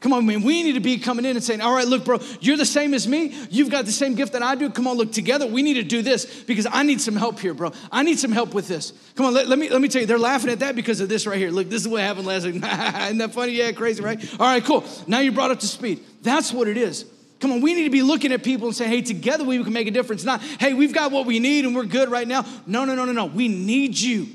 Come 0.00 0.12
on, 0.12 0.26
man. 0.26 0.42
We 0.42 0.62
need 0.62 0.74
to 0.74 0.80
be 0.80 0.98
coming 0.98 1.24
in 1.24 1.36
and 1.36 1.44
saying, 1.44 1.62
all 1.62 1.74
right, 1.74 1.86
look, 1.86 2.04
bro, 2.04 2.20
you're 2.40 2.58
the 2.58 2.66
same 2.66 2.92
as 2.92 3.08
me. 3.08 3.34
You've 3.50 3.70
got 3.70 3.86
the 3.86 3.92
same 3.92 4.14
gift 4.14 4.34
that 4.34 4.42
I 4.42 4.54
do. 4.54 4.68
Come 4.68 4.86
on, 4.86 4.96
look, 4.96 5.10
together 5.10 5.46
we 5.46 5.62
need 5.62 5.74
to 5.74 5.82
do 5.82 6.02
this 6.02 6.42
because 6.42 6.66
I 6.70 6.82
need 6.82 7.00
some 7.00 7.16
help 7.16 7.40
here, 7.40 7.54
bro. 7.54 7.72
I 7.90 8.02
need 8.02 8.18
some 8.18 8.30
help 8.30 8.52
with 8.52 8.68
this. 8.68 8.92
Come 9.14 9.26
on, 9.26 9.34
let, 9.34 9.48
let 9.48 9.58
me, 9.58 9.70
let 9.70 9.80
me 9.80 9.88
tell 9.88 10.02
you, 10.02 10.06
they're 10.06 10.18
laughing 10.18 10.50
at 10.50 10.58
that 10.58 10.76
because 10.76 11.00
of 11.00 11.08
this 11.08 11.26
right 11.26 11.38
here. 11.38 11.50
Look, 11.50 11.70
this 11.70 11.80
is 11.80 11.88
what 11.88 12.02
happened 12.02 12.26
last 12.26 12.44
week. 12.44 12.56
Isn't 12.62 13.18
that 13.18 13.30
funny? 13.32 13.52
Yeah, 13.52 13.72
crazy, 13.72 14.02
right? 14.02 14.22
All 14.38 14.46
right, 14.46 14.62
cool. 14.62 14.84
Now 15.06 15.20
you're 15.20 15.32
brought 15.32 15.50
up 15.50 15.60
to 15.60 15.66
speed. 15.66 16.04
That's 16.22 16.52
what 16.52 16.68
it 16.68 16.76
is. 16.76 17.06
Come 17.40 17.52
on, 17.52 17.60
we 17.60 17.74
need 17.74 17.84
to 17.84 17.90
be 17.90 18.02
looking 18.02 18.32
at 18.32 18.42
people 18.42 18.68
and 18.68 18.76
saying, 18.76 18.90
hey, 18.90 19.02
together 19.02 19.44
we 19.44 19.62
can 19.62 19.72
make 19.72 19.88
a 19.88 19.90
difference. 19.90 20.24
Not, 20.24 20.42
hey, 20.42 20.74
we've 20.74 20.94
got 20.94 21.10
what 21.10 21.26
we 21.26 21.38
need 21.38 21.64
and 21.64 21.74
we're 21.74 21.84
good 21.84 22.10
right 22.10 22.28
now. 22.28 22.44
No, 22.66 22.84
no, 22.84 22.94
no, 22.94 23.04
no, 23.06 23.12
no. 23.12 23.26
We 23.26 23.48
need 23.48 23.98
you. 23.98 24.28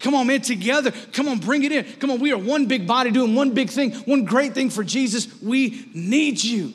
Come 0.00 0.14
on, 0.14 0.26
man, 0.26 0.40
together. 0.40 0.92
Come 1.12 1.28
on, 1.28 1.38
bring 1.38 1.62
it 1.62 1.72
in. 1.72 1.84
Come 1.98 2.10
on, 2.10 2.20
we 2.20 2.32
are 2.32 2.38
one 2.38 2.66
big 2.66 2.86
body 2.86 3.10
doing 3.10 3.34
one 3.34 3.52
big 3.52 3.70
thing, 3.70 3.92
one 3.92 4.24
great 4.24 4.54
thing 4.54 4.70
for 4.70 4.82
Jesus. 4.82 5.28
We 5.42 5.88
need 5.94 6.42
you. 6.42 6.72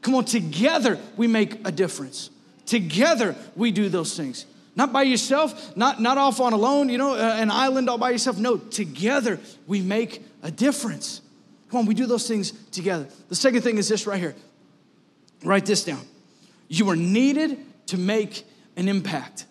Come 0.00 0.14
on, 0.14 0.24
together 0.24 0.98
we 1.16 1.26
make 1.26 1.66
a 1.66 1.70
difference. 1.70 2.30
Together 2.66 3.36
we 3.54 3.70
do 3.70 3.88
those 3.88 4.16
things. 4.16 4.46
Not 4.74 4.90
by 4.90 5.02
yourself, 5.02 5.76
not, 5.76 6.00
not 6.00 6.16
off 6.16 6.40
on 6.40 6.54
alone, 6.54 6.88
you 6.88 6.96
know, 6.96 7.14
uh, 7.14 7.36
an 7.38 7.50
island 7.50 7.90
all 7.90 7.98
by 7.98 8.10
yourself. 8.10 8.38
No, 8.38 8.56
together 8.56 9.38
we 9.66 9.82
make 9.82 10.22
a 10.42 10.50
difference. 10.50 11.20
Come 11.70 11.80
on, 11.80 11.86
we 11.86 11.94
do 11.94 12.06
those 12.06 12.26
things 12.26 12.52
together. 12.70 13.06
The 13.28 13.34
second 13.34 13.62
thing 13.62 13.76
is 13.76 13.88
this 13.88 14.06
right 14.06 14.18
here. 14.18 14.34
Write 15.44 15.66
this 15.66 15.84
down. 15.84 16.00
You 16.68 16.88
are 16.88 16.96
needed 16.96 17.58
to 17.88 17.98
make 17.98 18.44
an 18.76 18.88
impact. 18.88 19.44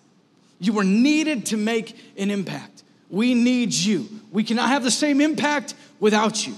You 0.59 0.79
are 0.79 0.83
needed 0.83 1.47
to 1.47 1.57
make 1.57 1.95
an 2.17 2.31
impact. 2.31 2.70
We 3.11 3.33
need 3.33 3.73
you. 3.73 4.07
We 4.31 4.43
cannot 4.43 4.69
have 4.69 4.83
the 4.83 4.89
same 4.89 5.19
impact 5.19 5.75
without 5.99 6.47
you. 6.47 6.57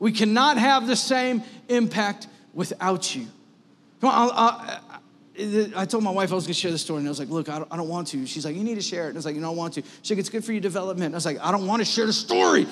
We 0.00 0.10
cannot 0.10 0.58
have 0.58 0.88
the 0.88 0.96
same 0.96 1.44
impact 1.68 2.26
without 2.52 3.14
you. 3.14 3.28
Come 4.00 4.10
on, 4.10 4.30
I'll, 4.34 4.58
I'll, 4.58 4.82
I 5.76 5.84
told 5.86 6.02
my 6.02 6.10
wife 6.10 6.32
I 6.32 6.34
was 6.34 6.44
gonna 6.44 6.54
share 6.54 6.72
the 6.72 6.78
story, 6.78 6.98
and 6.98 7.08
I 7.08 7.10
was 7.10 7.20
like, 7.20 7.28
Look, 7.28 7.48
I 7.48 7.58
don't, 7.58 7.72
I 7.72 7.76
don't, 7.76 7.88
want 7.88 8.08
to. 8.08 8.26
She's 8.26 8.44
like, 8.44 8.56
You 8.56 8.64
need 8.64 8.74
to 8.74 8.82
share 8.82 9.04
it. 9.04 9.10
And 9.10 9.16
I 9.16 9.18
was 9.18 9.26
like, 9.26 9.36
You 9.36 9.40
don't 9.40 9.56
want 9.56 9.74
to. 9.74 9.82
She's 10.02 10.10
like, 10.10 10.18
It's 10.18 10.28
good 10.28 10.44
for 10.44 10.50
your 10.50 10.60
development. 10.60 11.06
And 11.06 11.14
I 11.14 11.18
was 11.18 11.24
like, 11.24 11.38
I 11.40 11.52
don't 11.52 11.68
want 11.68 11.80
to 11.80 11.86
share 11.86 12.06
the 12.06 12.12
story. 12.12 12.66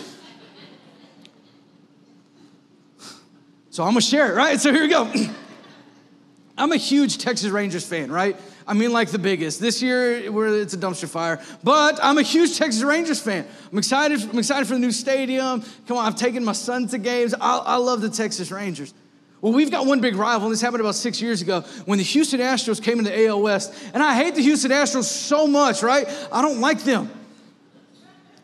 so 3.70 3.84
I'm 3.84 3.90
gonna 3.90 4.00
share 4.00 4.32
it, 4.32 4.36
right? 4.36 4.60
So 4.60 4.72
here 4.72 4.82
we 4.82 4.88
go. 4.88 5.10
I'm 6.58 6.72
a 6.72 6.76
huge 6.76 7.18
Texas 7.18 7.48
Rangers 7.50 7.86
fan, 7.86 8.10
right? 8.10 8.36
I 8.70 8.72
mean, 8.72 8.92
like 8.92 9.10
the 9.10 9.18
biggest. 9.18 9.58
This 9.58 9.82
year, 9.82 10.12
it's 10.14 10.74
a 10.74 10.78
dumpster 10.78 11.08
fire. 11.08 11.40
But 11.64 11.98
I'm 12.00 12.18
a 12.18 12.22
huge 12.22 12.56
Texas 12.56 12.84
Rangers 12.84 13.20
fan. 13.20 13.44
I'm 13.72 13.78
excited. 13.78 14.22
I'm 14.22 14.38
excited 14.38 14.68
for 14.68 14.74
the 14.74 14.78
new 14.78 14.92
stadium. 14.92 15.64
Come 15.88 15.96
on, 15.96 16.06
I've 16.06 16.14
taken 16.14 16.44
my 16.44 16.52
son 16.52 16.86
to 16.86 16.98
games. 16.98 17.34
I, 17.34 17.58
I 17.58 17.76
love 17.78 18.00
the 18.00 18.08
Texas 18.08 18.52
Rangers. 18.52 18.94
Well, 19.40 19.52
we've 19.52 19.72
got 19.72 19.86
one 19.86 20.00
big 20.00 20.14
rival, 20.14 20.46
and 20.46 20.52
this 20.52 20.60
happened 20.60 20.82
about 20.82 20.94
six 20.94 21.20
years 21.20 21.42
ago 21.42 21.62
when 21.84 21.98
the 21.98 22.04
Houston 22.04 22.38
Astros 22.38 22.80
came 22.80 23.00
into 23.00 23.26
AL 23.26 23.42
West. 23.42 23.74
And 23.92 24.04
I 24.04 24.14
hate 24.14 24.36
the 24.36 24.42
Houston 24.42 24.70
Astros 24.70 25.02
so 25.02 25.48
much, 25.48 25.82
right? 25.82 26.06
I 26.30 26.40
don't 26.40 26.60
like 26.60 26.84
them. 26.84 27.10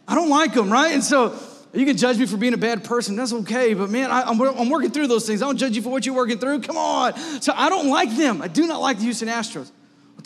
I 0.09 0.17
don't 0.17 0.31
like 0.31 0.55
them, 0.55 0.73
right? 0.73 0.93
And 0.93 1.05
so 1.05 1.39
you 1.73 1.87
can 1.87 1.97
judge 1.97 2.19
me 2.19 2.27
for 2.27 2.37
being 2.37 2.55
a 2.55 2.59
bad 2.59 2.83
person. 2.83 3.15
That's 3.15 3.33
okay. 3.33 3.75
But 3.75 3.91
man, 3.91 4.11
I, 4.11 4.29
am 4.29 4.39
working 4.71 4.91
through 4.91 5.07
those 5.07 5.25
things. 5.25 5.41
I 5.41 5.47
don't 5.47 5.57
judge 5.57 5.77
you 5.77 5.83
for 5.83 5.91
what 5.91 6.05
you're 6.05 6.17
working 6.17 6.39
through. 6.39 6.62
Come 6.62 6.77
on. 6.77 7.17
So 7.41 7.53
I 7.55 7.69
don't 7.69 7.91
like 7.91 8.17
them. 8.17 8.43
I 8.43 8.49
do 8.49 8.67
not 8.67 8.81
like 8.81 8.97
the 8.97 9.05
Houston 9.05 9.29
Astros. 9.29 9.71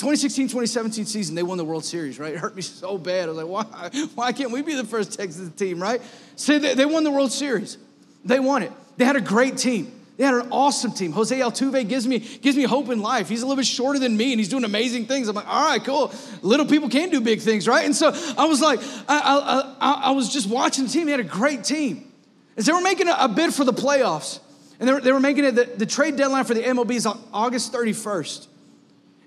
2016 0.00 0.46
2017 0.48 1.04
season, 1.04 1.34
they 1.34 1.42
won 1.42 1.58
the 1.58 1.64
World 1.64 1.84
Series, 1.84 2.18
right? 2.18 2.32
It 2.34 2.38
hurt 2.38 2.56
me 2.56 2.62
so 2.62 2.96
bad. 2.96 3.28
I 3.28 3.32
was 3.32 3.44
like, 3.44 3.46
why, 3.46 4.08
why 4.14 4.32
can't 4.32 4.50
we 4.50 4.62
be 4.62 4.74
the 4.74 4.86
first 4.86 5.12
Texas 5.12 5.50
team, 5.50 5.80
right? 5.80 6.00
So 6.36 6.58
they, 6.58 6.74
they 6.74 6.86
won 6.86 7.04
the 7.04 7.10
World 7.10 7.32
Series. 7.32 7.76
They 8.24 8.40
won 8.40 8.62
it. 8.62 8.72
They 8.96 9.04
had 9.04 9.16
a 9.16 9.20
great 9.20 9.58
team. 9.58 9.92
They 10.16 10.24
had 10.24 10.34
an 10.34 10.48
awesome 10.50 10.92
team. 10.92 11.12
Jose 11.12 11.38
Altuve 11.38 11.88
gives 11.88 12.06
me, 12.06 12.18
gives 12.18 12.56
me 12.56 12.64
hope 12.64 12.88
in 12.88 13.00
life. 13.00 13.28
He's 13.28 13.42
a 13.42 13.46
little 13.46 13.56
bit 13.56 13.66
shorter 13.66 13.98
than 13.98 14.16
me 14.16 14.32
and 14.32 14.40
he's 14.40 14.48
doing 14.48 14.64
amazing 14.64 15.06
things. 15.06 15.28
I'm 15.28 15.36
like, 15.36 15.48
all 15.48 15.68
right, 15.68 15.82
cool. 15.82 16.12
Little 16.42 16.66
people 16.66 16.88
can 16.88 17.10
do 17.10 17.20
big 17.20 17.40
things, 17.40 17.68
right? 17.68 17.84
And 17.84 17.94
so 17.94 18.12
I 18.36 18.44
was 18.44 18.60
like, 18.60 18.80
I, 19.08 19.18
I, 19.18 19.74
I, 19.80 19.92
I 20.04 20.10
was 20.10 20.32
just 20.32 20.48
watching 20.48 20.84
the 20.84 20.90
team. 20.90 21.06
They 21.06 21.12
had 21.12 21.20
a 21.20 21.24
great 21.24 21.64
team. 21.64 22.10
As 22.56 22.66
they 22.66 22.72
were 22.72 22.82
making 22.82 23.08
a, 23.08 23.16
a 23.18 23.28
bid 23.28 23.54
for 23.54 23.64
the 23.64 23.72
playoffs, 23.72 24.40
and 24.78 24.88
they 24.88 24.92
were, 24.92 25.00
they 25.00 25.12
were 25.12 25.20
making 25.20 25.44
it, 25.44 25.54
the, 25.54 25.64
the 25.64 25.86
trade 25.86 26.16
deadline 26.16 26.44
for 26.44 26.54
the 26.54 26.62
MLB 26.62 26.92
is 26.92 27.06
August 27.06 27.72
31st. 27.72 28.46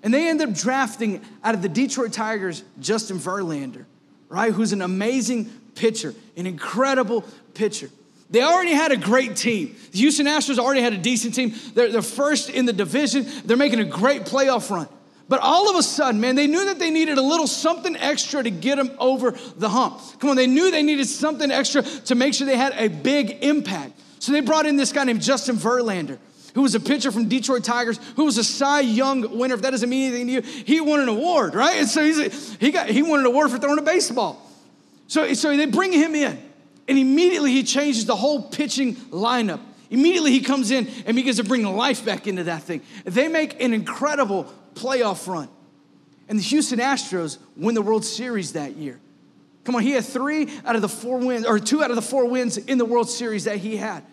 And 0.04 0.14
they 0.14 0.28
end 0.28 0.40
up 0.40 0.52
drafting 0.52 1.22
out 1.42 1.54
of 1.54 1.62
the 1.62 1.68
Detroit 1.68 2.12
Tigers 2.12 2.62
Justin 2.78 3.18
Verlander, 3.18 3.86
right? 4.28 4.52
Who's 4.52 4.72
an 4.72 4.82
amazing 4.82 5.46
pitcher, 5.74 6.14
an 6.36 6.46
incredible 6.46 7.24
pitcher. 7.54 7.90
They 8.30 8.42
already 8.42 8.72
had 8.72 8.92
a 8.92 8.96
great 8.96 9.36
team. 9.36 9.74
The 9.92 9.98
Houston 9.98 10.26
Astros 10.26 10.58
already 10.58 10.82
had 10.82 10.92
a 10.92 10.98
decent 10.98 11.34
team. 11.34 11.54
They're, 11.74 11.90
they're 11.90 12.02
first 12.02 12.50
in 12.50 12.66
the 12.66 12.72
division. 12.72 13.26
They're 13.44 13.56
making 13.56 13.80
a 13.80 13.84
great 13.84 14.22
playoff 14.22 14.70
run. 14.70 14.88
But 15.28 15.40
all 15.40 15.70
of 15.70 15.76
a 15.76 15.82
sudden, 15.82 16.20
man, 16.20 16.34
they 16.34 16.46
knew 16.46 16.66
that 16.66 16.78
they 16.78 16.90
needed 16.90 17.16
a 17.16 17.22
little 17.22 17.46
something 17.46 17.96
extra 17.96 18.42
to 18.42 18.50
get 18.50 18.76
them 18.76 18.90
over 18.98 19.30
the 19.56 19.70
hump. 19.70 20.00
Come 20.18 20.30
on, 20.30 20.36
they 20.36 20.46
knew 20.46 20.70
they 20.70 20.82
needed 20.82 21.06
something 21.06 21.50
extra 21.50 21.82
to 21.82 22.14
make 22.14 22.34
sure 22.34 22.46
they 22.46 22.56
had 22.56 22.74
a 22.76 22.88
big 22.88 23.42
impact. 23.42 23.92
So 24.18 24.32
they 24.32 24.40
brought 24.40 24.66
in 24.66 24.76
this 24.76 24.92
guy 24.92 25.04
named 25.04 25.22
Justin 25.22 25.56
Verlander, 25.56 26.18
who 26.54 26.62
was 26.62 26.74
a 26.74 26.80
pitcher 26.80 27.12
from 27.12 27.28
Detroit 27.28 27.64
Tigers, 27.64 27.98
who 28.16 28.24
was 28.24 28.38
a 28.38 28.44
Cy 28.44 28.80
Young 28.80 29.38
winner. 29.38 29.54
If 29.54 29.62
that 29.62 29.70
doesn't 29.70 29.88
mean 29.88 30.12
anything 30.12 30.26
to 30.28 30.32
you, 30.32 30.40
he 30.40 30.80
won 30.80 31.00
an 31.00 31.08
award, 31.08 31.54
right? 31.54 31.76
And 31.76 31.88
so 31.88 32.04
he's 32.04 32.54
he 32.56 32.70
got 32.70 32.88
he 32.88 33.02
won 33.02 33.20
an 33.20 33.26
award 33.26 33.50
for 33.50 33.58
throwing 33.58 33.78
a 33.78 33.82
baseball. 33.82 34.40
So, 35.06 35.32
so 35.34 35.56
they 35.56 35.66
bring 35.66 35.92
him 35.92 36.14
in. 36.14 36.38
And 36.86 36.98
immediately 36.98 37.52
he 37.52 37.62
changes 37.62 38.04
the 38.06 38.16
whole 38.16 38.42
pitching 38.42 38.94
lineup. 38.94 39.60
Immediately 39.90 40.32
he 40.32 40.40
comes 40.40 40.70
in 40.70 40.88
and 41.06 41.14
begins 41.14 41.36
to 41.36 41.44
bring 41.44 41.62
life 41.64 42.04
back 42.04 42.26
into 42.26 42.44
that 42.44 42.62
thing. 42.62 42.82
They 43.04 43.28
make 43.28 43.62
an 43.62 43.72
incredible 43.72 44.52
playoff 44.74 45.26
run. 45.26 45.48
And 46.28 46.38
the 46.38 46.42
Houston 46.42 46.78
Astros 46.78 47.38
win 47.56 47.74
the 47.74 47.82
World 47.82 48.04
Series 48.04 48.52
that 48.52 48.76
year. 48.76 48.98
Come 49.64 49.76
on, 49.76 49.82
he 49.82 49.92
had 49.92 50.04
three 50.04 50.48
out 50.64 50.76
of 50.76 50.82
the 50.82 50.88
four 50.88 51.18
wins, 51.18 51.46
or 51.46 51.58
two 51.58 51.82
out 51.82 51.90
of 51.90 51.96
the 51.96 52.02
four 52.02 52.26
wins 52.26 52.58
in 52.58 52.76
the 52.76 52.84
World 52.84 53.08
Series 53.08 53.44
that 53.44 53.58
he 53.58 53.76
had. 53.76 54.04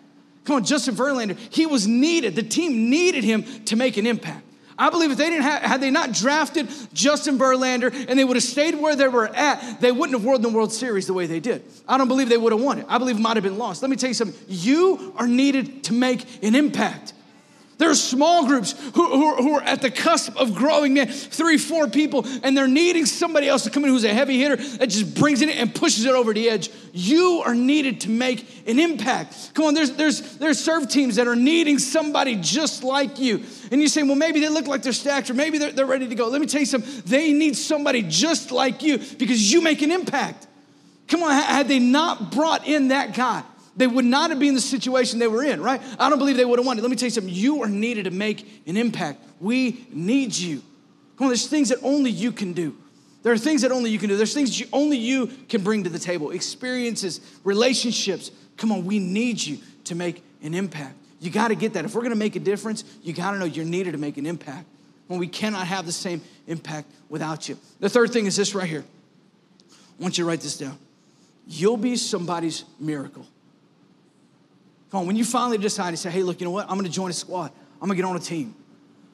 Come 0.44 0.56
on, 0.56 0.64
Justin 0.64 0.94
Verlander, 0.94 1.36
he 1.50 1.66
was 1.66 1.86
needed. 1.86 2.34
The 2.34 2.42
team 2.42 2.90
needed 2.90 3.24
him 3.24 3.44
to 3.66 3.76
make 3.76 3.96
an 3.96 4.06
impact. 4.06 4.44
I 4.78 4.90
believe 4.90 5.10
if 5.10 5.18
they 5.18 5.28
didn't 5.28 5.44
have, 5.44 5.62
had 5.62 5.80
they 5.80 5.90
not 5.90 6.12
drafted 6.12 6.68
Justin 6.92 7.38
Verlander 7.38 7.92
and 8.08 8.18
they 8.18 8.24
would 8.24 8.36
have 8.36 8.42
stayed 8.42 8.74
where 8.74 8.96
they 8.96 9.06
were 9.06 9.28
at, 9.28 9.80
they 9.80 9.92
wouldn't 9.92 10.18
have 10.18 10.24
won 10.24 10.42
the 10.42 10.48
World 10.48 10.72
Series 10.72 11.06
the 11.06 11.12
way 11.12 11.26
they 11.26 11.40
did. 11.40 11.62
I 11.86 11.98
don't 11.98 12.08
believe 12.08 12.28
they 12.28 12.38
would 12.38 12.52
have 12.52 12.60
won 12.60 12.78
it. 12.78 12.86
I 12.88 12.98
believe 12.98 13.16
it 13.16 13.20
might 13.20 13.36
have 13.36 13.44
been 13.44 13.58
lost. 13.58 13.82
Let 13.82 13.90
me 13.90 13.96
tell 13.96 14.08
you 14.08 14.14
something. 14.14 14.40
You 14.48 15.14
are 15.16 15.28
needed 15.28 15.84
to 15.84 15.92
make 15.92 16.42
an 16.42 16.54
impact. 16.54 17.12
There 17.78 17.90
are 17.90 17.94
small 17.94 18.46
groups 18.46 18.72
who, 18.94 19.08
who, 19.08 19.34
who, 19.36 19.54
are, 19.56 19.62
at 19.62 19.82
the 19.82 19.90
cusp 19.90 20.36
of 20.36 20.54
growing, 20.54 20.94
man, 20.94 21.08
three, 21.08 21.58
four 21.58 21.88
people, 21.88 22.24
and 22.42 22.56
they're 22.56 22.68
needing 22.68 23.06
somebody 23.06 23.48
else 23.48 23.64
to 23.64 23.70
come 23.70 23.84
in 23.84 23.90
who's 23.90 24.04
a 24.04 24.12
heavy 24.12 24.38
hitter 24.38 24.56
that 24.56 24.88
just 24.88 25.14
brings 25.14 25.40
it 25.40 25.48
and 25.48 25.74
pushes 25.74 26.04
it 26.04 26.14
over 26.14 26.32
the 26.32 26.48
edge. 26.48 26.70
You 26.92 27.42
are 27.44 27.54
needed 27.54 28.02
to 28.02 28.10
make 28.10 28.68
an 28.68 28.78
impact. 28.78 29.54
Come 29.54 29.64
on, 29.64 29.74
there's, 29.74 29.92
there's, 29.92 30.36
there's 30.36 30.62
serve 30.62 30.88
teams 30.88 31.16
that 31.16 31.26
are 31.26 31.34
needing 31.34 31.78
somebody 31.78 32.36
just 32.36 32.84
like 32.84 33.18
you. 33.18 33.42
And 33.70 33.80
you 33.80 33.88
say, 33.88 34.02
well, 34.02 34.16
maybe 34.16 34.40
they 34.40 34.48
look 34.48 34.66
like 34.66 34.82
they're 34.82 34.92
stacked 34.92 35.30
or 35.30 35.34
maybe 35.34 35.58
they're, 35.58 35.72
they're 35.72 35.86
ready 35.86 36.06
to 36.06 36.14
go. 36.14 36.28
Let 36.28 36.40
me 36.40 36.46
tell 36.46 36.60
you 36.60 36.66
something. 36.66 37.02
They 37.06 37.32
need 37.32 37.56
somebody 37.56 38.02
just 38.02 38.52
like 38.52 38.82
you 38.82 38.98
because 38.98 39.50
you 39.52 39.62
make 39.62 39.82
an 39.82 39.90
impact. 39.90 40.46
Come 41.08 41.22
on, 41.22 41.32
had 41.32 41.68
they 41.68 41.78
not 41.78 42.30
brought 42.32 42.66
in 42.66 42.88
that 42.88 43.14
guy, 43.14 43.42
they 43.76 43.86
would 43.86 44.04
not 44.04 44.30
have 44.30 44.38
been 44.38 44.50
in 44.50 44.54
the 44.54 44.60
situation 44.60 45.18
they 45.18 45.28
were 45.28 45.42
in, 45.42 45.62
right? 45.62 45.80
I 45.98 46.10
don't 46.10 46.18
believe 46.18 46.36
they 46.36 46.44
would 46.44 46.58
have 46.58 46.66
wanted. 46.66 46.82
Let 46.82 46.90
me 46.90 46.96
tell 46.96 47.06
you 47.06 47.10
something. 47.10 47.32
You 47.32 47.62
are 47.62 47.68
needed 47.68 48.04
to 48.04 48.10
make 48.10 48.62
an 48.66 48.76
impact. 48.76 49.24
We 49.40 49.86
need 49.90 50.36
you. 50.36 50.62
Come 51.16 51.26
on, 51.26 51.28
there's 51.28 51.46
things 51.46 51.70
that 51.70 51.78
only 51.82 52.10
you 52.10 52.32
can 52.32 52.52
do. 52.52 52.76
There 53.22 53.32
are 53.32 53.38
things 53.38 53.62
that 53.62 53.70
only 53.70 53.90
you 53.90 53.98
can 53.98 54.08
do. 54.08 54.16
There's 54.16 54.34
things 54.34 54.58
you, 54.58 54.66
only 54.72 54.98
you 54.98 55.28
can 55.48 55.62
bring 55.62 55.84
to 55.84 55.90
the 55.90 55.98
table 55.98 56.32
experiences, 56.32 57.20
relationships. 57.44 58.30
Come 58.56 58.72
on, 58.72 58.84
we 58.84 58.98
need 58.98 59.40
you 59.40 59.58
to 59.84 59.94
make 59.94 60.22
an 60.42 60.54
impact. 60.54 60.96
You 61.20 61.30
got 61.30 61.48
to 61.48 61.54
get 61.54 61.74
that. 61.74 61.84
If 61.84 61.94
we're 61.94 62.00
going 62.00 62.10
to 62.10 62.18
make 62.18 62.34
a 62.34 62.40
difference, 62.40 62.84
you 63.02 63.12
got 63.12 63.30
to 63.30 63.38
know 63.38 63.44
you're 63.44 63.64
needed 63.64 63.92
to 63.92 63.98
make 63.98 64.16
an 64.16 64.26
impact. 64.26 64.66
When 65.06 65.20
we 65.20 65.28
cannot 65.28 65.66
have 65.66 65.86
the 65.86 65.92
same 65.92 66.20
impact 66.46 66.90
without 67.08 67.48
you. 67.48 67.58
The 67.80 67.88
third 67.88 68.12
thing 68.12 68.26
is 68.26 68.34
this 68.34 68.54
right 68.54 68.68
here. 68.68 68.84
I 69.70 70.02
want 70.02 70.18
you 70.18 70.24
to 70.24 70.28
write 70.28 70.40
this 70.40 70.56
down. 70.58 70.78
You'll 71.46 71.76
be 71.76 71.96
somebody's 71.96 72.64
miracle. 72.80 73.26
Come 74.92 75.00
on, 75.00 75.06
when 75.06 75.16
you 75.16 75.24
finally 75.24 75.56
decide 75.56 75.92
to 75.92 75.96
say, 75.96 76.10
hey, 76.10 76.22
look, 76.22 76.38
you 76.38 76.44
know 76.44 76.50
what? 76.50 76.70
I'm 76.70 76.78
to 76.82 76.90
join 76.90 77.08
a 77.08 77.14
squad. 77.14 77.50
I'm 77.80 77.88
to 77.88 77.94
get 77.94 78.04
on 78.04 78.14
a 78.14 78.20
team. 78.20 78.54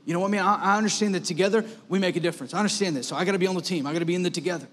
You 0.04 0.12
know 0.12 0.18
what 0.18 0.26
I 0.26 0.30
mean? 0.32 0.40
I, 0.40 0.74
I 0.74 0.76
understand 0.76 1.14
that 1.14 1.22
together 1.22 1.64
we 1.88 2.00
make 2.00 2.16
a 2.16 2.20
difference. 2.20 2.52
I 2.52 2.58
understand 2.58 2.96
this. 2.96 3.06
So 3.06 3.14
I 3.14 3.24
got 3.24 3.32
to 3.32 3.38
be 3.38 3.46
on 3.46 3.54
the 3.54 3.62
team. 3.62 3.86
I 3.86 3.92
got 3.92 4.00
to 4.00 4.04
be 4.04 4.16
in 4.16 4.24
the 4.24 4.30
together. 4.30 4.66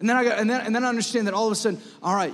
And 0.00 0.08
then 0.08 0.16
I 0.16 0.24
got, 0.24 0.38
and 0.38 0.48
then, 0.48 0.64
and 0.64 0.74
then 0.74 0.86
I 0.86 0.88
understand 0.88 1.26
that 1.26 1.34
all 1.34 1.44
of 1.44 1.52
a 1.52 1.54
sudden, 1.54 1.78
all 2.02 2.14
right, 2.14 2.32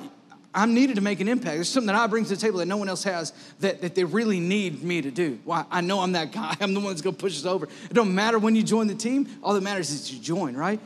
I'm 0.55 0.74
needed 0.74 0.94
to 0.94 1.03
make 1.03 1.18
an 1.18 1.27
impact. 1.27 1.57
There's 1.57 1.68
something 1.68 1.88
that 1.88 1.96
I 1.96 2.07
bring 2.07 2.22
to 2.22 2.31
the 2.31 2.37
table 2.37 2.59
that 2.59 2.66
no 2.66 2.77
one 2.77 2.88
else 2.88 3.03
has 3.03 3.33
that, 3.59 3.81
that 3.81 3.96
they 3.96 4.05
really 4.05 4.38
need 4.38 4.85
me 4.85 5.03
to 5.03 5.11
do. 5.11 5.40
Why? 5.44 5.64
I 5.68 5.81
know 5.81 5.98
I'm 5.98 6.12
that 6.12 6.31
guy. 6.31 6.57
I'm 6.61 6.72
the 6.72 6.79
one 6.79 6.90
that's 6.90 7.03
going 7.03 7.16
to 7.16 7.20
push 7.20 7.37
us 7.37 7.46
over. 7.46 7.66
It 7.66 7.94
don't 7.94 8.14
matter 8.14 8.38
when 8.38 8.55
you 8.55 8.62
join 8.62 8.87
the 8.87 8.94
team. 8.94 9.27
All 9.42 9.55
that 9.55 9.62
matters 9.62 9.90
is 9.90 10.12
you 10.12 10.20
join, 10.20 10.57
right? 10.57 10.79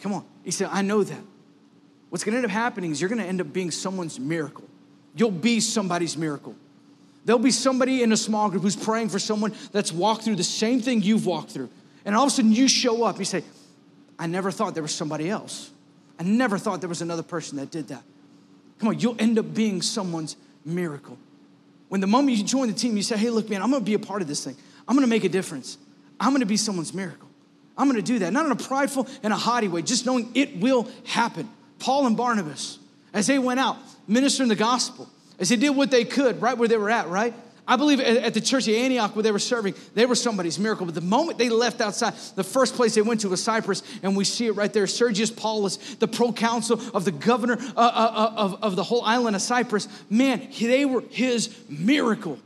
Come 0.00 0.14
on. 0.14 0.24
He 0.42 0.50
said, 0.50 0.68
I 0.72 0.82
know 0.82 1.04
that. 1.04 1.22
What's 2.08 2.24
going 2.24 2.32
to 2.32 2.38
end 2.38 2.46
up 2.46 2.50
happening 2.50 2.90
is 2.90 3.00
you're 3.00 3.08
going 3.08 3.22
to 3.22 3.28
end 3.28 3.40
up 3.40 3.52
being 3.52 3.70
someone's 3.70 4.18
miracle. 4.18 4.68
You'll 5.14 5.30
be 5.30 5.60
somebody's 5.60 6.16
miracle. 6.16 6.56
There'll 7.24 7.38
be 7.38 7.50
somebody 7.50 8.02
in 8.02 8.12
a 8.12 8.16
small 8.16 8.50
group 8.50 8.62
who's 8.62 8.76
praying 8.76 9.10
for 9.10 9.18
someone 9.18 9.54
that's 9.70 9.92
walked 9.92 10.24
through 10.24 10.36
the 10.36 10.44
same 10.44 10.80
thing 10.80 11.02
you've 11.02 11.26
walked 11.26 11.50
through. 11.50 11.70
And 12.04 12.16
all 12.16 12.24
of 12.24 12.28
a 12.28 12.30
sudden 12.30 12.52
you 12.52 12.66
show 12.66 13.04
up, 13.04 13.18
you 13.18 13.24
say, 13.24 13.44
I 14.18 14.26
never 14.26 14.50
thought 14.50 14.74
there 14.74 14.82
was 14.82 14.94
somebody 14.94 15.30
else. 15.30 15.70
I 16.18 16.24
never 16.24 16.58
thought 16.58 16.80
there 16.80 16.88
was 16.88 17.02
another 17.02 17.22
person 17.22 17.58
that 17.58 17.70
did 17.70 17.88
that. 17.88 18.02
Come 18.78 18.88
on, 18.88 18.98
you'll 18.98 19.16
end 19.18 19.38
up 19.38 19.54
being 19.54 19.82
someone's 19.82 20.36
miracle. 20.64 21.16
When 21.88 22.00
the 22.00 22.06
moment 22.06 22.36
you 22.36 22.44
join 22.44 22.68
the 22.68 22.74
team, 22.74 22.96
you 22.96 23.02
say, 23.02 23.16
hey, 23.16 23.30
look, 23.30 23.48
man, 23.48 23.62
I'm 23.62 23.70
gonna 23.70 23.84
be 23.84 23.94
a 23.94 23.98
part 23.98 24.22
of 24.22 24.28
this 24.28 24.44
thing. 24.44 24.56
I'm 24.88 24.96
gonna 24.96 25.06
make 25.06 25.24
a 25.24 25.28
difference. 25.28 25.78
I'm 26.18 26.32
gonna 26.32 26.46
be 26.46 26.56
someone's 26.56 26.92
miracle. 26.92 27.28
I'm 27.76 27.86
gonna 27.86 28.02
do 28.02 28.18
that, 28.20 28.32
not 28.32 28.46
in 28.46 28.52
a 28.52 28.56
prideful 28.56 29.06
and 29.22 29.32
a 29.32 29.36
haughty 29.36 29.68
way, 29.68 29.82
just 29.82 30.06
knowing 30.06 30.30
it 30.34 30.56
will 30.58 30.88
happen. 31.04 31.48
Paul 31.78 32.06
and 32.06 32.16
Barnabas, 32.16 32.78
as 33.12 33.26
they 33.26 33.38
went 33.38 33.60
out 33.60 33.76
ministering 34.06 34.48
the 34.48 34.56
gospel, 34.56 35.08
as 35.42 35.48
they 35.48 35.56
did 35.56 35.70
what 35.70 35.90
they 35.90 36.04
could 36.04 36.40
right 36.40 36.56
where 36.56 36.68
they 36.68 36.76
were 36.76 36.88
at, 36.88 37.08
right? 37.08 37.34
I 37.66 37.74
believe 37.74 37.98
at 37.98 38.32
the 38.32 38.40
church 38.40 38.68
of 38.68 38.74
Antioch 38.74 39.16
where 39.16 39.24
they 39.24 39.32
were 39.32 39.40
serving, 39.40 39.74
they 39.94 40.06
were 40.06 40.14
somebody's 40.14 40.56
miracle. 40.58 40.86
But 40.86 40.94
the 40.94 41.00
moment 41.00 41.36
they 41.36 41.48
left 41.48 41.80
outside, 41.80 42.14
the 42.36 42.44
first 42.44 42.74
place 42.74 42.94
they 42.94 43.02
went 43.02 43.20
to 43.22 43.28
was 43.28 43.42
Cyprus, 43.42 43.82
and 44.04 44.16
we 44.16 44.24
see 44.24 44.46
it 44.46 44.52
right 44.52 44.72
there. 44.72 44.86
Sergius 44.86 45.32
Paulus, 45.32 45.76
the 45.96 46.06
proconsul 46.06 46.80
of 46.94 47.04
the 47.04 47.10
governor 47.10 47.56
uh, 47.60 47.64
uh, 47.76 47.76
uh, 47.76 48.34
of, 48.36 48.62
of 48.62 48.76
the 48.76 48.84
whole 48.84 49.02
island 49.02 49.34
of 49.34 49.42
Cyprus, 49.42 49.88
man, 50.08 50.48
they 50.60 50.84
were 50.84 51.02
his 51.10 51.56
miracle. 51.68 52.38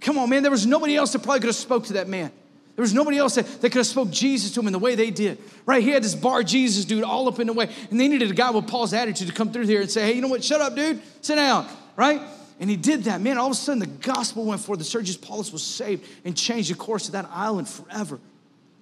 Come 0.00 0.18
on, 0.18 0.28
man, 0.30 0.42
there 0.42 0.50
was 0.50 0.66
nobody 0.66 0.96
else 0.96 1.12
that 1.12 1.22
probably 1.22 1.40
could 1.40 1.48
have 1.48 1.54
spoke 1.56 1.84
to 1.86 1.92
that 1.94 2.08
man. 2.08 2.32
There 2.74 2.82
was 2.82 2.94
nobody 2.94 3.18
else 3.18 3.36
that, 3.36 3.46
that 3.46 3.70
could 3.70 3.78
have 3.78 3.86
spoke 3.86 4.10
Jesus 4.10 4.52
to 4.52 4.60
him 4.60 4.66
in 4.66 4.72
the 4.72 4.78
way 4.78 4.94
they 4.94 5.10
did. 5.10 5.38
Right? 5.66 5.82
He 5.82 5.90
had 5.90 6.02
this 6.02 6.14
Bar-Jesus 6.14 6.86
dude 6.86 7.04
all 7.04 7.28
up 7.28 7.38
in 7.38 7.46
the 7.46 7.52
way. 7.52 7.68
And 7.90 8.00
they 8.00 8.08
needed 8.08 8.30
a 8.30 8.34
guy 8.34 8.50
with 8.50 8.68
Paul's 8.68 8.94
attitude 8.94 9.28
to 9.28 9.34
come 9.34 9.52
through 9.52 9.66
here 9.66 9.82
and 9.82 9.90
say, 9.90 10.06
hey, 10.06 10.12
you 10.14 10.22
know 10.22 10.28
what? 10.28 10.42
Shut 10.42 10.62
up, 10.62 10.74
dude. 10.74 11.02
Sit 11.20 11.34
down 11.34 11.68
right? 11.96 12.20
And 12.58 12.68
he 12.68 12.76
did 12.76 13.04
that. 13.04 13.20
Man, 13.20 13.38
all 13.38 13.46
of 13.46 13.52
a 13.52 13.54
sudden 13.54 13.78
the 13.78 13.86
gospel 13.86 14.44
went 14.44 14.60
forth. 14.60 14.78
The 14.78 14.84
Sergius 14.84 15.16
Paulus 15.16 15.52
was 15.52 15.62
saved 15.62 16.06
and 16.24 16.36
changed 16.36 16.70
the 16.70 16.74
course 16.74 17.06
of 17.06 17.12
that 17.12 17.28
island 17.32 17.68
forever. 17.68 18.18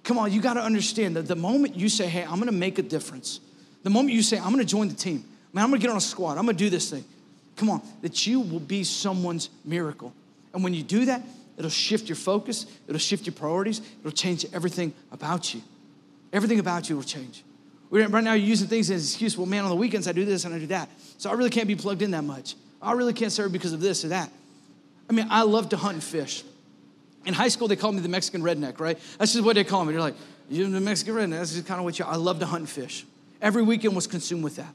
Come 0.03 0.17
on, 0.17 0.31
you 0.31 0.41
got 0.41 0.53
to 0.55 0.61
understand 0.61 1.15
that 1.15 1.27
the 1.27 1.35
moment 1.35 1.75
you 1.75 1.89
say, 1.89 2.07
hey, 2.07 2.23
I'm 2.23 2.35
going 2.35 2.47
to 2.47 2.51
make 2.51 2.79
a 2.79 2.81
difference, 2.81 3.39
the 3.83 3.89
moment 3.89 4.13
you 4.13 4.23
say, 4.23 4.37
I'm 4.37 4.51
going 4.51 4.57
to 4.57 4.65
join 4.65 4.87
the 4.87 4.95
team, 4.95 5.23
man, 5.53 5.63
I'm 5.63 5.69
going 5.69 5.79
to 5.79 5.85
get 5.85 5.91
on 5.91 5.97
a 5.97 6.01
squad, 6.01 6.37
I'm 6.37 6.45
going 6.45 6.57
to 6.57 6.63
do 6.63 6.69
this 6.69 6.89
thing, 6.89 7.03
come 7.55 7.69
on, 7.69 7.81
that 8.01 8.25
you 8.25 8.39
will 8.39 8.59
be 8.59 8.83
someone's 8.83 9.49
miracle. 9.63 10.13
And 10.53 10.63
when 10.63 10.73
you 10.73 10.83
do 10.83 11.05
that, 11.05 11.21
it'll 11.57 11.69
shift 11.69 12.09
your 12.09 12.15
focus, 12.15 12.65
it'll 12.87 12.97
shift 12.97 13.27
your 13.27 13.33
priorities, 13.33 13.81
it'll 13.99 14.11
change 14.11 14.45
everything 14.53 14.93
about 15.11 15.53
you. 15.53 15.61
Everything 16.31 16.59
about 16.59 16.89
you 16.89 16.95
will 16.95 17.03
change. 17.03 17.43
Right 17.91 18.09
now, 18.23 18.33
you're 18.33 18.47
using 18.47 18.67
things 18.67 18.89
as 18.91 19.01
an 19.01 19.07
excuse. 19.07 19.37
Well, 19.37 19.47
man, 19.47 19.63
on 19.63 19.69
the 19.69 19.75
weekends 19.75 20.07
I 20.07 20.11
do 20.11 20.25
this 20.25 20.45
and 20.45 20.53
I 20.53 20.59
do 20.59 20.67
that. 20.67 20.89
So 21.17 21.29
I 21.29 21.33
really 21.33 21.49
can't 21.49 21.67
be 21.67 21.75
plugged 21.75 22.01
in 22.01 22.11
that 22.11 22.23
much. 22.23 22.55
I 22.81 22.93
really 22.93 23.13
can't 23.13 23.31
serve 23.31 23.51
because 23.51 23.73
of 23.73 23.81
this 23.81 24.05
or 24.05 24.09
that. 24.09 24.31
I 25.09 25.13
mean, 25.13 25.27
I 25.29 25.43
love 25.43 25.69
to 25.69 25.77
hunt 25.77 25.95
and 25.95 26.03
fish. 26.03 26.43
In 27.25 27.33
high 27.33 27.49
school, 27.49 27.67
they 27.67 27.75
called 27.75 27.95
me 27.95 28.01
the 28.01 28.09
Mexican 28.09 28.41
redneck, 28.41 28.79
right? 28.79 28.97
That's 29.17 29.33
just 29.33 29.43
what 29.43 29.55
they 29.55 29.63
call 29.63 29.83
me. 29.83 29.93
They're 29.93 30.01
like, 30.01 30.15
you're 30.49 30.69
the 30.69 30.79
Mexican 30.79 31.15
redneck. 31.15 31.37
That's 31.37 31.53
just 31.53 31.65
kind 31.65 31.79
of 31.79 31.83
what 31.83 31.99
you 31.99 32.05
I 32.05 32.15
love 32.15 32.39
to 32.39 32.45
hunt 32.45 32.61
and 32.61 32.69
fish. 32.69 33.05
Every 33.41 33.63
weekend 33.63 33.95
was 33.95 34.07
consumed 34.07 34.43
with 34.43 34.55
that. 34.57 34.73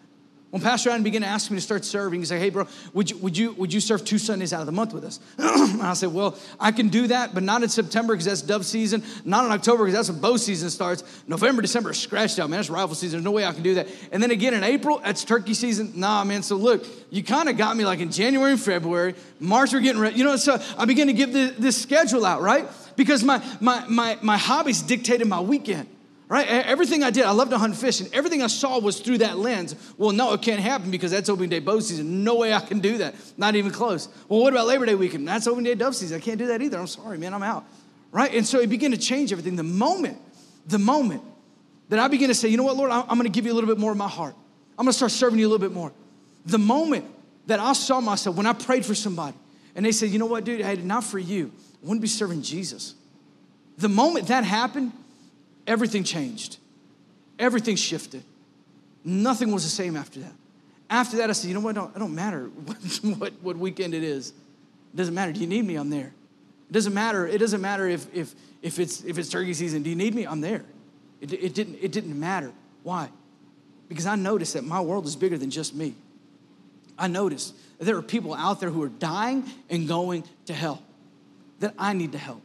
When 0.54 0.62
Pastor 0.62 0.90
Adam 0.90 1.02
began 1.02 1.22
to 1.22 1.26
ask 1.26 1.50
me 1.50 1.56
to 1.56 1.60
start 1.60 1.84
serving, 1.84 2.20
he 2.20 2.26
said, 2.26 2.38
Hey, 2.38 2.48
bro, 2.48 2.68
would 2.92 3.10
you, 3.10 3.16
would 3.16 3.36
you, 3.36 3.52
would 3.54 3.72
you 3.72 3.80
serve 3.80 4.04
two 4.04 4.18
Sundays 4.18 4.52
out 4.52 4.60
of 4.60 4.66
the 4.66 4.72
month 4.72 4.92
with 4.92 5.02
us? 5.02 5.18
and 5.36 5.82
I 5.82 5.94
said, 5.94 6.14
Well, 6.14 6.38
I 6.60 6.70
can 6.70 6.90
do 6.90 7.08
that, 7.08 7.34
but 7.34 7.42
not 7.42 7.64
in 7.64 7.68
September 7.68 8.12
because 8.12 8.26
that's 8.26 8.40
dove 8.40 8.64
season, 8.64 9.02
not 9.24 9.44
in 9.44 9.50
October 9.50 9.82
because 9.82 9.96
that's 9.96 10.10
when 10.10 10.20
bow 10.20 10.36
season 10.36 10.70
starts. 10.70 11.02
November, 11.26 11.60
December 11.60 11.90
is 11.90 11.98
scratched 11.98 12.38
out, 12.38 12.50
man. 12.50 12.58
That's 12.58 12.70
rifle 12.70 12.94
season. 12.94 13.16
There's 13.18 13.24
no 13.24 13.32
way 13.32 13.44
I 13.44 13.52
can 13.52 13.64
do 13.64 13.74
that. 13.74 13.88
And 14.12 14.22
then 14.22 14.30
again 14.30 14.54
in 14.54 14.62
April, 14.62 15.00
that's 15.02 15.24
turkey 15.24 15.54
season. 15.54 15.90
Nah, 15.96 16.22
man. 16.22 16.44
So 16.44 16.54
look, 16.54 16.86
you 17.10 17.24
kind 17.24 17.48
of 17.48 17.56
got 17.56 17.76
me 17.76 17.84
like 17.84 17.98
in 17.98 18.12
January 18.12 18.52
and 18.52 18.60
February. 18.60 19.16
March, 19.40 19.72
we're 19.72 19.80
getting 19.80 20.00
ready. 20.00 20.18
You 20.18 20.24
know, 20.24 20.36
so 20.36 20.62
I 20.78 20.84
began 20.84 21.08
to 21.08 21.14
give 21.14 21.32
this 21.32 21.82
schedule 21.82 22.24
out, 22.24 22.42
right? 22.42 22.68
Because 22.94 23.24
my, 23.24 23.44
my, 23.60 23.84
my, 23.88 24.18
my 24.22 24.36
hobbies 24.36 24.82
dictated 24.82 25.26
my 25.26 25.40
weekend 25.40 25.88
right? 26.28 26.46
Everything 26.48 27.02
I 27.02 27.10
did, 27.10 27.24
I 27.24 27.32
loved 27.32 27.50
to 27.50 27.58
hunt 27.58 27.76
fish, 27.76 28.00
and 28.00 28.12
everything 28.14 28.42
I 28.42 28.46
saw 28.46 28.78
was 28.78 29.00
through 29.00 29.18
that 29.18 29.38
lens. 29.38 29.74
Well, 29.98 30.12
no, 30.12 30.32
it 30.32 30.42
can't 30.42 30.60
happen 30.60 30.90
because 30.90 31.10
that's 31.10 31.28
opening 31.28 31.50
day 31.50 31.58
bow 31.58 31.80
season. 31.80 32.24
No 32.24 32.36
way 32.36 32.52
I 32.52 32.60
can 32.60 32.80
do 32.80 32.98
that. 32.98 33.14
Not 33.36 33.56
even 33.56 33.70
close. 33.70 34.08
Well, 34.28 34.40
what 34.40 34.52
about 34.52 34.66
Labor 34.66 34.86
Day 34.86 34.94
weekend? 34.94 35.26
That's 35.28 35.46
opening 35.46 35.64
day 35.64 35.74
dove 35.74 35.94
season. 35.94 36.16
I 36.16 36.20
can't 36.20 36.38
do 36.38 36.46
that 36.48 36.62
either. 36.62 36.78
I'm 36.78 36.86
sorry, 36.86 37.18
man, 37.18 37.34
I'm 37.34 37.42
out. 37.42 37.64
Right? 38.12 38.32
And 38.32 38.46
so 38.46 38.60
it 38.60 38.68
began 38.68 38.92
to 38.92 38.96
change 38.96 39.32
everything. 39.32 39.56
The 39.56 39.62
moment, 39.62 40.18
the 40.66 40.78
moment 40.78 41.22
that 41.88 41.98
I 41.98 42.08
began 42.08 42.28
to 42.28 42.34
say, 42.34 42.48
you 42.48 42.56
know 42.56 42.62
what, 42.62 42.76
Lord, 42.76 42.90
I'm 42.90 43.06
going 43.06 43.22
to 43.22 43.28
give 43.28 43.44
you 43.44 43.52
a 43.52 43.54
little 43.54 43.68
bit 43.68 43.78
more 43.78 43.92
of 43.92 43.98
my 43.98 44.08
heart. 44.08 44.34
I'm 44.78 44.84
going 44.84 44.92
to 44.92 44.96
start 44.96 45.12
serving 45.12 45.38
you 45.38 45.46
a 45.46 45.50
little 45.50 45.66
bit 45.66 45.74
more. 45.74 45.92
The 46.46 46.58
moment 46.58 47.04
that 47.46 47.60
I 47.60 47.72
saw 47.74 48.00
myself, 48.00 48.36
when 48.36 48.46
I 48.46 48.52
prayed 48.52 48.86
for 48.86 48.94
somebody, 48.94 49.36
and 49.76 49.84
they 49.84 49.92
said, 49.92 50.10
you 50.10 50.18
know 50.18 50.26
what, 50.26 50.44
dude, 50.44 50.60
hey, 50.60 50.76
not 50.76 51.04
for 51.04 51.18
you. 51.18 51.52
I 51.84 51.92
to 51.92 52.00
be 52.00 52.06
serving 52.06 52.42
Jesus. 52.42 52.94
The 53.76 53.88
moment 53.88 54.28
that 54.28 54.44
happened, 54.44 54.92
everything 55.66 56.04
changed. 56.04 56.58
Everything 57.38 57.76
shifted. 57.76 58.22
Nothing 59.04 59.52
was 59.52 59.64
the 59.64 59.70
same 59.70 59.96
after 59.96 60.20
that. 60.20 60.32
After 60.88 61.18
that, 61.18 61.30
I 61.30 61.32
said, 61.32 61.48
you 61.48 61.54
know 61.54 61.60
what? 61.60 61.76
It 61.76 61.98
don't, 61.98 62.14
matter 62.14 62.44
what, 62.64 62.76
what, 63.18 63.32
what 63.42 63.56
weekend 63.56 63.94
it 63.94 64.02
is. 64.02 64.30
It 64.30 64.96
doesn't 64.96 65.14
matter. 65.14 65.32
Do 65.32 65.40
you 65.40 65.46
need 65.46 65.64
me? 65.64 65.76
I'm 65.76 65.90
there. 65.90 66.12
It 66.70 66.72
doesn't 66.72 66.94
matter. 66.94 67.26
It 67.26 67.38
doesn't 67.38 67.60
matter 67.60 67.88
if, 67.88 68.06
if, 68.14 68.34
if, 68.62 68.78
it's, 68.78 69.02
if 69.04 69.18
it's 69.18 69.28
turkey 69.28 69.54
season. 69.54 69.82
Do 69.82 69.90
you 69.90 69.96
need 69.96 70.14
me? 70.14 70.26
I'm 70.26 70.40
there. 70.40 70.64
It, 71.20 71.32
it, 71.32 71.54
didn't, 71.54 71.78
it 71.80 71.92
didn't 71.92 72.18
matter. 72.18 72.52
Why? 72.82 73.08
Because 73.88 74.06
I 74.06 74.14
noticed 74.14 74.54
that 74.54 74.64
my 74.64 74.80
world 74.80 75.06
is 75.06 75.16
bigger 75.16 75.38
than 75.38 75.50
just 75.50 75.74
me. 75.74 75.94
I 76.98 77.08
noticed 77.08 77.54
that 77.78 77.84
there 77.84 77.96
are 77.96 78.02
people 78.02 78.34
out 78.34 78.60
there 78.60 78.70
who 78.70 78.82
are 78.82 78.88
dying 78.88 79.44
and 79.68 79.88
going 79.88 80.24
to 80.46 80.54
hell 80.54 80.82
that 81.60 81.74
I 81.78 81.92
need 81.92 82.12
to 82.12 82.18
help. 82.18 82.42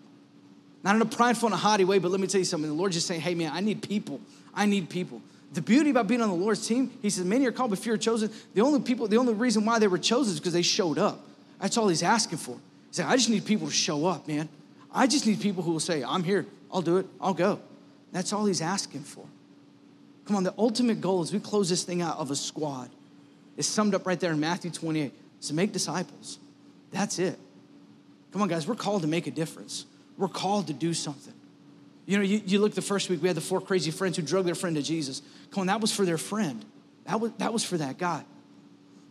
Not 0.83 0.95
in 0.95 1.01
a 1.01 1.05
prideful 1.05 1.47
and 1.47 1.53
a 1.53 1.57
haughty 1.57 1.83
way, 1.83 1.99
but 1.99 2.11
let 2.11 2.19
me 2.19 2.27
tell 2.27 2.39
you 2.39 2.45
something. 2.45 2.69
The 2.69 2.75
Lord's 2.75 2.95
just 2.95 3.07
saying, 3.07 3.21
hey, 3.21 3.35
man, 3.35 3.51
I 3.53 3.59
need 3.59 3.81
people. 3.81 4.21
I 4.53 4.65
need 4.65 4.89
people. 4.89 5.21
The 5.53 5.61
beauty 5.61 5.89
about 5.89 6.07
being 6.07 6.21
on 6.21 6.29
the 6.29 6.35
Lord's 6.35 6.65
team, 6.65 6.91
he 7.01 7.09
says, 7.09 7.25
many 7.25 7.45
are 7.47 7.51
called, 7.51 7.71
but 7.71 7.79
few 7.79 7.93
are 7.93 7.97
chosen. 7.97 8.31
The 8.53 8.61
only 8.61 8.79
people, 8.79 9.07
the 9.07 9.17
only 9.17 9.33
reason 9.33 9.65
why 9.65 9.79
they 9.79 9.87
were 9.87 9.97
chosen 9.97 10.33
is 10.33 10.39
because 10.39 10.53
they 10.53 10.61
showed 10.61 10.97
up. 10.97 11.25
That's 11.59 11.77
all 11.77 11.87
he's 11.87 12.03
asking 12.03 12.37
for. 12.37 12.53
He 12.53 12.93
said, 12.93 13.07
I 13.07 13.15
just 13.15 13.29
need 13.29 13.45
people 13.45 13.67
to 13.67 13.73
show 13.73 14.05
up, 14.05 14.27
man. 14.27 14.47
I 14.93 15.07
just 15.07 15.25
need 15.25 15.41
people 15.41 15.63
who 15.63 15.71
will 15.71 15.79
say, 15.79 16.03
I'm 16.03 16.23
here, 16.23 16.45
I'll 16.71 16.81
do 16.81 16.97
it, 16.97 17.07
I'll 17.19 17.33
go. 17.33 17.59
That's 18.11 18.31
all 18.31 18.45
he's 18.45 18.61
asking 18.61 19.03
for. 19.03 19.25
Come 20.25 20.35
on, 20.35 20.43
the 20.43 20.53
ultimate 20.57 21.01
goal 21.01 21.21
as 21.21 21.33
we 21.33 21.39
close 21.39 21.69
this 21.69 21.83
thing 21.83 22.01
out 22.01 22.17
of 22.17 22.31
a 22.31 22.35
squad 22.35 22.89
is 23.57 23.67
summed 23.67 23.95
up 23.95 24.05
right 24.05 24.19
there 24.19 24.31
in 24.31 24.39
Matthew 24.39 24.71
28. 24.71 25.11
To 25.43 25.53
make 25.53 25.71
disciples. 25.71 26.37
That's 26.91 27.17
it. 27.17 27.39
Come 28.33 28.41
on, 28.41 28.49
guys, 28.49 28.67
we're 28.67 28.75
called 28.75 29.03
to 29.03 29.07
make 29.07 29.25
a 29.25 29.31
difference. 29.31 29.85
We're 30.19 30.27
called 30.27 30.67
to 30.67 30.73
do 30.73 30.93
something. 30.93 31.33
You 32.05 32.17
know, 32.17 32.23
you, 32.23 32.41
you 32.45 32.59
look 32.59 32.75
the 32.75 32.81
first 32.81 33.09
week, 33.09 33.21
we 33.21 33.29
had 33.29 33.37
the 33.37 33.41
four 33.41 33.61
crazy 33.61 33.89
friends 33.89 34.17
who 34.17 34.21
drug 34.21 34.45
their 34.45 34.53
friend 34.53 34.75
to 34.75 34.81
Jesus. 34.81 35.21
Come 35.49 35.61
on, 35.61 35.67
that 35.67 35.79
was 35.79 35.91
for 35.91 36.05
their 36.05 36.17
friend. 36.17 36.63
That 37.05 37.21
was, 37.21 37.31
that 37.37 37.53
was 37.53 37.63
for 37.63 37.77
that 37.77 37.97
guy. 37.97 38.23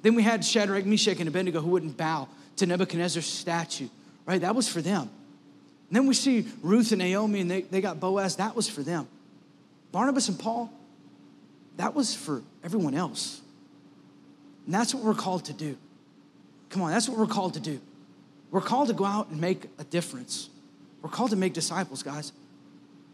Then 0.03 0.15
we 0.15 0.23
had 0.23 0.45
Shadrach, 0.45 0.85
Meshach, 0.85 1.19
and 1.19 1.29
Abednego 1.29 1.61
who 1.61 1.71
wouldn't 1.71 1.97
bow 1.97 2.29
to 2.57 2.67
Nebuchadnezzar's 2.67 3.27
statue, 3.27 3.89
right? 4.27 4.41
That 4.41 4.55
was 4.55 4.69
for 4.69 4.83
them. 4.83 5.03
And 5.89 5.97
then 5.97 6.07
we 6.07 6.15
see 6.15 6.47
Ruth 6.61 6.93
and 6.93 6.99
Naomi, 6.99 7.41
and 7.41 7.51
they, 7.51 7.63
they 7.63 7.81
got 7.81 7.99
Boaz. 7.99 8.37
That 8.37 8.55
was 8.55 8.69
for 8.69 8.83
them. 8.83 9.09
Barnabas 9.91 10.29
and 10.29 10.39
Paul, 10.39 10.71
that 11.79 11.95
was 11.95 12.15
for 12.15 12.43
everyone 12.63 12.95
else. 12.95 13.41
And 14.67 14.75
that's 14.75 14.95
what 14.95 15.03
we're 15.03 15.15
called 15.15 15.47
to 15.47 15.55
do. 15.55 15.79
Come 16.69 16.83
on, 16.83 16.91
that's 16.91 17.09
what 17.09 17.19
we're 17.19 17.27
called 17.27 17.55
to 17.55 17.61
do. 17.61 17.81
We're 18.51 18.61
called 18.61 18.89
to 18.89 18.95
go 18.95 19.07
out 19.07 19.29
and 19.31 19.41
make 19.41 19.65
a 19.79 19.85
difference. 19.85 20.51
We're 21.03 21.11
called 21.11 21.31
to 21.31 21.37
make 21.37 21.53
disciples, 21.53 22.03
guys. 22.03 22.33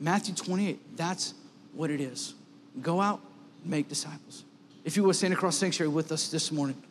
Matthew 0.00 0.34
28, 0.34 0.96
that's 0.96 1.34
what 1.72 1.90
it 1.90 2.00
is. 2.00 2.34
Go 2.82 3.00
out, 3.00 3.20
make 3.64 3.88
disciples. 3.88 4.44
If 4.84 4.96
you 4.96 5.02
will 5.02 5.14
stand 5.14 5.32
across 5.32 5.56
sanctuary 5.56 5.90
with 5.90 6.12
us 6.12 6.28
this 6.28 6.50
morning. 6.50 6.82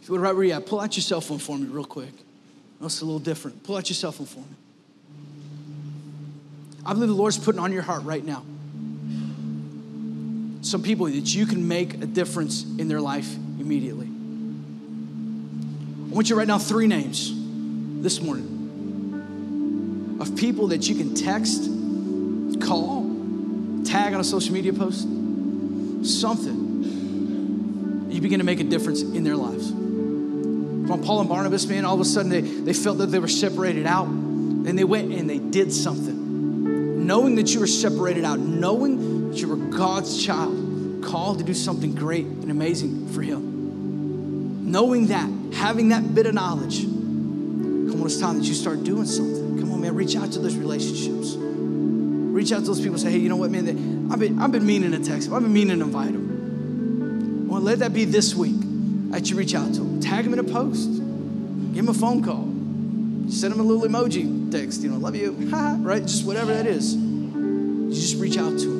If 0.00 0.08
you 0.08 0.12
would 0.12 0.20
right 0.20 0.34
where 0.34 0.44
you 0.44 0.52
at, 0.52 0.66
pull 0.66 0.80
out 0.80 0.96
your 0.96 1.02
cell 1.02 1.20
phone 1.20 1.38
for 1.38 1.58
me 1.58 1.66
real 1.66 1.84
quick. 1.84 2.12
That's 2.80 3.02
a 3.02 3.04
little 3.04 3.20
different. 3.20 3.62
Pull 3.62 3.76
out 3.76 3.88
your 3.88 3.94
cell 3.94 4.12
phone 4.12 4.26
for 4.26 4.40
me. 4.40 4.56
I 6.84 6.94
believe 6.94 7.10
the 7.10 7.14
Lord's 7.14 7.38
putting 7.38 7.60
on 7.60 7.72
your 7.72 7.82
heart 7.82 8.04
right 8.04 8.24
now 8.24 8.44
some 10.70 10.82
people 10.82 11.06
that 11.06 11.34
you 11.34 11.46
can 11.46 11.66
make 11.66 11.94
a 11.94 12.06
difference 12.06 12.62
in 12.78 12.86
their 12.86 13.00
life 13.00 13.34
immediately. 13.58 14.06
I 14.06 14.10
want 16.14 16.28
you 16.28 16.36
to 16.36 16.38
write 16.38 16.46
down 16.46 16.60
three 16.60 16.86
names 16.86 17.32
this 18.02 18.20
morning 18.20 20.18
of 20.20 20.36
people 20.36 20.68
that 20.68 20.88
you 20.88 20.94
can 20.94 21.12
text, 21.14 21.68
call, 22.64 23.02
tag 23.84 24.14
on 24.14 24.20
a 24.20 24.24
social 24.24 24.54
media 24.54 24.72
post, 24.72 25.08
something. 26.04 28.06
You 28.10 28.20
begin 28.20 28.38
to 28.38 28.44
make 28.44 28.60
a 28.60 28.64
difference 28.64 29.02
in 29.02 29.24
their 29.24 29.34
lives. 29.36 29.70
From 29.70 31.02
Paul 31.04 31.18
and 31.20 31.28
Barnabas, 31.28 31.66
man, 31.66 31.84
all 31.84 31.94
of 31.94 32.00
a 32.00 32.04
sudden 32.04 32.30
they, 32.30 32.42
they 32.42 32.74
felt 32.74 32.98
that 32.98 33.06
they 33.06 33.18
were 33.18 33.26
separated 33.26 33.86
out. 33.86 34.06
And 34.06 34.78
they 34.78 34.84
went 34.84 35.12
and 35.12 35.28
they 35.28 35.38
did 35.38 35.72
something. 35.72 37.06
Knowing 37.06 37.34
that 37.36 37.54
you 37.54 37.60
were 37.60 37.66
separated 37.66 38.24
out, 38.24 38.38
knowing 38.38 39.30
that 39.30 39.40
you 39.40 39.48
were 39.48 39.56
God's 39.56 40.22
child, 40.24 40.59
called 41.10 41.38
to 41.38 41.44
do 41.44 41.54
something 41.54 41.94
great 41.94 42.24
and 42.24 42.50
amazing 42.50 43.08
for 43.08 43.22
Him. 43.22 44.70
Knowing 44.70 45.08
that, 45.08 45.28
having 45.54 45.88
that 45.88 46.14
bit 46.14 46.26
of 46.26 46.34
knowledge, 46.34 46.82
come 46.82 48.00
on, 48.00 48.06
it's 48.06 48.20
time 48.20 48.38
that 48.38 48.44
you 48.44 48.54
start 48.54 48.84
doing 48.84 49.04
something. 49.04 49.58
Come 49.58 49.72
on, 49.72 49.80
man, 49.80 49.94
reach 49.94 50.14
out 50.16 50.30
to 50.32 50.38
those 50.38 50.54
relationships. 50.54 51.34
Reach 51.36 52.52
out 52.52 52.60
to 52.60 52.66
those 52.66 52.80
people 52.80 52.96
say, 52.98 53.10
hey, 53.10 53.18
you 53.18 53.28
know 53.28 53.36
what, 53.36 53.50
man, 53.50 54.08
I've 54.12 54.20
been, 54.20 54.38
I've 54.38 54.52
been 54.52 54.64
meaning 54.64 54.92
to 54.92 54.98
text 54.98 55.26
them. 55.26 55.34
I've 55.34 55.42
been 55.42 55.52
meaning 55.52 55.80
to 55.80 55.84
invite 55.84 56.12
them. 56.12 57.48
Well, 57.48 57.60
let 57.60 57.80
that 57.80 57.92
be 57.92 58.04
this 58.04 58.34
week 58.34 58.56
that 59.10 59.28
you 59.28 59.36
reach 59.36 59.54
out 59.56 59.74
to 59.74 59.80
them. 59.80 60.00
Tag 60.00 60.24
them 60.24 60.32
in 60.32 60.38
a 60.38 60.44
post. 60.44 60.88
Give 60.88 61.84
them 61.84 61.88
a 61.88 61.94
phone 61.94 62.22
call. 62.22 62.44
Send 63.30 63.52
them 63.52 63.60
a 63.60 63.64
little 63.64 63.82
emoji 63.82 64.50
text, 64.52 64.82
you 64.82 64.90
know, 64.90 64.98
love 64.98 65.16
you, 65.16 65.32
right? 65.82 66.02
Just 66.02 66.24
whatever 66.24 66.54
that 66.54 66.66
is. 66.66 66.94
You 66.94 67.90
just 67.92 68.16
reach 68.20 68.38
out 68.38 68.56
to 68.60 68.66
them 68.66 68.79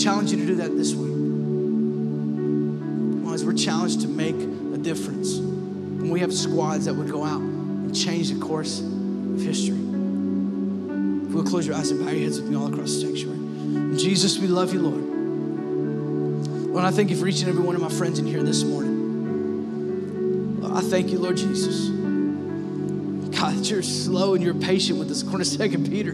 challenge 0.00 0.32
you 0.32 0.38
to 0.38 0.46
do 0.46 0.54
that 0.56 0.74
this 0.76 0.94
week. 0.94 1.10
As 3.32 3.44
we're 3.44 3.52
challenged 3.52 4.00
to 4.00 4.08
make 4.08 4.34
a 4.34 4.78
difference. 4.78 5.36
And 5.38 6.10
we 6.10 6.20
have 6.20 6.32
squads 6.32 6.86
that 6.86 6.94
would 6.94 7.10
go 7.10 7.22
out 7.24 7.40
and 7.40 7.94
change 7.94 8.30
the 8.30 8.40
course 8.40 8.80
of 8.80 9.40
history. 9.40 9.76
If 9.76 11.34
we'll 11.34 11.44
close 11.44 11.66
your 11.66 11.76
eyes 11.76 11.90
and 11.90 12.04
bow 12.04 12.10
your 12.10 12.22
heads 12.22 12.40
with 12.40 12.50
me 12.50 12.56
all 12.56 12.66
across 12.66 12.94
the 12.94 13.00
sanctuary. 13.02 13.96
Jesus, 13.96 14.38
we 14.38 14.46
love 14.46 14.72
you, 14.72 14.80
Lord. 14.80 15.04
Lord, 16.72 16.84
I 16.84 16.90
thank 16.90 17.10
you 17.10 17.16
for 17.16 17.28
each 17.28 17.40
and 17.40 17.48
every 17.50 17.62
one 17.62 17.74
of 17.76 17.82
my 17.82 17.88
friends 17.88 18.18
in 18.18 18.26
here 18.26 18.42
this 18.42 18.64
morning. 18.64 18.98
I 20.64 20.80
thank 20.80 21.10
you, 21.10 21.18
Lord 21.18 21.36
Jesus. 21.36 21.88
God, 23.38 23.54
that 23.54 23.70
you're 23.70 23.82
slow 23.82 24.34
and 24.34 24.42
you're 24.42 24.54
patient 24.54 24.98
with 24.98 25.10
us, 25.10 25.22
according 25.22 25.46
to 25.46 25.68
2 25.68 25.78
Peter. 25.90 26.12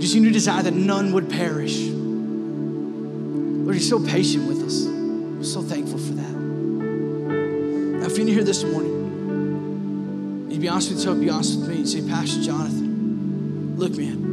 Just 0.00 0.14
you 0.14 0.30
desire 0.30 0.62
that 0.62 0.74
none 0.74 1.12
would 1.12 1.28
perish 1.28 1.90
Lord, 3.70 3.80
you're 3.80 3.88
so 3.88 4.04
patient 4.04 4.48
with 4.48 4.64
us. 4.64 4.84
I'm 4.84 5.44
so 5.44 5.62
thankful 5.62 5.98
for 5.98 6.14
that. 6.14 6.32
Now, 8.00 8.04
if 8.04 8.18
you're 8.18 8.26
here 8.26 8.42
this 8.42 8.64
morning, 8.64 10.48
you'd 10.50 10.60
be 10.60 10.68
honest 10.68 10.88
with 10.88 10.98
yourself, 10.98 11.20
be 11.20 11.30
honest 11.30 11.60
with 11.60 11.68
me, 11.68 11.76
and 11.76 11.88
say, 11.88 12.02
Pastor 12.02 12.42
Jonathan, 12.42 13.76
look, 13.76 13.96
man, 13.96 14.24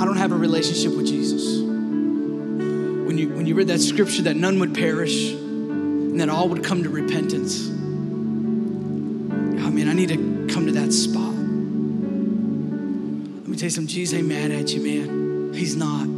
I 0.00 0.06
don't 0.06 0.16
have 0.16 0.32
a 0.32 0.34
relationship 0.34 0.96
with 0.96 1.08
Jesus. 1.08 1.60
When 1.60 3.18
you, 3.18 3.28
when 3.28 3.44
you 3.44 3.54
read 3.54 3.68
that 3.68 3.80
scripture 3.80 4.22
that 4.22 4.36
none 4.36 4.58
would 4.60 4.72
perish 4.72 5.32
and 5.32 6.18
that 6.18 6.30
all 6.30 6.48
would 6.48 6.64
come 6.64 6.84
to 6.84 6.88
repentance, 6.88 7.68
I 7.68 7.72
mean, 9.68 9.90
I 9.90 9.92
need 9.92 10.08
to 10.08 10.16
come 10.54 10.64
to 10.64 10.72
that 10.72 10.90
spot. 10.90 11.34
Let 13.42 13.46
me 13.46 13.58
tell 13.58 13.66
you 13.66 13.68
something, 13.68 13.88
Jesus 13.88 14.20
ain't 14.20 14.26
mad 14.26 14.52
at 14.52 14.72
you, 14.72 14.82
man. 14.82 15.52
He's 15.52 15.76
not. 15.76 16.15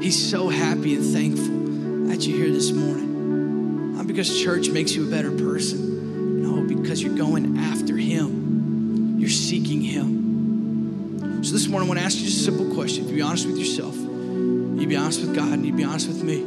He's 0.00 0.30
so 0.30 0.48
happy 0.48 0.94
and 0.94 1.04
thankful 1.04 2.08
that 2.08 2.26
you're 2.26 2.38
here 2.38 2.52
this 2.52 2.70
morning. 2.72 3.96
Not 3.96 4.06
because 4.06 4.40
church 4.40 4.68
makes 4.68 4.94
you 4.94 5.06
a 5.08 5.10
better 5.10 5.30
person, 5.30 6.42
no, 6.42 6.62
because 6.62 7.02
you're 7.02 7.16
going 7.16 7.58
after 7.58 7.96
Him. 7.96 9.18
You're 9.18 9.30
seeking 9.30 9.80
Him. 9.80 11.42
So 11.42 11.52
this 11.52 11.66
morning, 11.66 11.86
I 11.86 11.90
want 11.90 12.00
to 12.00 12.04
ask 12.04 12.18
you 12.18 12.24
just 12.26 12.40
a 12.40 12.44
simple 12.44 12.74
question. 12.74 13.04
If 13.04 13.10
you 13.10 13.16
be 13.16 13.22
honest 13.22 13.46
with 13.46 13.58
yourself, 13.58 13.96
you 13.96 14.86
be 14.86 14.96
honest 14.96 15.20
with 15.22 15.34
God, 15.34 15.48
and 15.48 15.66
you 15.66 15.72
be 15.72 15.84
honest 15.84 16.08
with 16.08 16.22
me. 16.22 16.44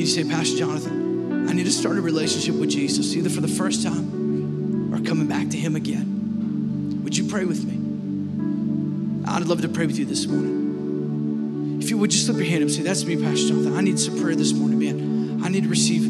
You 0.00 0.06
say, 0.06 0.24
Pastor 0.24 0.56
Jonathan, 0.56 1.48
I 1.48 1.52
need 1.52 1.64
to 1.64 1.72
start 1.72 1.98
a 1.98 2.00
relationship 2.00 2.54
with 2.54 2.70
Jesus, 2.70 3.14
either 3.16 3.30
for 3.30 3.40
the 3.40 3.48
first 3.48 3.82
time 3.82 4.94
or 4.94 5.00
coming 5.00 5.26
back 5.26 5.50
to 5.50 5.56
Him 5.56 5.76
again. 5.76 7.00
Would 7.04 7.16
you 7.16 7.24
pray 7.28 7.44
with 7.44 7.64
me? 7.64 7.74
I'd 9.26 9.44
love 9.44 9.62
to 9.62 9.68
pray 9.68 9.86
with 9.86 9.98
you 9.98 10.04
this 10.04 10.26
morning. 10.26 10.61
If 11.82 11.90
you 11.90 11.98
would 11.98 12.12
just 12.12 12.26
slip 12.26 12.36
your 12.36 12.46
hand 12.46 12.62
up 12.62 12.68
and 12.68 12.70
say, 12.70 12.82
That's 12.82 13.04
me, 13.04 13.20
Pastor 13.20 13.48
Jonathan. 13.48 13.76
I 13.76 13.80
need 13.80 13.98
some 13.98 14.16
prayer 14.20 14.36
this 14.36 14.52
morning, 14.52 14.78
man. 14.78 15.44
I 15.44 15.48
need 15.48 15.64
to 15.64 15.68
receive 15.68 16.02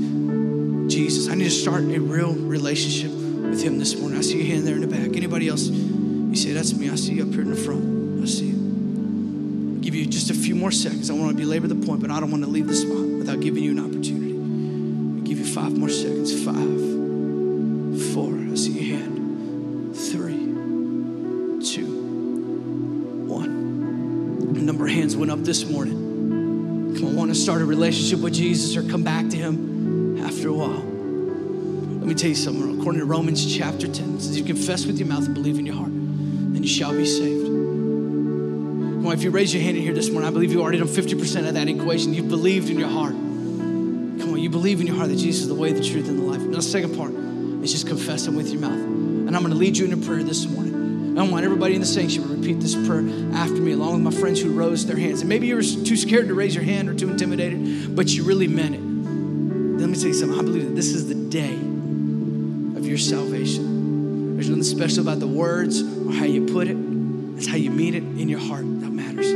Jesus. 0.90 1.32
I 1.32 1.34
need 1.34 1.44
to 1.44 1.50
start 1.50 1.84
a 1.84 1.98
real 1.98 2.34
relationship 2.34 3.10
with 3.10 3.62
Him 3.62 3.78
this 3.78 3.98
morning. 3.98 4.18
I 4.18 4.20
see 4.20 4.36
your 4.36 4.54
hand 4.54 4.66
there 4.66 4.74
in 4.74 4.82
the 4.82 4.86
back. 4.86 5.16
Anybody 5.16 5.48
else? 5.48 5.68
You 5.68 6.36
say, 6.36 6.52
That's 6.52 6.74
me. 6.74 6.90
I 6.90 6.96
see 6.96 7.14
you 7.14 7.22
up 7.22 7.30
here 7.30 7.40
in 7.40 7.48
the 7.48 7.56
front. 7.56 8.22
I 8.22 8.26
see 8.26 8.48
you. 8.48 9.76
I'll 9.76 9.80
give 9.80 9.94
you 9.94 10.04
just 10.04 10.28
a 10.28 10.34
few 10.34 10.54
more 10.54 10.70
seconds. 10.70 11.08
I 11.08 11.14
want 11.14 11.30
to 11.30 11.36
belabor 11.42 11.68
the 11.68 11.86
point, 11.86 12.02
but 12.02 12.10
I 12.10 12.20
don't 12.20 12.30
want 12.30 12.44
to 12.44 12.50
leave 12.50 12.66
the 12.66 12.76
spot 12.76 13.06
without 13.06 13.40
giving 13.40 13.64
you 13.64 13.70
an 13.70 13.78
opportunity. 13.78 14.34
I'll 14.36 15.24
give 15.26 15.38
you 15.38 15.46
five 15.46 15.72
more 15.72 15.88
seconds. 15.88 16.34
Five, 16.44 16.54
up 25.30 25.40
this 25.40 25.64
morning. 25.64 26.94
Come 26.96 27.06
on, 27.06 27.16
want 27.16 27.30
to 27.30 27.34
start 27.34 27.62
a 27.62 27.64
relationship 27.64 28.20
with 28.20 28.34
Jesus 28.34 28.76
or 28.76 28.88
come 28.88 29.02
back 29.02 29.28
to 29.28 29.36
Him 29.36 30.24
after 30.24 30.48
a 30.48 30.52
while. 30.52 30.82
Let 32.00 32.06
me 32.06 32.14
tell 32.14 32.30
you 32.30 32.34
something. 32.34 32.80
According 32.80 33.00
to 33.00 33.06
Romans 33.06 33.56
chapter 33.56 33.86
10, 33.86 34.16
it 34.16 34.20
says, 34.20 34.38
You 34.38 34.44
confess 34.44 34.86
with 34.86 34.98
your 34.98 35.08
mouth 35.08 35.24
and 35.24 35.34
believe 35.34 35.58
in 35.58 35.66
your 35.66 35.76
heart, 35.76 35.90
then 35.92 36.62
you 36.62 36.68
shall 36.68 36.92
be 36.92 37.06
saved. 37.06 37.46
Come 37.46 39.06
on, 39.06 39.12
if 39.12 39.22
you 39.22 39.30
raise 39.30 39.52
your 39.52 39.62
hand 39.62 39.76
in 39.76 39.82
here 39.82 39.94
this 39.94 40.10
morning, 40.10 40.28
I 40.28 40.32
believe 40.32 40.52
you 40.52 40.62
already 40.62 40.78
done 40.78 40.88
50% 40.88 41.48
of 41.48 41.54
that 41.54 41.68
equation. 41.68 42.14
You've 42.14 42.28
believed 42.28 42.70
in 42.70 42.78
your 42.78 42.88
heart. 42.88 43.12
Come 43.12 44.32
on, 44.32 44.38
you 44.38 44.50
believe 44.50 44.80
in 44.80 44.86
your 44.86 44.96
heart 44.96 45.08
that 45.08 45.16
Jesus 45.16 45.42
is 45.42 45.48
the 45.48 45.54
way, 45.54 45.72
the 45.72 45.82
truth, 45.82 46.08
and 46.08 46.18
the 46.18 46.22
life. 46.22 46.40
Now, 46.40 46.56
the 46.56 46.62
second 46.62 46.96
part 46.96 47.12
is 47.64 47.72
just 47.72 47.86
confessing 47.86 48.34
with 48.36 48.50
your 48.50 48.60
mouth. 48.60 48.72
And 48.72 49.34
I'm 49.34 49.42
going 49.42 49.52
to 49.52 49.58
lead 49.58 49.76
you 49.76 49.84
in 49.86 49.92
a 49.92 49.96
prayer 49.96 50.22
this 50.22 50.46
morning. 50.46 50.61
I 51.18 51.28
want 51.28 51.44
everybody 51.44 51.74
in 51.74 51.80
the 51.80 51.86
sanctuary 51.86 52.30
to 52.30 52.36
repeat 52.36 52.60
this 52.60 52.74
prayer 52.74 53.04
after 53.34 53.56
me, 53.56 53.72
along 53.72 54.02
with 54.02 54.14
my 54.14 54.20
friends 54.20 54.40
who 54.40 54.52
rose 54.52 54.86
their 54.86 54.96
hands. 54.96 55.20
And 55.20 55.28
maybe 55.28 55.46
you 55.46 55.56
were 55.56 55.62
too 55.62 55.96
scared 55.96 56.28
to 56.28 56.34
raise 56.34 56.54
your 56.54 56.64
hand 56.64 56.88
or 56.88 56.94
too 56.94 57.10
intimidated, 57.10 57.94
but 57.94 58.08
you 58.08 58.24
really 58.24 58.48
meant 58.48 58.74
it. 58.74 58.80
Let 58.80 59.90
me 59.90 59.94
tell 59.96 60.08
you 60.08 60.14
something. 60.14 60.38
I 60.38 60.42
believe 60.42 60.64
that 60.64 60.74
this 60.74 60.88
is 60.88 61.08
the 61.08 61.14
day 61.14 61.52
of 61.52 62.86
your 62.86 62.96
salvation. 62.96 64.36
There's 64.36 64.48
nothing 64.48 64.64
special 64.64 65.00
about 65.02 65.20
the 65.20 65.26
words 65.26 65.82
or 65.82 66.12
how 66.12 66.24
you 66.24 66.46
put 66.46 66.66
it. 66.66 66.76
It's 67.36 67.46
how 67.46 67.56
you 67.56 67.70
mean 67.70 67.94
it 67.94 68.02
in 68.02 68.28
your 68.28 68.40
heart 68.40 68.64
that 68.64 68.90
matters. 68.90 69.28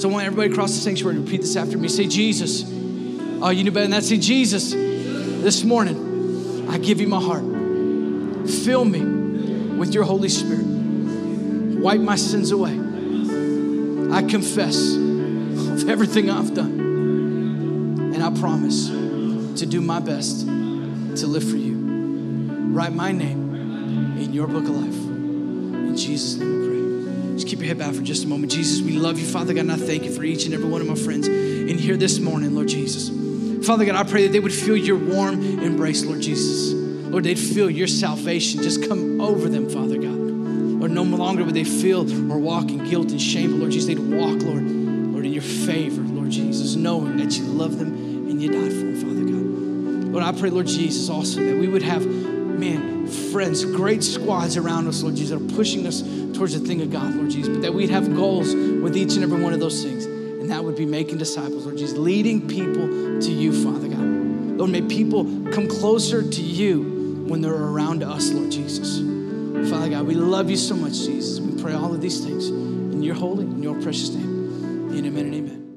So 0.00 0.08
I 0.08 0.12
want 0.12 0.26
everybody 0.26 0.52
across 0.52 0.74
the 0.74 0.80
sanctuary 0.80 1.16
to 1.16 1.22
repeat 1.22 1.40
this 1.40 1.56
after 1.56 1.76
me. 1.76 1.88
Say, 1.88 2.06
Jesus. 2.06 2.62
Oh, 3.42 3.50
you 3.50 3.64
knew 3.64 3.72
better 3.72 3.86
than 3.86 3.90
that. 3.92 4.04
Say, 4.04 4.18
Jesus, 4.18 4.72
this 4.72 5.64
morning, 5.64 6.68
I 6.70 6.78
give 6.78 7.00
you 7.00 7.08
my 7.08 7.20
heart. 7.20 7.42
Fill 8.48 8.84
me 8.84 9.00
with 9.76 9.92
your 9.92 10.04
Holy 10.04 10.28
Spirit. 10.28 10.73
Wipe 11.84 12.00
my 12.00 12.16
sins 12.16 12.50
away. 12.50 12.80
I 14.10 14.22
confess 14.22 14.94
of 14.94 15.86
everything 15.86 16.30
I've 16.30 16.54
done. 16.54 16.80
And 18.14 18.24
I 18.24 18.30
promise 18.40 18.88
to 18.88 19.66
do 19.66 19.82
my 19.82 20.00
best 20.00 20.46
to 20.46 21.26
live 21.26 21.44
for 21.46 21.58
you. 21.58 21.74
Write 22.72 22.94
my 22.94 23.12
name 23.12 24.16
in 24.18 24.32
your 24.32 24.46
book 24.46 24.64
of 24.64 24.70
life. 24.70 24.94
In 24.94 25.94
Jesus' 25.94 26.36
name 26.36 26.58
we 26.58 26.68
pray. 26.68 27.34
Just 27.34 27.48
keep 27.48 27.58
your 27.58 27.68
head 27.68 27.78
bowed 27.78 27.94
for 27.94 28.02
just 28.02 28.24
a 28.24 28.28
moment. 28.28 28.50
Jesus, 28.50 28.80
we 28.80 28.92
love 28.92 29.18
you, 29.18 29.26
Father 29.26 29.52
God, 29.52 29.60
and 29.60 29.72
I 29.72 29.76
thank 29.76 30.04
you 30.04 30.10
for 30.10 30.24
each 30.24 30.46
and 30.46 30.54
every 30.54 30.70
one 30.70 30.80
of 30.80 30.86
my 30.86 30.94
friends 30.94 31.28
in 31.28 31.76
here 31.76 31.98
this 31.98 32.18
morning, 32.18 32.54
Lord 32.54 32.68
Jesus. 32.68 33.10
Father 33.66 33.84
God, 33.84 33.94
I 33.94 34.10
pray 34.10 34.22
that 34.22 34.32
they 34.32 34.40
would 34.40 34.54
feel 34.54 34.78
your 34.78 34.96
warm 34.96 35.60
embrace, 35.60 36.02
Lord 36.02 36.22
Jesus. 36.22 36.72
Lord, 36.72 37.24
they'd 37.24 37.38
feel 37.38 37.68
your 37.68 37.88
salvation 37.88 38.62
just 38.62 38.88
come 38.88 39.20
over 39.20 39.50
them, 39.50 39.68
Father 39.68 39.98
God. 39.98 40.13
No 40.94 41.02
longer 41.02 41.44
would 41.44 41.54
they 41.54 41.64
feel 41.64 42.02
or 42.32 42.38
walk 42.38 42.70
in 42.70 42.88
guilt 42.88 43.10
and 43.10 43.20
shame, 43.20 43.50
but 43.50 43.58
Lord 43.58 43.72
Jesus, 43.72 43.88
they'd 43.88 43.98
walk, 43.98 44.40
Lord, 44.42 44.62
Lord, 44.62 45.24
in 45.26 45.32
your 45.32 45.42
favor, 45.42 46.02
Lord 46.02 46.30
Jesus, 46.30 46.76
knowing 46.76 47.16
that 47.16 47.36
you 47.36 47.44
love 47.46 47.78
them 47.78 47.88
and 47.88 48.40
you 48.40 48.48
died 48.52 48.70
for 48.70 48.78
them, 48.78 48.94
Father 49.00 49.24
God. 49.24 50.12
Lord, 50.12 50.22
I 50.22 50.38
pray, 50.38 50.50
Lord 50.50 50.68
Jesus, 50.68 51.10
also 51.10 51.42
that 51.42 51.56
we 51.56 51.66
would 51.66 51.82
have, 51.82 52.06
man, 52.06 53.08
friends, 53.32 53.64
great 53.64 54.04
squads 54.04 54.56
around 54.56 54.86
us, 54.86 55.02
Lord 55.02 55.16
Jesus, 55.16 55.36
that 55.36 55.44
are 55.44 55.56
pushing 55.56 55.84
us 55.84 56.02
towards 56.32 56.58
the 56.58 56.64
thing 56.64 56.80
of 56.80 56.92
God, 56.92 57.12
Lord 57.14 57.30
Jesus, 57.30 57.48
but 57.48 57.62
that 57.62 57.74
we'd 57.74 57.90
have 57.90 58.14
goals 58.14 58.54
with 58.54 58.96
each 58.96 59.14
and 59.14 59.24
every 59.24 59.42
one 59.42 59.52
of 59.52 59.58
those 59.58 59.82
things. 59.82 60.04
And 60.04 60.48
that 60.52 60.62
would 60.62 60.76
be 60.76 60.86
making 60.86 61.18
disciples, 61.18 61.64
Lord 61.64 61.76
Jesus, 61.76 61.98
leading 61.98 62.46
people 62.46 63.20
to 63.20 63.32
you, 63.32 63.52
Father 63.64 63.88
God. 63.88 64.58
Lord, 64.58 64.70
may 64.70 64.82
people 64.82 65.24
come 65.50 65.66
closer 65.66 66.22
to 66.22 66.40
you 66.40 67.24
when 67.26 67.40
they're 67.40 67.52
around 67.52 68.04
us, 68.04 68.30
Lord 68.30 68.52
Jesus. 68.52 69.13
Father 69.62 69.88
God, 69.88 70.06
we 70.06 70.14
love 70.14 70.50
you 70.50 70.56
so 70.56 70.74
much, 70.74 70.92
Jesus. 70.92 71.38
We 71.38 71.62
pray 71.62 71.74
all 71.74 71.94
of 71.94 72.00
these 72.00 72.24
things 72.24 72.48
in 72.48 73.02
your 73.04 73.14
holy 73.14 73.44
and 73.44 73.62
your 73.62 73.80
precious 73.80 74.10
name. 74.10 74.92
In 74.92 75.06
amen 75.06 75.26
and 75.26 75.34
amen. 75.34 75.43